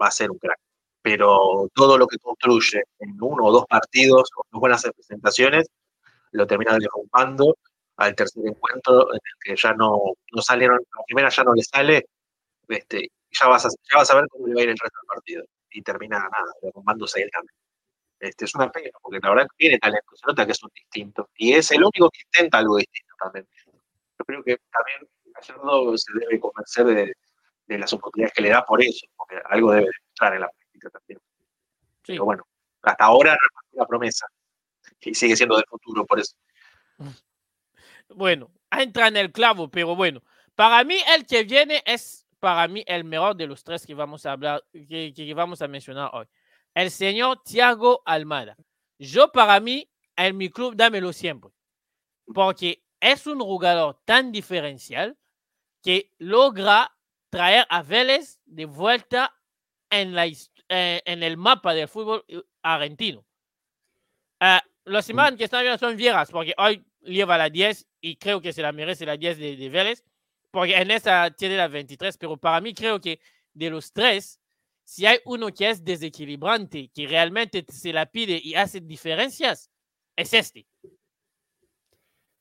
va 0.01 0.09
a 0.09 0.11
ser 0.11 0.31
un 0.31 0.39
crack. 0.39 0.61
Pero 1.01 1.67
todo 1.75 1.97
lo 1.97 2.07
que 2.07 2.19
construye 2.19 2.83
en 2.99 3.17
uno 3.23 3.45
o 3.47 3.53
dos 3.53 3.65
partidos, 3.67 4.31
con 4.31 4.61
buenas 4.61 4.83
presentaciones, 4.83 5.67
lo 6.33 6.47
termina 6.47 6.79
derrumbando 6.79 7.57
al 7.97 8.15
tercer 8.15 8.47
encuentro 8.47 9.13
en 9.13 9.21
el 9.23 9.39
que 9.45 9.57
ya 9.57 9.73
no, 9.75 10.01
no 10.33 10.43
salieron, 10.43 10.79
la 10.79 11.05
primera 11.05 11.29
ya 11.29 11.45
no 11.45 11.55
le 11.55 11.63
sale, 11.63 12.07
este, 12.69 13.11
ya, 13.31 13.49
vas 13.49 13.67
a, 13.67 13.69
ya 13.69 13.99
vas 13.99 14.11
a 14.11 14.17
ver 14.17 14.29
cómo 14.29 14.47
le 14.47 14.55
va 14.55 14.61
a 14.61 14.65
ir 14.65 14.71
el 14.71 14.79
resto 14.79 14.99
del 15.01 15.07
partido. 15.07 15.45
Y 15.71 15.83
termina 15.83 16.19
nada, 16.19 16.53
derrumbándose 16.61 17.23
el 17.23 17.31
cambio. 17.31 17.55
Este, 18.19 18.45
es 18.45 18.55
una 18.55 18.71
pena, 18.71 18.91
porque 19.01 19.19
la 19.23 19.31
verdad 19.31 19.45
que 19.45 19.57
tiene 19.57 19.79
talento, 19.79 20.15
se 20.15 20.27
nota 20.27 20.47
que 20.47 20.53
es 20.53 20.63
un 20.63 20.71
distinto. 20.75 21.31
Y 21.37 21.55
es 21.55 21.71
el 21.73 21.83
único 21.83 22.11
que 22.11 22.21
intenta 22.27 22.59
algo 22.59 22.77
distinto 22.77 23.15
también. 23.19 23.47
Yo 24.19 24.25
creo 24.25 24.43
que 24.45 24.59
también 24.71 25.11
Gallardo 25.35 25.97
se 25.97 26.13
debe 26.19 26.39
convencer 26.39 26.85
de, 26.87 27.15
de, 27.67 27.79
las 27.79 27.93
oportunidades 27.93 28.35
que 28.35 28.43
le 28.43 28.51
da 28.51 28.65
por 28.65 28.83
eso, 28.83 29.07
porque 29.17 29.41
algo 29.47 29.73
debe 29.73 29.87
demostrar 29.87 30.35
en 30.35 30.41
la 30.41 30.49
práctica 30.51 30.91
también. 30.91 31.21
Sí. 32.05 32.13
Pero 32.13 32.25
bueno, 32.25 32.47
hasta 32.83 33.05
ahora 33.05 33.33
no 33.33 33.61
es 33.61 33.73
una 33.73 33.87
promesa. 33.87 34.27
Y 35.01 35.15
sigue 35.15 35.35
siendo 35.35 35.57
del 35.57 35.67
futuro, 35.69 36.07
por 36.07 36.21
eso. 36.21 36.37
Bueno, 38.15 38.51
entra 38.71 39.09
en 39.09 39.17
el 39.17 39.33
clavo, 39.33 39.69
pero 39.69 39.95
bueno, 39.95 40.23
para 40.55 40.85
mí 40.85 40.97
el 41.15 41.27
que 41.27 41.45
viene 41.45 41.83
es 41.87 42.27
para 42.39 42.67
mí 42.67 42.83
el 42.87 43.05
mejor 43.05 43.37
de 43.37 43.47
los 43.47 43.63
tres 43.63 43.87
que 43.87 43.95
vamos 43.95 44.27
a 44.27 44.33
hablar, 44.33 44.65
que, 44.73 45.33
vamos 45.35 45.63
a 45.63 45.69
mencionar 45.69 46.11
hoy. 46.13 46.27
El 46.75 46.91
señor 46.91 47.41
Thiago 47.45 48.03
Almada. 48.05 48.57
Yo 48.99 49.31
para 49.31 49.61
mí, 49.61 49.89
en 50.17 50.37
mi 50.37 50.49
club, 50.49 50.75
dámelo 50.75 51.13
siempre. 51.13 51.53
Porque 52.35 52.83
es 52.99 53.27
un 53.29 53.39
jugador 53.39 54.01
tan 54.05 54.33
diferencial 54.33 55.17
que 55.83 56.11
logra 56.19 56.97
traer 57.31 57.65
a 57.69 57.83
Vélez 57.83 58.41
de 58.45 58.65
vuelta 58.65 59.35
en, 59.89 60.15
la, 60.15 60.27
eh, 60.27 61.03
en 61.05 61.23
el 61.23 61.37
mapa 61.37 61.75
del 61.75 61.87
fútbol 61.87 62.25
argentino. 62.63 63.25
Uh, 64.41 64.59
los 64.85 65.09
imágenes 65.09 65.39
que 65.39 65.45
están 65.45 65.63
viendo 65.63 65.79
son 65.79 65.97
viejas, 65.97 66.31
porque 66.31 66.55
hoy 66.59 66.85
lleva 67.01 67.39
la 67.39 67.51
10 67.51 67.87
y 68.01 68.17
creo 68.17 68.41
que 68.41 68.53
se 68.53 68.63
la 68.63 68.73
merece 68.73 69.07
la 69.07 69.17
10 69.17 69.39
de, 69.39 69.57
de 69.57 69.69
Vélez, 69.69 70.05
porque 70.51 70.77
en 70.77 70.91
esa 70.91 71.31
tiene 71.31 71.57
la 71.57 71.69
23, 71.69 72.17
pero 72.19 72.37
para 72.37 72.61
mí 72.61 72.75
creo 72.75 73.01
que 73.01 73.21
de 73.55 73.71
los 73.71 73.93
tres, 73.93 74.41
si 74.85 75.07
hay 75.07 75.19
uno 75.25 75.49
que 75.49 75.71
es 75.71 75.85
desequilibrante, 75.85 76.91
que 76.95 77.07
realmente 77.07 77.65
se 77.69 77.93
la 77.93 78.07
pide 78.07 78.41
y 78.43 78.55
hace 78.55 78.81
diferencias, 78.81 79.71
es 80.17 80.35
este. 80.35 80.67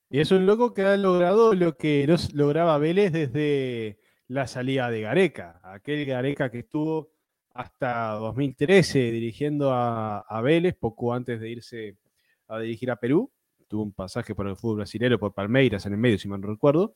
Y 0.09 0.19
es 0.19 0.31
un 0.31 0.45
loco 0.45 0.73
que 0.73 0.81
ha 0.81 0.97
logrado 0.97 1.53
lo 1.53 1.77
que 1.77 2.05
lograba 2.33 2.77
Vélez 2.77 3.13
desde 3.13 3.99
la 4.27 4.45
salida 4.45 4.89
de 4.89 5.01
Gareca. 5.01 5.61
Aquel 5.63 6.05
Gareca 6.05 6.51
que 6.51 6.59
estuvo 6.59 7.13
hasta 7.53 8.11
2013 8.13 9.11
dirigiendo 9.11 9.71
a, 9.71 10.19
a 10.19 10.41
Vélez, 10.41 10.75
poco 10.77 11.13
antes 11.13 11.39
de 11.39 11.49
irse 11.49 11.97
a 12.51 12.59
dirigir 12.59 12.91
a 12.91 12.97
Perú. 12.97 13.31
Tuvo 13.67 13.83
un 13.83 13.93
pasaje 13.93 14.35
por 14.35 14.47
el 14.47 14.55
fútbol 14.55 14.77
brasileño, 14.77 15.17
por 15.17 15.33
Palmeiras 15.33 15.85
en 15.85 15.93
el 15.93 15.99
medio, 15.99 16.19
si 16.19 16.27
mal 16.27 16.41
no 16.41 16.47
recuerdo. 16.47 16.95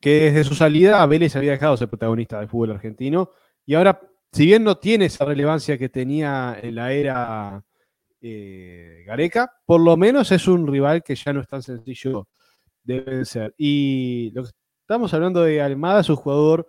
Que 0.00 0.30
desde 0.30 0.44
su 0.44 0.54
salida 0.54 1.02
a 1.02 1.06
Vélez 1.06 1.34
había 1.34 1.52
dejado 1.52 1.76
ser 1.76 1.88
protagonista 1.88 2.38
del 2.38 2.48
fútbol 2.48 2.70
argentino. 2.72 3.30
Y 3.66 3.74
ahora, 3.74 4.00
si 4.32 4.46
bien 4.46 4.62
no 4.62 4.78
tiene 4.78 5.06
esa 5.06 5.24
relevancia 5.24 5.76
que 5.76 5.88
tenía 5.88 6.56
en 6.62 6.76
la 6.76 6.92
era 6.92 7.64
eh, 8.20 9.02
Gareca, 9.04 9.52
por 9.66 9.80
lo 9.80 9.96
menos 9.96 10.30
es 10.30 10.46
un 10.46 10.66
rival 10.66 11.02
que 11.02 11.16
ya 11.16 11.32
no 11.32 11.40
es 11.40 11.48
tan 11.48 11.62
sencillo 11.62 12.28
de 12.84 13.00
vencer. 13.00 13.54
Y 13.58 14.30
lo 14.30 14.44
que 14.44 14.50
estamos 14.82 15.12
hablando 15.12 15.42
de 15.42 15.60
Almada 15.60 16.00
es 16.00 16.08
un 16.08 16.16
jugador 16.16 16.68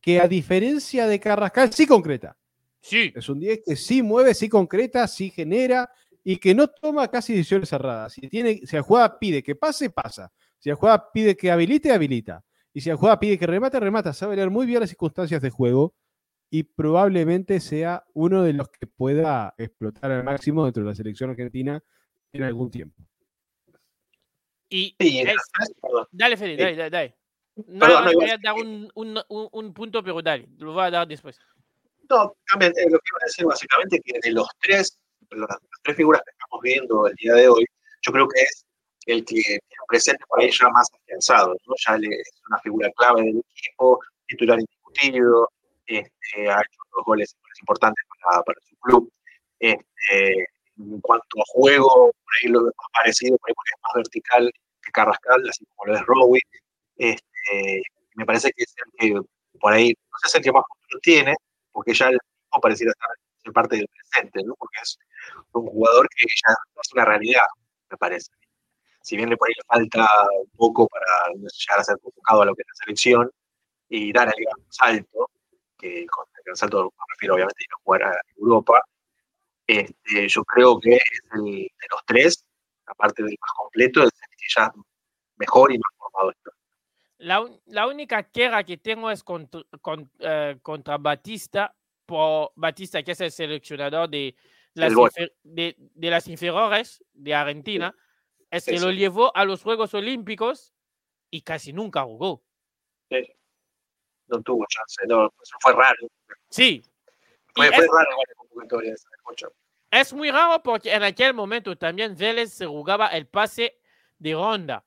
que 0.00 0.18
a 0.18 0.26
diferencia 0.26 1.06
de 1.06 1.20
Carrascal 1.20 1.72
sí 1.72 1.86
concreta. 1.86 2.36
Sí. 2.80 3.12
Es 3.14 3.28
un 3.28 3.38
10 3.38 3.60
que 3.66 3.76
sí 3.76 4.02
mueve, 4.02 4.32
sí 4.32 4.48
concreta, 4.48 5.06
sí 5.06 5.30
genera 5.30 5.90
y 6.24 6.36
que 6.36 6.54
no 6.54 6.68
toma 6.68 7.08
casi 7.08 7.32
decisiones 7.34 7.68
cerradas. 7.68 8.12
Si, 8.12 8.22
tiene, 8.28 8.60
si 8.64 8.76
la 8.76 8.82
jugada 8.82 9.18
pide 9.18 9.42
que 9.42 9.54
pase, 9.56 9.90
pasa. 9.90 10.30
Si 10.58 10.68
la 10.68 10.76
jugada 10.76 11.10
pide 11.12 11.36
que 11.36 11.50
habilite, 11.50 11.92
habilita. 11.92 12.44
Y 12.72 12.80
si 12.82 12.90
la 12.90 12.96
jugada 12.96 13.18
pide 13.18 13.38
que 13.38 13.46
remate, 13.46 13.80
remata. 13.80 14.12
Sabe 14.12 14.36
leer 14.36 14.50
muy 14.50 14.66
bien 14.66 14.80
las 14.80 14.90
circunstancias 14.90 15.40
de 15.42 15.50
juego 15.50 15.94
y 16.50 16.62
probablemente 16.64 17.58
sea 17.60 18.04
uno 18.12 18.42
de 18.42 18.52
los 18.52 18.68
que 18.68 18.86
pueda 18.86 19.54
explotar 19.56 20.10
al 20.12 20.24
máximo 20.24 20.64
dentro 20.64 20.82
de 20.82 20.90
la 20.90 20.94
selección 20.94 21.30
argentina 21.30 21.82
en 22.32 22.42
algún 22.42 22.70
tiempo. 22.70 23.02
Y 24.68 24.94
Sí, 25.00 25.20
es- 25.20 25.34
perdón. 25.80 26.06
dale, 26.12 26.36
Fede, 26.36 26.56
dale, 26.56 26.76
dale, 26.76 26.90
dale. 26.90 27.16
Perdón, 27.56 28.04
no, 28.04 28.10
igual- 28.12 28.18
quería 28.18 28.38
dar 28.42 28.54
un, 28.54 28.90
un- 28.94 29.20
un- 29.28 29.48
un 29.52 29.74
punto, 29.74 30.02
pero 30.02 30.22
dale, 30.22 30.48
lo 30.58 30.72
voy 30.72 30.84
a 30.84 30.90
dar 30.90 31.08
después. 31.08 31.38
No, 32.08 32.34
también 32.48 32.72
eh, 32.76 32.84
lo 32.90 32.98
que 32.98 33.08
iba 33.10 33.18
a 33.20 33.26
decir 33.26 33.46
básicamente 33.46 34.00
que 34.04 34.18
de 34.22 34.32
los 34.32 34.48
tres, 34.60 34.98
las, 35.30 35.58
tres 35.82 35.96
figuras 35.96 36.22
que 36.24 36.30
estamos 36.30 36.62
viendo 36.62 37.06
el 37.06 37.14
día 37.16 37.34
de 37.34 37.48
hoy, 37.48 37.64
yo 38.02 38.12
creo 38.12 38.28
que 38.28 38.40
es 38.42 38.66
el 39.06 39.24
que 39.24 39.34
tiene 39.34 39.60
presente 39.88 40.24
por 40.28 40.40
ahí 40.40 40.50
ya 40.50 40.68
más 40.68 40.88
afianzado, 40.94 41.56
¿no? 41.66 41.74
Ya 41.86 41.96
es 41.96 42.32
una 42.48 42.58
figura 42.60 42.90
clave 42.96 43.22
del 43.22 43.38
equipo, 43.38 44.00
titular 44.26 44.58
indiscutido, 44.60 45.48
este, 45.86 46.50
ha 46.50 46.60
hecho 46.60 46.80
dos 46.96 47.04
goles 47.04 47.36
importantes 47.60 48.04
para, 48.22 48.60
su 48.68 48.76
club. 48.80 49.12
Este, 49.58 50.46
en 50.78 51.00
cuanto 51.00 51.40
a 51.40 51.44
juego, 51.48 52.12
por 52.12 52.32
ahí 52.42 52.48
lo 52.50 52.62
más 52.62 52.72
parecido, 52.92 53.36
por 53.38 53.50
ahí 53.50 53.54
porque 53.54 53.70
es 53.74 53.82
más 53.82 53.94
vertical 53.96 54.52
que 54.82 54.92
Carrascal, 54.92 55.48
así 55.48 55.64
como 55.74 55.92
lo 55.92 55.98
es 55.98 56.06
Rowe. 56.06 56.40
Este, 56.96 57.82
me 58.14 58.26
parece 58.26 58.52
que 58.52 58.62
es 58.62 58.74
el 58.76 59.12
que 59.14 59.20
por 59.60 59.72
ahí, 59.72 59.88
no 59.88 60.18
sé 60.18 60.28
es 60.28 60.34
el 60.36 60.42
que 60.42 60.52
más 60.52 60.64
futuro 60.68 61.00
tiene, 61.02 61.34
porque 61.72 61.94
ya 61.94 62.06
el 62.06 62.12
mismo 62.12 62.60
pareciera 62.60 62.92
estar 62.92 63.10
en 63.44 63.52
parte 63.52 63.76
del 63.76 63.88
presente, 63.88 64.42
¿no? 64.44 64.54
Porque 64.56 64.78
es 64.82 64.98
un 65.52 65.66
jugador 65.66 66.08
que 66.08 66.26
ya 66.28 66.52
es 66.82 66.92
una 66.92 67.04
realidad, 67.04 67.46
me 67.90 67.96
parece. 67.96 68.30
Si 69.02 69.16
bien 69.16 69.30
le 69.30 69.36
por 69.36 69.48
ahí 69.48 69.54
le 69.56 69.64
falta 69.66 70.06
un 70.42 70.50
poco 70.56 70.86
para 70.88 71.06
llegar 71.34 71.80
a 71.80 71.84
ser 71.84 71.98
convocado 72.00 72.42
a 72.42 72.44
lo 72.44 72.54
que 72.54 72.62
es 72.62 72.68
la 72.68 72.84
selección 72.84 73.30
y 73.88 74.12
dar 74.12 74.28
el 74.28 74.44
gran 74.44 74.66
salto, 74.70 75.30
que 75.78 76.06
con 76.06 76.26
el 76.36 76.44
gran 76.44 76.56
salto 76.56 76.84
me 76.84 77.04
refiero 77.14 77.34
obviamente 77.34 77.64
a 77.70 77.82
jugar 77.82 78.02
a 78.04 78.20
Europa, 78.36 78.82
este, 79.66 80.28
yo 80.28 80.44
creo 80.44 80.78
que 80.80 80.96
es 80.96 81.20
el 81.34 81.42
de 81.44 81.86
los 81.90 82.04
tres, 82.06 82.44
aparte 82.86 83.22
del 83.22 83.36
más 83.40 83.50
completo, 83.56 84.02
es 84.02 84.10
el 84.12 84.36
que 84.36 84.46
ya 84.54 84.72
mejor 85.36 85.72
y 85.72 85.78
más 85.78 85.92
formado 85.96 86.30
está. 86.32 86.50
La, 87.18 87.46
la 87.66 87.86
única 87.86 88.22
queja 88.24 88.64
que 88.64 88.78
tengo 88.78 89.10
es 89.10 89.22
contra, 89.22 89.62
con- 89.80 90.10
eh, 90.18 90.58
contra 90.62 90.96
Batista, 90.98 91.74
por 92.10 92.52
Batista, 92.56 93.02
que 93.04 93.12
es 93.12 93.20
el 93.20 93.30
seleccionador 93.30 94.08
de 94.08 94.34
las, 94.74 94.92
de, 95.44 95.76
de 95.78 96.10
las 96.10 96.26
inferiores 96.26 97.04
de 97.12 97.34
Argentina, 97.34 97.94
es 98.50 98.64
Sí, 98.64 98.72
que 98.72 98.78
sí. 98.78 98.84
lo 98.84 98.90
llevó 98.90 99.34
a 99.36 99.44
los 99.44 99.62
Juegos 99.62 99.94
Olímpicos 99.94 100.74
y 101.30 101.42
casi 101.42 101.72
nunca 101.72 102.02
jugó. 102.02 102.42
No 104.26 104.42
tuvo 104.42 104.64
chance, 104.68 105.02
no, 105.06 105.26
eso 105.42 105.56
fue 105.60 105.72
raro. 105.72 106.08
Sí, 106.48 106.82
Fue, 107.54 107.66
es- 107.68 107.72
raro 107.72 108.10
la 108.28 108.34
convocatoria 108.36 108.94
esa, 108.94 109.08
es 109.92 110.12
muy 110.12 110.30
raro 110.30 110.62
porque 110.62 110.92
en 110.92 111.02
aquel 111.02 111.34
momento 111.34 111.76
también 111.76 112.16
Vélez 112.16 112.52
se 112.52 112.66
jugaba 112.66 113.08
el 113.08 113.26
pase 113.26 113.76
de 114.18 114.34
ronda 114.34 114.84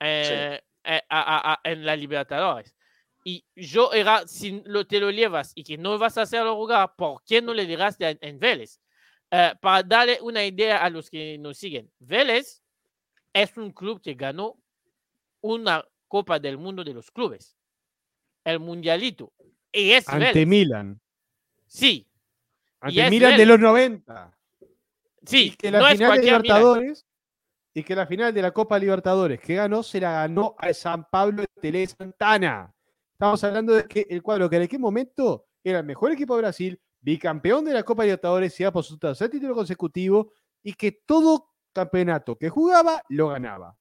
eh, 0.00 0.60
eh, 0.84 1.02
a- 1.08 1.36
a- 1.36 1.52
a- 1.54 1.60
en 1.64 1.84
la 1.84 1.96
Libertadores. 1.96 2.75
Y 3.28 3.44
yo 3.56 3.92
era, 3.92 4.24
si 4.28 4.62
lo, 4.66 4.86
te 4.86 5.00
lo 5.00 5.10
llevas 5.10 5.50
y 5.56 5.64
que 5.64 5.76
no 5.76 5.98
vas 5.98 6.16
a 6.16 6.22
hacerlo 6.22 6.54
jugar, 6.54 6.94
¿por 6.94 7.24
qué 7.24 7.42
no 7.42 7.52
le 7.52 7.66
dirás 7.66 7.96
en, 7.98 8.16
en 8.20 8.38
Vélez? 8.38 8.78
Eh, 9.32 9.52
para 9.60 9.82
darle 9.82 10.20
una 10.22 10.44
idea 10.44 10.78
a 10.78 10.88
los 10.88 11.10
que 11.10 11.36
nos 11.36 11.58
siguen, 11.58 11.90
Vélez 11.98 12.62
es 13.32 13.56
un 13.56 13.72
club 13.72 14.00
que 14.00 14.14
ganó 14.14 14.56
una 15.40 15.84
Copa 16.06 16.38
del 16.38 16.56
Mundo 16.56 16.84
de 16.84 16.94
los 16.94 17.10
clubes, 17.10 17.56
el 18.44 18.60
Mundialito. 18.60 19.32
Y 19.72 19.90
es 19.90 20.08
Ante 20.08 20.26
Vélez. 20.26 20.46
Milan. 20.46 21.00
Sí, 21.66 22.06
Ante 22.78 23.10
Milan 23.10 23.36
de 23.36 23.46
los 23.46 23.58
90. 23.58 24.38
sí, 25.26 25.46
Y 25.46 25.56
que 25.56 25.72
la 25.72 25.80
no 25.80 25.88
es 25.88 25.94
final 25.94 26.12
de 26.12 26.18
Milan. 26.18 26.42
Libertadores. 26.42 27.06
Y 27.74 27.82
que 27.82 27.96
la 27.96 28.06
final 28.06 28.32
de 28.32 28.42
la 28.42 28.52
Copa 28.52 28.78
Libertadores 28.78 29.40
que 29.40 29.56
ganó 29.56 29.82
se 29.82 30.00
la 30.00 30.12
ganó 30.12 30.54
a 30.58 30.72
San 30.72 31.10
Pablo 31.10 31.42
de 31.42 31.48
Tele 31.60 31.84
Santana. 31.88 32.72
Estamos 33.16 33.42
hablando 33.44 33.72
de 33.72 33.84
que 33.86 34.06
el 34.10 34.22
cuadro 34.22 34.50
que 34.50 34.56
en 34.56 34.62
aquel 34.64 34.78
momento 34.78 35.46
era 35.64 35.78
el 35.78 35.86
mejor 35.86 36.12
equipo 36.12 36.36
de 36.36 36.42
Brasil, 36.42 36.78
bicampeón 37.00 37.64
de 37.64 37.72
la 37.72 37.82
Copa 37.82 38.02
Libertadores, 38.02 38.60
iba 38.60 38.70
por 38.70 38.84
su 38.84 38.98
tercer 38.98 39.30
título 39.30 39.54
consecutivo 39.54 40.34
y 40.62 40.74
que 40.74 40.92
todo 40.92 41.48
campeonato 41.72 42.36
que 42.36 42.50
jugaba 42.50 43.00
lo 43.08 43.28
ganaba. 43.28 43.74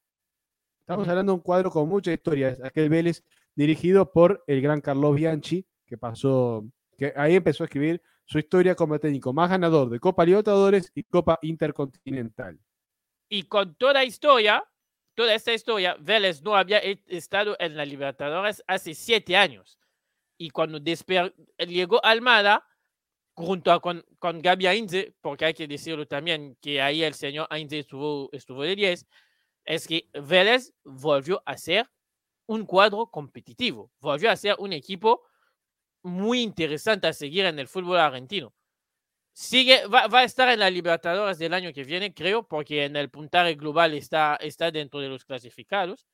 Estamos 0.79 1.05
hablando 1.09 1.33
de 1.33 1.35
un 1.35 1.41
cuadro 1.41 1.69
con 1.69 1.89
mucha 1.89 2.13
historia, 2.13 2.57
aquel 2.63 2.87
Vélez 2.87 3.25
dirigido 3.53 4.09
por 4.09 4.41
el 4.47 4.61
gran 4.61 4.79
Carlos 4.79 5.13
Bianchi, 5.13 5.67
que 5.85 5.97
pasó, 5.97 6.63
que 6.97 7.11
ahí 7.17 7.35
empezó 7.35 7.63
a 7.63 7.65
escribir 7.65 8.01
su 8.23 8.39
historia 8.39 8.73
como 8.73 8.97
técnico 8.99 9.33
más 9.33 9.49
ganador 9.49 9.89
de 9.89 9.99
Copa 9.99 10.23
Libertadores 10.23 10.93
y 10.95 11.03
Copa 11.03 11.39
Intercontinental. 11.41 12.57
Y 13.27 13.43
con 13.43 13.75
toda 13.75 14.05
historia, 14.05 14.63
toda 15.15 15.33
esta 15.33 15.53
historia, 15.53 15.97
Vélez 15.99 16.41
no 16.43 16.55
había 16.55 16.79
e- 16.79 17.01
estado 17.07 17.55
en 17.59 17.75
la 17.75 17.85
Libertadores 17.85 18.63
hace 18.67 18.93
siete 18.93 19.35
años. 19.35 19.79
Y 20.37 20.49
cuando 20.49 20.79
llegó 20.79 22.03
Almada, 22.03 22.67
junto 23.35 23.79
con, 23.81 24.05
con 24.19 24.41
Gaby 24.41 24.67
Ainze, 24.67 25.15
porque 25.21 25.45
hay 25.45 25.53
que 25.53 25.67
decirlo 25.67 26.07
también 26.07 26.57
que 26.61 26.81
ahí 26.81 27.03
el 27.03 27.13
señor 27.13 27.47
Ainze 27.49 27.79
estuvo, 27.79 28.29
estuvo 28.31 28.63
de 28.63 28.75
10, 28.75 29.07
es 29.65 29.87
que 29.87 30.09
Vélez 30.13 30.73
volvió 30.83 31.41
a 31.45 31.57
ser 31.57 31.89
un 32.47 32.65
cuadro 32.65 33.07
competitivo, 33.07 33.91
volvió 33.99 34.31
a 34.31 34.35
ser 34.35 34.55
un 34.59 34.73
equipo 34.73 35.23
muy 36.03 36.41
interesante 36.41 37.07
a 37.07 37.13
seguir 37.13 37.45
en 37.45 37.59
el 37.59 37.67
fútbol 37.67 37.97
argentino. 37.97 38.53
Sigue, 39.37 39.85
va, 39.87 40.07
va 40.07 40.19
a 40.19 40.23
estar 40.23 40.47
en 40.47 40.59
la 40.59 40.69
Libertadores 40.69 41.37
del 41.37 41.53
año 41.53 41.73
que 41.73 41.83
viene, 41.83 42.13
creo, 42.13 42.47
porque 42.47 42.85
en 42.85 42.95
el 42.95 43.09
puntaje 43.09 43.55
global 43.55 43.93
está, 43.93 44.37
está 44.37 44.71
dentro 44.71 45.01
de 45.01 45.09
los 45.09 45.25
clasificados. 45.25 46.07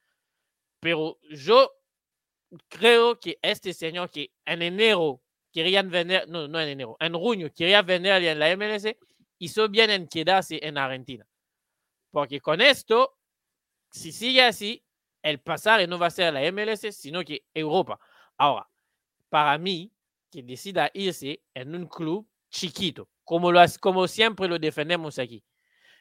Pero 0.79 1.19
yo 1.29 1.71
creo 2.67 3.19
que 3.19 3.37
este 3.43 3.75
señor 3.75 4.09
que 4.09 4.31
en 4.43 4.63
enero 4.63 5.21
querían 5.53 5.91
vender, 5.91 6.27
no, 6.29 6.47
no 6.47 6.59
en 6.59 6.69
enero, 6.69 6.97
en 6.99 7.13
junio 7.13 7.53
quería 7.53 7.83
vender 7.83 8.23
en 8.23 8.39
la 8.39 8.57
MLS, 8.57 8.87
hizo 9.37 9.69
bien 9.69 9.91
en 9.91 10.07
quedarse 10.07 10.59
en 10.59 10.79
Argentina. 10.79 11.27
Porque 12.09 12.41
con 12.41 12.59
esto, 12.59 13.19
si 13.91 14.11
sigue 14.11 14.41
así, 14.41 14.83
el 15.21 15.39
pasaje 15.39 15.85
no 15.85 15.99
va 15.99 16.07
a 16.07 16.09
ser 16.09 16.33
la 16.33 16.51
MLS, 16.51 16.95
sino 16.95 17.23
que 17.23 17.45
Europa. 17.53 17.99
Ahora, 18.35 18.67
para 19.29 19.59
mí, 19.59 19.91
que 20.31 20.41
decida 20.41 20.89
irse 20.95 21.43
en 21.53 21.75
un 21.75 21.85
club 21.85 22.27
chiquito, 22.49 23.10
como, 23.23 23.51
lo, 23.51 23.61
como 23.79 24.07
siempre 24.07 24.47
lo 24.47 24.59
defendemos 24.59 25.19
aquí. 25.19 25.43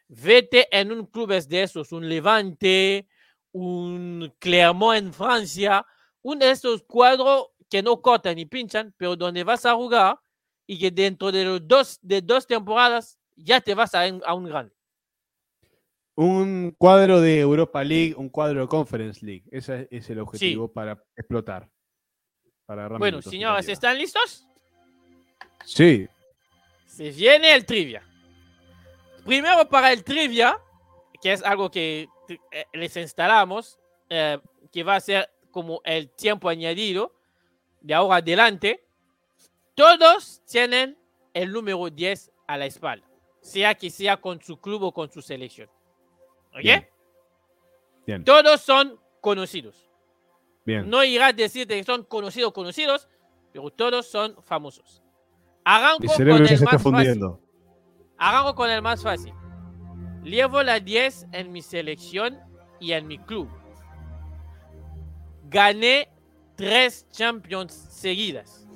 Vete 0.09 0.67
en 0.77 0.91
un 0.93 1.07
club 1.07 1.33
de 1.33 1.63
esos, 1.63 1.93
un 1.93 2.09
Levante, 2.09 3.07
un 3.53 4.33
Clermont 4.39 4.99
en 4.99 5.13
Francia, 5.13 5.87
uno 6.23 6.45
de 6.45 6.51
esos 6.51 6.83
cuadros 6.83 7.49
que 7.69 7.83
no 7.83 8.01
cortan 8.03 8.37
ni 8.37 8.47
pinchan, 8.47 8.93
pero 8.97 9.17
donde 9.17 9.45
vas 9.45 9.65
a 9.65 9.75
jugar 9.75 10.19
y 10.67 10.79
que 10.79 10.91
dentro 10.91 11.31
de, 11.31 11.45
los 11.45 11.67
dos, 11.67 11.99
de 12.03 12.21
dos 12.21 12.47
temporadas 12.47 13.19
ya 13.37 13.61
te 13.61 13.75
vas 13.75 13.95
a, 13.95 14.03
a 14.03 14.35
un 14.35 14.45
grande. 14.45 14.75
Un 16.17 16.75
cuadro 16.77 17.21
de 17.21 17.41
Europa 17.41 17.83
League, 17.83 18.15
un 18.17 18.29
cuadro 18.29 18.61
de 18.61 18.69
Conference 18.69 19.25
League. 19.25 19.45
Ese 19.51 19.89
es 19.91 20.11
el 20.11 20.19
objetivo 20.19 20.71
para 20.71 21.03
explotar. 21.17 21.71
Para 22.67 22.89
Bueno, 22.99 23.23
señores. 23.23 23.69
¿están 23.69 23.97
listos? 23.97 24.47
Sí. 25.65 26.09
Se 26.91 27.11
viene 27.13 27.55
el 27.55 27.65
trivia. 27.65 28.03
Primero 29.25 29.69
para 29.69 29.93
el 29.93 30.03
trivia, 30.03 30.59
que 31.23 31.33
es 31.33 31.43
algo 31.45 31.71
que 31.71 32.09
eh, 32.51 32.65
les 32.73 32.97
instalamos, 32.97 33.79
eh, 34.09 34.39
que 34.73 34.83
va 34.83 34.97
a 34.97 35.01
ser 35.01 35.31
como 35.53 35.81
el 35.85 36.11
tiempo 36.11 36.49
añadido 36.49 37.15
de 37.81 37.95
ahora 37.95 38.17
adelante. 38.17 38.85
Todos 39.77 40.43
tienen 40.45 40.99
el 41.33 41.53
número 41.53 41.89
10 41.89 42.33
a 42.49 42.59
la 42.59 42.67
espalda, 42.67 43.07
sea 43.41 43.77
que 43.77 43.89
sea 43.89 44.17
con 44.17 44.43
su 44.43 44.61
club 44.61 44.83
o 44.83 44.93
con 44.93 45.13
su 45.13 45.23
selección. 45.23 45.71
¿Ok? 46.53 46.63
Bien. 46.63 46.89
Bien. 48.05 48.25
Todos 48.25 48.63
son 48.63 48.99
conocidos. 49.21 49.89
Bien. 50.65 50.91
No 50.91 51.05
irá 51.05 51.29
a 51.29 51.33
decirte 51.33 51.77
que 51.77 51.85
son 51.85 52.03
conocidos, 52.03 52.53
conocidos, 52.53 53.09
pero 53.53 53.71
todos 53.71 54.09
son 54.09 54.43
famosos. 54.43 55.01
Arranco 55.65 56.01
Mi 56.01 56.07
con 56.09 56.17
cerebro 56.17 56.39
ya 56.39 56.43
el 56.43 56.49
se 56.49 56.55
está 56.55 56.65
más 56.77 56.83
fácil. 56.83 56.93
fundiendo. 56.97 57.41
Arranco 58.19 58.55
con 58.55 58.71
el 58.71 58.83
más 58.83 59.03
fácil. 59.03 59.33
Llevo 60.25 60.63
la 60.63 60.81
10 60.81 61.27
en 61.33 61.53
mi 61.53 61.63
selección 61.63 62.39
y 62.79 62.93
en 62.93 63.07
mi 63.07 63.19
club. 63.19 63.49
Gané 65.49 66.09
tres 66.57 67.07
Champions 67.11 67.73
seguidas. 67.73 68.67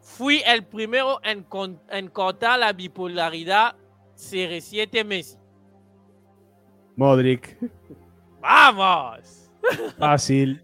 Fui 0.00 0.42
el 0.46 0.64
primero 0.64 1.20
en, 1.22 1.42
con- 1.44 1.80
en 1.90 2.08
cortar 2.08 2.58
la 2.58 2.72
bipolaridad 2.72 3.76
CR7 4.16 5.04
Messi. 5.04 5.38
Modric. 6.96 7.56
¡Vamos! 8.40 9.50
Fácil. 9.98 10.62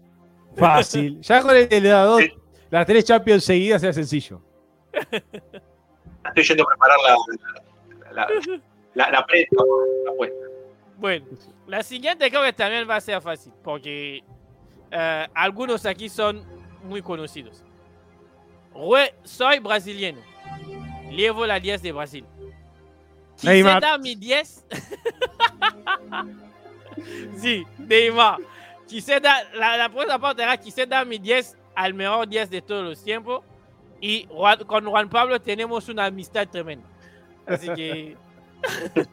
Fácil. 0.57 1.21
Ya 1.21 1.41
con 1.41 1.55
el 1.55 1.69
de 1.69 1.81
las 1.81 2.05
dos, 2.05 2.21
Sí. 2.21 2.31
las 2.69 2.85
tres 2.85 3.05
Champions 3.05 3.43
seguidas 3.45 3.83
era 3.83 3.93
sencillo. 3.93 4.41
Estoy 6.25 6.43
yendo 6.43 6.63
a 6.63 6.67
preparar 6.67 6.97
la, 7.03 7.15
la, 8.11 8.27
la, 8.27 8.61
la, 8.95 9.11
la 9.11 9.25
pre- 9.25 9.47
la 10.05 10.11
apuesta. 10.11 10.35
Bueno, 10.97 11.25
la 11.67 11.83
siguiente 11.83 12.29
creo 12.29 12.43
que 12.43 12.53
también 12.53 12.89
va 12.89 12.95
a 12.95 13.01
ser 13.01 13.21
fácil, 13.21 13.51
porque 13.63 14.23
eh, 14.91 15.27
algunos 15.33 15.85
aquí 15.85 16.09
son 16.09 16.43
muy 16.83 17.01
conocidos. 17.01 17.63
Soy 19.23 19.59
brasileño. 19.59 20.21
Llevo 21.09 21.45
la 21.45 21.59
10 21.59 21.81
de 21.81 21.91
Brasil. 21.91 22.25
Neymar. 23.43 23.81
dar 23.81 23.99
mi 23.99 24.15
10. 24.15 24.65
sí, 27.37 27.65
Neymar. 27.77 28.37
Quise 28.87 29.19
dar, 29.19 29.45
la, 29.55 29.77
la 29.77 29.89
próxima 29.89 30.19
parte 30.19 30.43
era 30.43 30.55
quise 30.57 30.85
dar 30.85 31.05
mi 31.05 31.17
10 31.17 31.57
al 31.75 31.93
mejor 31.93 32.27
10 32.27 32.49
de 32.49 32.61
todos 32.61 32.83
los 32.83 33.03
tiempos. 33.03 33.43
Y 34.01 34.27
Juan- 34.29 34.63
con 34.65 34.85
Juan 34.85 35.09
Pablo 35.09 35.39
tenemos 35.41 35.87
una 35.89 36.05
amistad 36.05 36.47
tremenda. 36.47 36.85
Así 37.47 37.67
que 37.73 38.17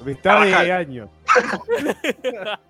Amistad 0.00 0.42
de 0.44 0.72
años. 0.72 1.08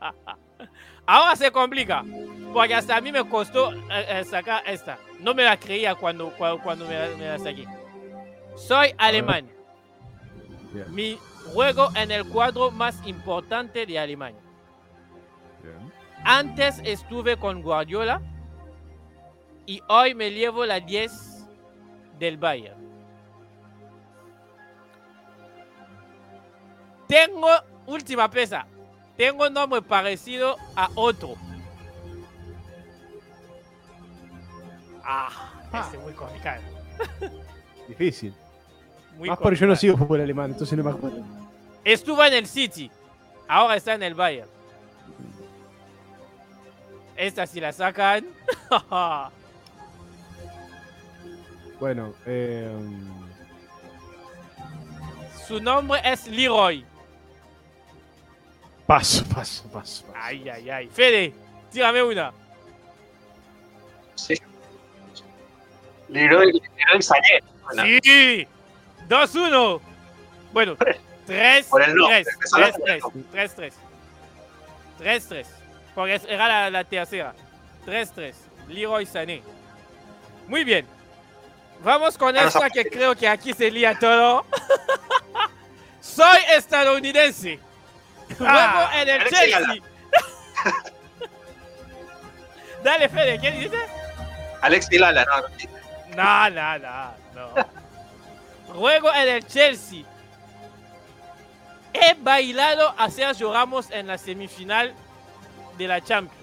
Ahora 1.07 1.37
se 1.37 1.51
complica, 1.51 2.05
porque 2.53 2.74
hasta 2.74 2.97
a 2.97 3.01
mí 3.01 3.11
me 3.12 3.26
costó 3.29 3.72
eh, 3.72 3.79
eh, 4.09 4.24
sacar 4.24 4.62
esta. 4.66 4.99
No 5.20 5.35
me 5.35 5.43
la 5.45 5.57
creía 5.59 5.95
cuando, 5.95 6.31
cuando, 6.37 6.62
cuando 6.62 6.87
me, 6.87 6.95
la- 6.99 7.16
me 7.16 7.26
la 7.26 7.39
saqué. 7.39 7.66
Soy 8.57 8.93
alemán. 8.99 9.49
Bien. 10.72 10.95
Mi 10.95 11.18
juego 11.55 11.89
en 11.95 12.11
el 12.11 12.26
cuadro 12.29 12.70
más 12.70 13.01
importante 13.07 13.87
de 13.87 13.99
Alemania. 13.99 14.41
Bien. 15.62 15.93
Antes 16.24 16.81
estuve 16.85 17.37
con 17.39 17.62
Guardiola 17.62 18.20
y 19.68 19.82
hoy 19.86 20.14
me 20.14 20.30
llevo 20.30 20.64
la 20.64 20.80
10 20.80 21.44
del 22.18 22.38
Bayern. 22.38 22.80
Tengo, 27.06 27.48
última 27.86 28.30
pesa, 28.30 28.66
tengo 29.14 29.46
un 29.46 29.52
nombre 29.52 29.82
parecido 29.82 30.56
a 30.74 30.88
otro. 30.94 31.34
Ah, 35.04 35.52
este 35.74 35.98
es 35.98 36.02
muy 36.02 36.14
complicado. 36.14 36.62
Difícil. 37.88 38.34
muy 39.18 39.28
Más 39.28 39.38
porque 39.38 39.56
yo 39.56 39.66
no 39.66 39.76
sigo 39.76 39.98
fútbol 39.98 40.22
alemán, 40.22 40.52
entonces 40.52 40.78
no 40.78 40.84
me 40.84 40.92
acuerdo. 40.92 41.22
Estuvo 41.84 42.24
en 42.24 42.32
el 42.32 42.46
City, 42.46 42.90
ahora 43.46 43.76
está 43.76 43.92
en 43.92 44.02
el 44.02 44.14
Bayern. 44.14 44.48
Esta 47.16 47.46
si 47.46 47.60
la 47.60 47.70
sacan. 47.74 48.24
Bueno, 51.81 52.14
eh, 52.26 52.70
Su 55.47 55.61
nombre 55.61 56.01
es 56.05 56.26
Leroy. 56.26 56.85
paso, 58.87 59.24
paso, 59.26 59.64
paso. 59.70 60.05
paso. 60.05 60.12
Ay, 60.14 60.49
ay, 60.49 60.68
ay. 60.70 60.89
Fede, 60.89 61.33
tírame 61.72 62.03
una. 62.03 62.33
Sí. 64.16 64.35
Leroy, 66.09 66.53
Leroy 66.76 67.03
Sané. 67.03 67.43
Bueno, 67.64 67.83
Sí. 68.03 68.47
2-1. 69.09 69.81
Bueno, 70.53 70.76
3 71.26 71.66
Por 71.66 71.83
el 71.83 71.95
nombre, 71.95 72.22
3 72.24 72.35
empezala 72.35 72.72
3 72.72 73.01
por 73.03 73.12
el 73.16 73.24
3 73.31 73.55
3 73.55 73.55
3 73.55 73.74
3 74.99 75.29
3 75.29 75.49
Porque 75.95 76.14
es- 76.14 76.24
era 76.24 76.49
la, 76.49 76.70
la 76.70 76.85
tercera. 76.85 77.35
3 77.85 78.11
3 78.12 78.37
Leroy 78.68 79.07
Sané. 79.07 79.43
Muy 80.49 80.64
bien. 80.64 80.87
Vamos 81.83 82.18
con 82.18 82.37
esta 82.37 82.68
que 82.70 82.85
creo 82.89 83.14
que 83.14 83.29
aquí 83.29 83.53
se 83.55 83.70
lía 83.70 83.99
todo. 83.99 84.45
Soy 86.01 86.39
estadounidense. 86.57 87.59
Juego 88.37 88.47
Ah, 88.51 88.91
en 88.95 89.09
el 89.09 89.29
Chelsea. 89.29 89.62
Dale, 92.83 93.09
Fede, 93.09 93.39
¿qué 93.41 93.51
dices? 93.53 93.81
Alex 94.61 94.89
Lala, 94.93 95.24
no, 95.24 95.41
no, 95.41 95.49
No, 96.16 96.51
no, 96.51 96.79
no, 96.79 97.55
no. 97.55 98.74
Juego 98.74 99.14
en 99.14 99.29
el 99.29 99.47
Chelsea. 99.47 100.03
He 101.93 102.14
bailado 102.14 102.95
a 102.99 103.09
Sergio 103.11 103.53
Ramos 103.53 103.91
en 103.91 104.07
la 104.07 104.18
semifinal 104.18 104.95
de 105.76 105.89
la 105.89 106.01
Champions. 106.01 106.38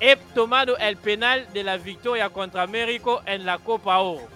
He 0.00 0.16
tomado 0.34 0.76
el 0.78 0.96
penal 0.96 1.46
de 1.52 1.64
la 1.64 1.76
victoria 1.76 2.30
contra 2.30 2.66
México 2.66 3.22
en 3.26 3.44
la 3.44 3.58
Copa 3.58 3.98
Oro. 3.98 4.28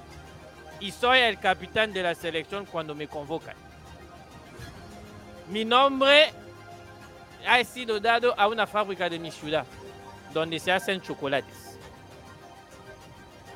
Y 0.81 0.91
soy 0.91 1.21
el 1.21 1.39
capitán 1.39 1.93
de 1.93 2.03
la 2.03 2.15
selección 2.15 2.67
cuando 2.67 2.95
me 2.95 3.07
convocan. 3.07 3.55
Mi 5.49 5.65
nombre 5.65 6.33
ha 7.47 7.63
sido 7.63 8.01
dado 8.01 8.39
a 8.39 8.49
una 8.49 8.67
fábrica 8.67 9.09
de 9.09 9.19
mi 9.19 9.31
ciudad, 9.31 9.65
donde 10.33 10.59
se 10.59 10.73
hacen 10.73 11.01
chocolates. 11.01 11.79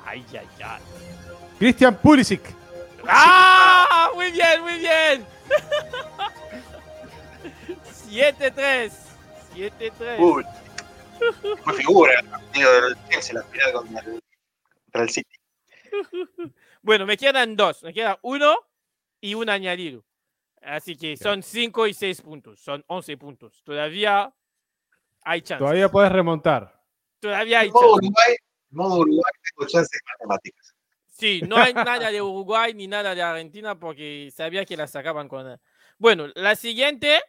Ay, 0.05 0.25
ay, 0.33 0.47
ay. 0.65 0.81
Christian 1.59 1.97
Pulisic. 1.97 2.43
¡Ah! 3.09 4.11
Muy 4.15 4.31
bien, 4.31 4.63
muy 4.63 4.79
bien. 4.79 5.27
7-3. 8.09 8.93
7-3. 9.55 10.47
Me 11.67 11.73
figura 11.73 12.21
el 12.21 12.27
partido 12.27 12.81
del 12.81 12.97
Chelsea, 13.09 13.35
la 13.35 13.43
final 13.45 13.73
contra 13.73 14.01
el, 14.01 14.23
contra 14.85 15.03
el 15.03 15.11
City. 15.11 15.37
Bueno, 16.83 17.05
me 17.05 17.17
quedan 17.17 17.57
dos. 17.57 17.83
Me 17.83 17.93
queda 17.93 18.19
uno 18.23 18.57
y 19.21 19.35
un 19.35 19.51
añadido. 19.51 20.05
Así 20.63 20.97
que 20.97 21.17
son 21.17 21.43
5 21.43 21.87
y 21.89 21.95
6 21.95 22.23
puntos. 22.23 22.61
Son 22.61 22.85
11 22.87 23.17
puntos. 23.17 23.63
Todavía 23.65 24.33
hay 25.23 25.43
chance. 25.43 25.59
Todavía 25.59 25.91
puedes 25.91 26.13
remontar. 26.13 26.81
Todavía 27.19 27.61
hay 27.61 27.71
chance. 27.71 27.87
Uruguay, 27.87 28.37
modo 28.71 29.01
Uruguay 29.01 29.33
tengo 29.43 29.83
matemáticas. 30.13 30.77
Sí, 31.09 31.43
no 31.49 31.57
hay 31.57 31.73
nada 31.73 32.11
de 32.11 32.21
Uruguay 32.21 32.75
ni 32.75 32.87
nada 32.87 33.15
de 33.15 33.23
Argentina 33.23 33.79
porque 33.79 34.31
sabía 34.33 34.65
que 34.65 34.77
la 34.77 34.87
sacaban 34.87 35.29
con. 35.29 35.59
Bueno, 35.99 36.29
la 36.35 36.55
siguiente. 36.55 37.21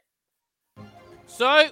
Soy. 1.25 1.71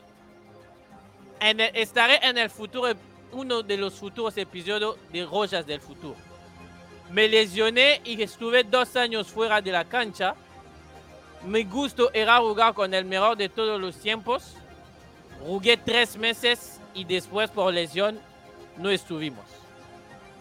Estaré 1.39 2.19
en 2.21 2.37
el 2.37 2.49
futuro, 2.49 2.93
uno 3.31 3.63
de 3.63 3.77
los 3.77 3.93
futuros 3.93 4.37
episodios 4.37 4.97
de 5.11 5.25
Rojas 5.25 5.65
del 5.65 5.81
Futuro. 5.81 6.15
Me 7.11 7.27
lesioné 7.27 8.01
y 8.03 8.21
estuve 8.21 8.63
dos 8.63 8.95
años 8.95 9.27
fuera 9.27 9.61
de 9.61 9.71
la 9.71 9.85
cancha. 9.85 10.35
Mi 11.43 11.63
gusto 11.63 12.09
era 12.13 12.39
jugar 12.39 12.73
con 12.73 12.93
el 12.93 13.05
mejor 13.05 13.37
de 13.37 13.49
todos 13.49 13.79
los 13.79 13.95
tiempos. 13.97 14.55
Jugué 15.45 15.77
tres 15.77 16.17
meses 16.17 16.79
y 16.93 17.03
después 17.03 17.49
por 17.51 17.73
lesión 17.73 18.19
no 18.77 18.89
estuvimos. 18.89 19.45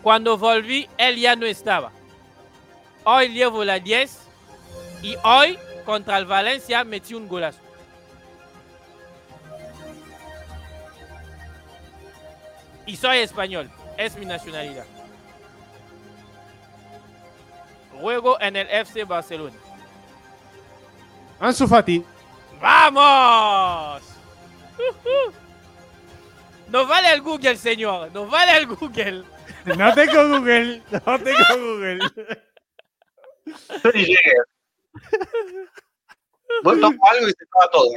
Cuando 0.03 0.39
volví, 0.39 0.89
él 0.97 1.17
ya 1.17 1.37
no 1.37 1.47
estaba. 1.47 1.93
Hoy 3.05 3.29
llevo 3.29 3.65
la 3.65 3.79
10 3.79 4.19
y 5.03 5.17
hoy 5.23 5.59
contra 5.85 6.17
el 6.17 6.25
Valencia 6.25 6.85
metí 6.85 7.13
un 7.15 7.29
golazo. 7.29 7.64
Y 12.87 12.97
soy 12.97 13.18
español, 13.18 13.70
es 13.97 14.16
mi 14.16 14.26
nacionalidad. 14.26 14.85
Juego 18.01 18.41
en 18.41 18.57
el 18.57 18.68
FC 18.68 19.05
Barcelona. 19.05 19.57
Ansu 21.41 21.66
Fati. 21.66 22.05
¡Vamos! 22.61 24.03
Ujú. 24.78 25.32
Nos 26.68 26.89
vale 26.89 27.12
el 27.12 27.22
Google, 27.22 27.57
señor. 27.57 28.11
Nos 28.12 28.30
vale 28.30 28.57
el 28.57 28.66
Google. 28.66 29.24
No 29.64 29.95
tengo 29.95 30.28
Google. 30.28 30.82
No 30.91 31.18
tengo 31.20 31.57
Google. 31.57 31.99
Yo 33.47 33.91
ni 33.95 34.05
llegué. 34.05 34.35
Vos 36.62 36.80
toco 36.80 37.11
algo 37.11 37.28
y 37.28 37.32
se 37.32 37.45
acaba 37.45 37.70
todo. 37.72 37.91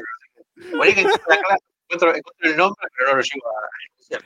Por 0.72 0.86
ahí 0.86 0.96
que 0.96 1.04
la 1.04 1.12
clase, 1.18 1.66
encuentro, 1.90 2.16
encuentro 2.16 2.50
el 2.50 2.58
nombre, 2.58 2.88
pero 2.96 3.10
no 3.10 3.18
lo 3.18 3.22
llego 3.22 3.48
a 3.48 3.70
enunciar. 3.88 4.24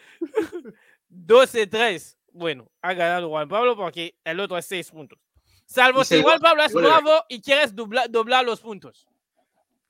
12-3. 1.09 2.17
Bueno, 2.33 2.71
ha 2.81 2.93
ganado 2.93 3.27
Juan 3.27 3.49
Pablo 3.49 3.75
porque 3.75 4.15
el 4.23 4.39
otro 4.39 4.57
es 4.57 4.65
6 4.65 4.91
puntos. 4.91 5.19
Salvo 5.65 6.05
si 6.05 6.21
Juan 6.21 6.39
Pablo 6.39 6.63
es 6.63 6.73
nuevo 6.73 7.25
y 7.27 7.41
quieres 7.41 7.75
doblar, 7.75 8.09
doblar 8.09 8.45
los 8.45 8.61
puntos. 8.61 9.05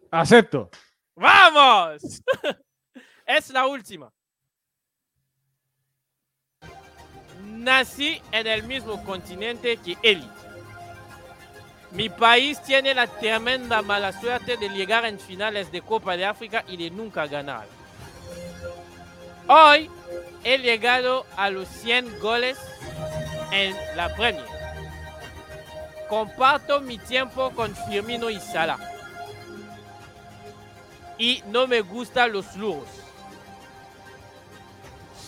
Acepto. 0.09 0.71
¡Vamos! 1.15 2.01
es 3.27 3.49
la 3.51 3.67
última. 3.67 4.11
Nací 7.43 8.19
en 8.31 8.47
el 8.47 8.63
mismo 8.63 9.03
continente 9.03 9.77
que 9.77 9.95
Eli. 10.01 10.27
Mi 11.91 12.09
país 12.09 12.61
tiene 12.63 12.93
la 12.93 13.07
tremenda 13.07 13.81
mala 13.81 14.13
suerte 14.13 14.55
de 14.57 14.69
llegar 14.69 15.05
en 15.05 15.19
finales 15.19 15.71
de 15.71 15.81
Copa 15.81 16.15
de 16.15 16.25
África 16.25 16.63
y 16.67 16.77
de 16.77 16.89
nunca 16.89 17.27
ganar. 17.27 17.67
Hoy 19.47 19.89
he 20.43 20.57
llegado 20.59 21.25
a 21.35 21.49
los 21.49 21.67
100 21.67 22.19
goles 22.19 22.57
en 23.51 23.75
la 23.95 24.15
Premier. 24.15 24.45
Comparto 26.07 26.81
mi 26.81 26.97
tiempo 26.97 27.51
con 27.51 27.75
Firmino 27.75 28.29
y 28.29 28.39
Salah 28.39 28.79
y 31.21 31.43
no 31.47 31.67
me 31.67 31.81
gustan 31.81 32.33
los 32.33 32.55
luros. 32.55 32.87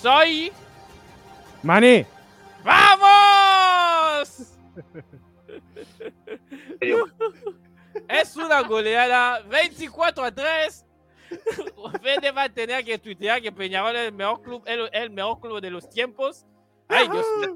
Soy. 0.01 0.51
Mané. 1.61 2.07
¡Vamos! 2.63 4.53
Es 8.07 8.35
una 8.35 8.61
goleada 8.61 9.41
24 9.41 10.23
a 10.23 10.31
3. 10.31 10.85
Fede 12.01 12.31
va 12.31 12.43
a 12.43 12.49
tener 12.49 12.83
que 12.83 12.97
tuitear 12.97 13.41
que 13.41 13.51
Peñarol 13.51 13.95
es 13.95 14.07
el 14.07 14.13
mejor 14.13 14.41
club, 14.41 14.63
el, 14.65 14.89
el 14.91 15.09
mejor 15.11 15.39
club 15.39 15.61
de 15.61 15.69
los 15.69 15.89
tiempos. 15.89 16.45
Ay, 16.87 17.07
Dios 17.09 17.25
mío. 17.39 17.55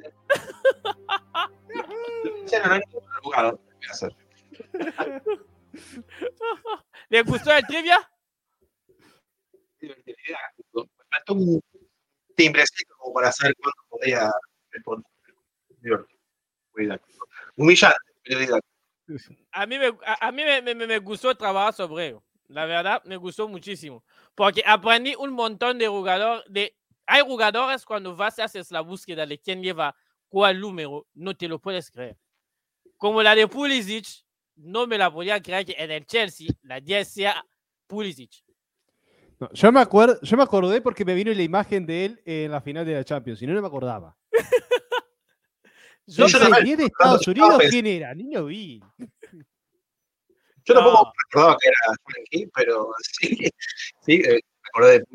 ¿Le 7.09 7.21
gustó 7.23 7.51
el 7.51 7.65
trivia? 7.67 8.09
Me 9.81 9.93
faltó 11.09 11.33
un 11.33 11.61
timbrecito 12.35 12.95
como 12.97 13.13
para 13.13 13.31
saber 13.31 13.55
cuándo 13.55 13.83
podía 13.89 14.31
responder. 14.71 15.05
Divertido. 16.75 17.25
Humillante, 17.55 17.97
pero 18.23 18.39
didáctico. 18.39 18.76
A 19.51 19.65
mí, 19.65 19.77
me, 19.79 19.87
a, 20.05 20.27
a 20.27 20.31
mí 20.31 20.43
me, 20.43 20.61
me- 20.75 20.87
me 20.87 20.99
gustó 20.99 21.33
trabajar 21.35 21.73
sobre 21.73 22.07
ello. 22.07 22.23
La 22.47 22.65
verdad, 22.65 23.01
me 23.05 23.17
gustó 23.17 23.47
muchísimo. 23.47 24.03
Porque 24.35 24.63
aprendí 24.65 25.15
un 25.15 25.31
montón 25.31 25.77
de 25.77 25.87
jugadores. 25.87 26.43
De, 26.47 26.75
hay 27.05 27.21
jugadores 27.21 27.85
cuando 27.85 28.15
vas 28.15 28.37
a 28.39 28.45
hacer 28.45 28.65
la 28.69 28.81
búsqueda 28.81 29.25
de 29.25 29.39
quién 29.39 29.61
lleva 29.61 29.95
cuál 30.29 30.59
número, 30.59 31.07
no 31.13 31.35
te 31.35 31.47
lo 31.47 31.59
puedes 31.59 31.89
creer. 31.89 32.17
Como 32.97 33.21
la 33.23 33.35
de 33.35 33.47
Pulisic, 33.47 34.05
no 34.55 34.87
me 34.87 34.97
la 34.97 35.11
podía 35.11 35.41
creer 35.41 35.65
que 35.65 35.75
en 35.77 35.91
el 35.91 36.05
Chelsea 36.05 36.47
la 36.63 36.79
10 36.79 37.07
sea 37.07 37.45
Pulisic. 37.87 38.43
No, 39.39 39.49
yo, 39.53 39.71
me 39.71 39.79
acuerdo, 39.79 40.19
yo 40.21 40.35
me 40.35 40.43
acordé 40.43 40.81
porque 40.81 41.05
me 41.05 41.13
vino 41.13 41.31
la 41.31 41.43
imagen 41.43 41.85
de 41.85 42.05
él 42.05 42.21
en 42.25 42.51
la 42.51 42.59
final 42.59 42.85
de 42.85 42.93
la 42.95 43.03
Champions. 43.03 43.41
No, 43.43 43.53
no 43.53 43.61
me 43.61 43.67
acordaba. 43.67 44.17
Yo, 46.07 46.25
yo 46.25 46.25
¿Ese 46.25 46.39
también. 46.39 46.63
10 46.65 46.77
de 46.77 46.85
Estados 46.85 47.27
Unidos 47.27 47.61
quién 47.69 47.85
era? 47.85 48.13
Niño 48.15 48.45
vi. 48.45 48.81
Yo 50.65 50.73
No. 50.73 50.81
tampoco 50.81 51.11
recordaba 51.29 51.57
que 51.61 51.67
era 51.69 51.77
Frankie, 52.05 52.49
pero 52.53 52.89
sí, 53.01 53.37
sí, 54.01 54.13
eh, 54.25 54.33
me 54.33 54.69
acordé 54.69 54.99
de. 54.99 55.05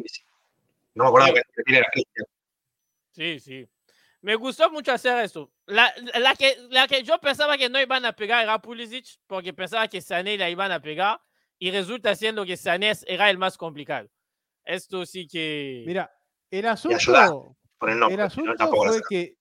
No 0.95 1.05
me 1.05 1.09
acordaba 1.09 1.33
que 1.35 1.43
era 1.75 1.87
Cristian. 1.93 2.27
Sí, 3.13 3.41
sí. 3.41 3.69
Me 4.23 4.35
gustó 4.37 4.71
mucho 4.71 4.93
hacer 4.93 5.23
esto. 5.25 5.51
La, 5.67 5.93
la 6.19 6.35
que, 6.37 6.57
la 6.71 6.87
que 6.87 7.03
yo 7.03 7.19
pensaba 7.21 7.59
que 7.59 7.69
no 7.69 7.79
iban 7.81 8.05
a 8.07 8.13
pegar 8.15 8.43
era 8.45 8.63
Pulisic, 8.63 9.05
porque 9.27 9.53
pensaba 9.53 9.89
que 9.89 10.01
Sané 10.01 10.39
la 10.39 10.49
iban 10.49 10.71
a 10.73 10.81
pegar, 10.81 11.21
y 11.59 11.71
resulta 11.71 12.15
siendo 12.15 12.47
que 12.47 12.57
Sané 12.57 12.93
era 13.07 13.29
el 13.29 13.37
más 13.37 13.59
complicado. 13.59 14.09
Esto 14.65 15.05
sí 15.05 15.27
que... 15.27 15.83
Mira, 15.87 16.11
el 16.51 16.67
asunto, 16.67 17.57
Por 17.79 17.89
el 17.91 17.95
el 17.95 18.01
nombre. 18.01 18.23
asunto 18.23 18.51
no, 18.53 18.57
tampoco 18.57 18.87
lo 18.87 18.93
fue 18.93 19.03
que, 19.09 19.37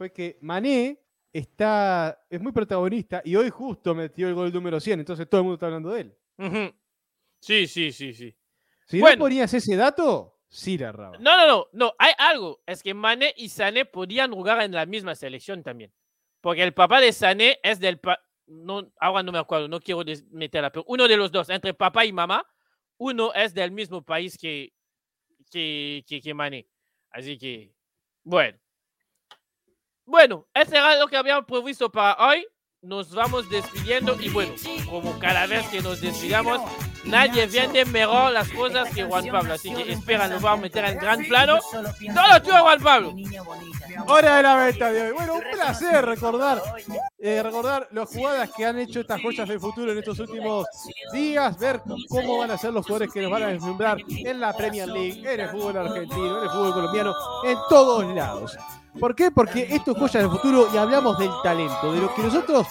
fue 0.00 0.10
que 0.14 0.38
Mané 0.40 0.98
está, 1.30 2.24
es 2.30 2.40
muy 2.40 2.52
protagonista 2.52 3.20
y 3.22 3.36
hoy 3.36 3.50
justo 3.50 3.94
metió 3.94 4.28
el 4.28 4.34
gol 4.34 4.50
número 4.50 4.80
100, 4.80 5.00
entonces 5.00 5.28
todo 5.28 5.42
el 5.42 5.44
mundo 5.44 5.54
está 5.56 5.66
hablando 5.66 5.90
de 5.90 6.00
él. 6.00 6.16
Ujú. 6.38 6.74
Sí, 7.38 7.66
sí, 7.66 7.92
sí, 7.92 8.14
sí. 8.14 8.34
Si 8.86 8.98
Bueno. 8.98 9.16
no 9.16 9.24
ponías 9.26 9.52
ese 9.52 9.76
dato, 9.76 10.38
sí 10.48 10.78
la 10.78 10.88
erraba. 10.88 11.18
No, 11.18 11.36
no, 11.36 11.46
no, 11.46 11.66
no, 11.74 11.94
hay 11.98 12.14
algo. 12.16 12.62
Es 12.64 12.82
que 12.82 12.94
Mané 12.94 13.34
y 13.36 13.50
Sané 13.50 13.84
podían 13.84 14.32
jugar 14.32 14.62
en 14.62 14.72
la 14.72 14.86
misma 14.86 15.14
selección 15.14 15.62
también. 15.62 15.92
Porque 16.40 16.62
el 16.62 16.72
papá 16.72 16.98
de 17.02 17.12
Sané 17.12 17.58
es 17.62 17.78
del... 17.78 17.98
pa- 17.98 18.20
no, 18.46 18.90
ahora 18.98 19.22
no 19.22 19.32
me 19.32 19.38
acuerdo, 19.38 19.68
no 19.68 19.80
quiero 19.80 20.02
meterla, 20.30 20.72
pero 20.72 20.86
uno 20.88 21.06
de 21.08 21.16
los 21.18 21.30
dos, 21.30 21.50
entre 21.50 21.74
papá 21.74 22.06
y 22.06 22.12
mamá, 22.14 22.42
uno 22.96 23.34
es 23.34 23.52
del 23.52 23.70
mismo 23.70 24.00
país 24.02 24.38
que, 24.38 24.72
que, 25.50 26.02
que, 26.08 26.22
que 26.22 26.32
Mané. 26.32 26.66
Así 27.10 27.36
que, 27.36 27.74
bueno. 28.24 28.58
Bueno, 30.10 30.44
eso 30.52 30.72
era 30.72 30.96
lo 30.96 31.06
que 31.06 31.16
habíamos 31.16 31.44
previsto 31.44 31.88
para 31.88 32.16
hoy. 32.20 32.44
Nos 32.82 33.14
vamos 33.14 33.48
despidiendo 33.48 34.20
y 34.20 34.28
bueno, 34.28 34.52
como 34.88 35.16
cada 35.20 35.46
vez 35.46 35.68
que 35.68 35.80
nos 35.80 36.00
despidamos, 36.00 36.60
nadie 37.04 37.46
vende 37.46 37.84
mejor 37.84 38.32
las 38.32 38.48
cosas 38.48 38.92
que 38.92 39.04
Juan 39.04 39.28
Pablo. 39.28 39.54
Así 39.54 39.72
que 39.72 39.92
espera, 39.92 40.26
nos 40.26 40.42
vamos 40.42 40.58
a 40.58 40.62
meter 40.62 40.84
en 40.86 40.98
gran 40.98 41.24
plano. 41.26 41.58
Todo 41.70 42.42
tú, 42.42 42.50
Juan 42.50 42.82
Pablo. 42.82 43.14
Hora 44.08 44.38
de 44.38 44.42
la 44.42 44.56
venta 44.56 44.90
de 44.90 45.02
hoy. 45.02 45.12
Bueno, 45.12 45.34
un 45.34 45.44
placer 45.52 46.04
recordar, 46.04 46.60
eh, 47.18 47.40
recordar 47.44 47.86
las 47.92 48.08
jugadas 48.08 48.50
que 48.56 48.66
han 48.66 48.80
hecho 48.80 49.00
estas 49.00 49.22
joyas 49.22 49.48
del 49.48 49.60
futuro 49.60 49.92
en 49.92 49.98
estos 49.98 50.18
últimos 50.18 50.66
días, 51.12 51.56
ver 51.56 51.82
cómo 52.08 52.38
van 52.38 52.50
a 52.50 52.58
ser 52.58 52.72
los 52.72 52.84
jugadores 52.84 53.12
que 53.12 53.22
nos 53.22 53.30
van 53.30 53.44
a 53.44 53.48
deslumbrar 53.48 53.98
en 54.08 54.40
la 54.40 54.56
Premier 54.56 54.88
League, 54.88 55.22
en 55.24 55.38
el 55.38 55.50
fútbol 55.50 55.76
argentino, 55.76 56.38
en 56.38 56.44
el 56.44 56.50
fútbol 56.50 56.72
colombiano, 56.72 57.14
en 57.44 57.58
todos 57.68 58.12
lados. 58.12 58.58
¿Por 58.98 59.14
qué? 59.14 59.30
Porque 59.30 59.68
esto 59.70 59.92
es 59.92 59.98
joyas 59.98 60.22
del 60.22 60.30
futuro 60.30 60.68
y 60.72 60.76
hablamos 60.76 61.18
del 61.18 61.30
talento, 61.42 61.92
de 61.92 62.00
lo 62.00 62.14
que 62.14 62.22
nosotros 62.22 62.66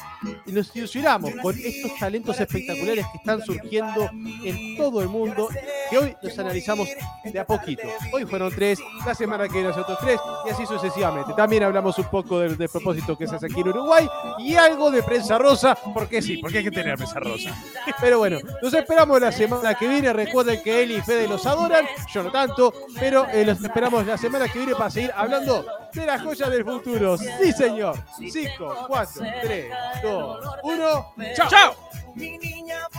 nos 0.45 0.75
ilusionamos 0.75 1.31
con 1.41 1.57
estos 1.57 1.97
talentos 1.99 2.39
espectaculares 2.39 3.05
que 3.11 3.17
están 3.17 3.41
surgiendo 3.41 4.09
en 4.43 4.77
todo 4.77 5.01
el 5.01 5.07
mundo, 5.07 5.49
que 5.89 5.97
hoy 5.97 6.15
los 6.21 6.37
analizamos 6.37 6.89
de 7.23 7.39
a 7.39 7.45
poquito. 7.45 7.87
Hoy 8.13 8.25
fueron 8.25 8.51
tres, 8.53 8.79
la 9.05 9.15
semana 9.15 9.47
que 9.47 9.53
viene 9.53 9.69
otros 9.69 9.97
tres, 9.99 10.19
y 10.45 10.49
así 10.49 10.65
sucesivamente. 10.65 11.33
También 11.35 11.63
hablamos 11.63 11.97
un 11.97 12.05
poco 12.05 12.39
del, 12.39 12.57
del 12.57 12.69
propósito 12.69 13.17
que 13.17 13.27
se 13.27 13.35
hace 13.35 13.45
aquí 13.45 13.61
en 13.61 13.69
Uruguay 13.69 14.07
y 14.39 14.55
algo 14.55 14.91
de 14.91 15.03
prensa 15.03 15.37
rosa, 15.37 15.77
porque 15.93 16.21
sí, 16.21 16.37
porque 16.37 16.59
hay 16.59 16.63
que 16.63 16.71
tener 16.71 16.95
prensa 16.95 17.19
rosa. 17.19 17.55
Pero 18.01 18.19
bueno, 18.19 18.39
nos 18.61 18.73
esperamos 18.73 19.19
la 19.19 19.31
semana 19.31 19.73
que 19.75 19.87
viene. 19.87 20.13
Recuerden 20.13 20.61
que 20.63 20.83
Eli 20.83 20.95
y 20.97 21.01
Fede 21.01 21.27
los 21.27 21.45
adoran, 21.45 21.85
yo 22.13 22.23
no 22.23 22.31
tanto, 22.31 22.73
pero 22.99 23.27
eh, 23.27 23.45
los 23.45 23.61
esperamos 23.61 24.05
la 24.05 24.17
semana 24.17 24.47
que 24.47 24.59
viene 24.59 24.73
para 24.73 24.89
seguir 24.89 25.11
hablando 25.15 25.65
de 25.93 26.05
las 26.05 26.21
joyas 26.21 26.49
del 26.49 26.63
futuro. 26.63 27.17
Sí, 27.17 27.51
señor. 27.51 27.97
5, 28.17 28.85
4, 28.87 29.23
3, 29.41 29.65
2, 30.03 30.08
1. 30.63 31.13
¡Chao! 31.49 31.75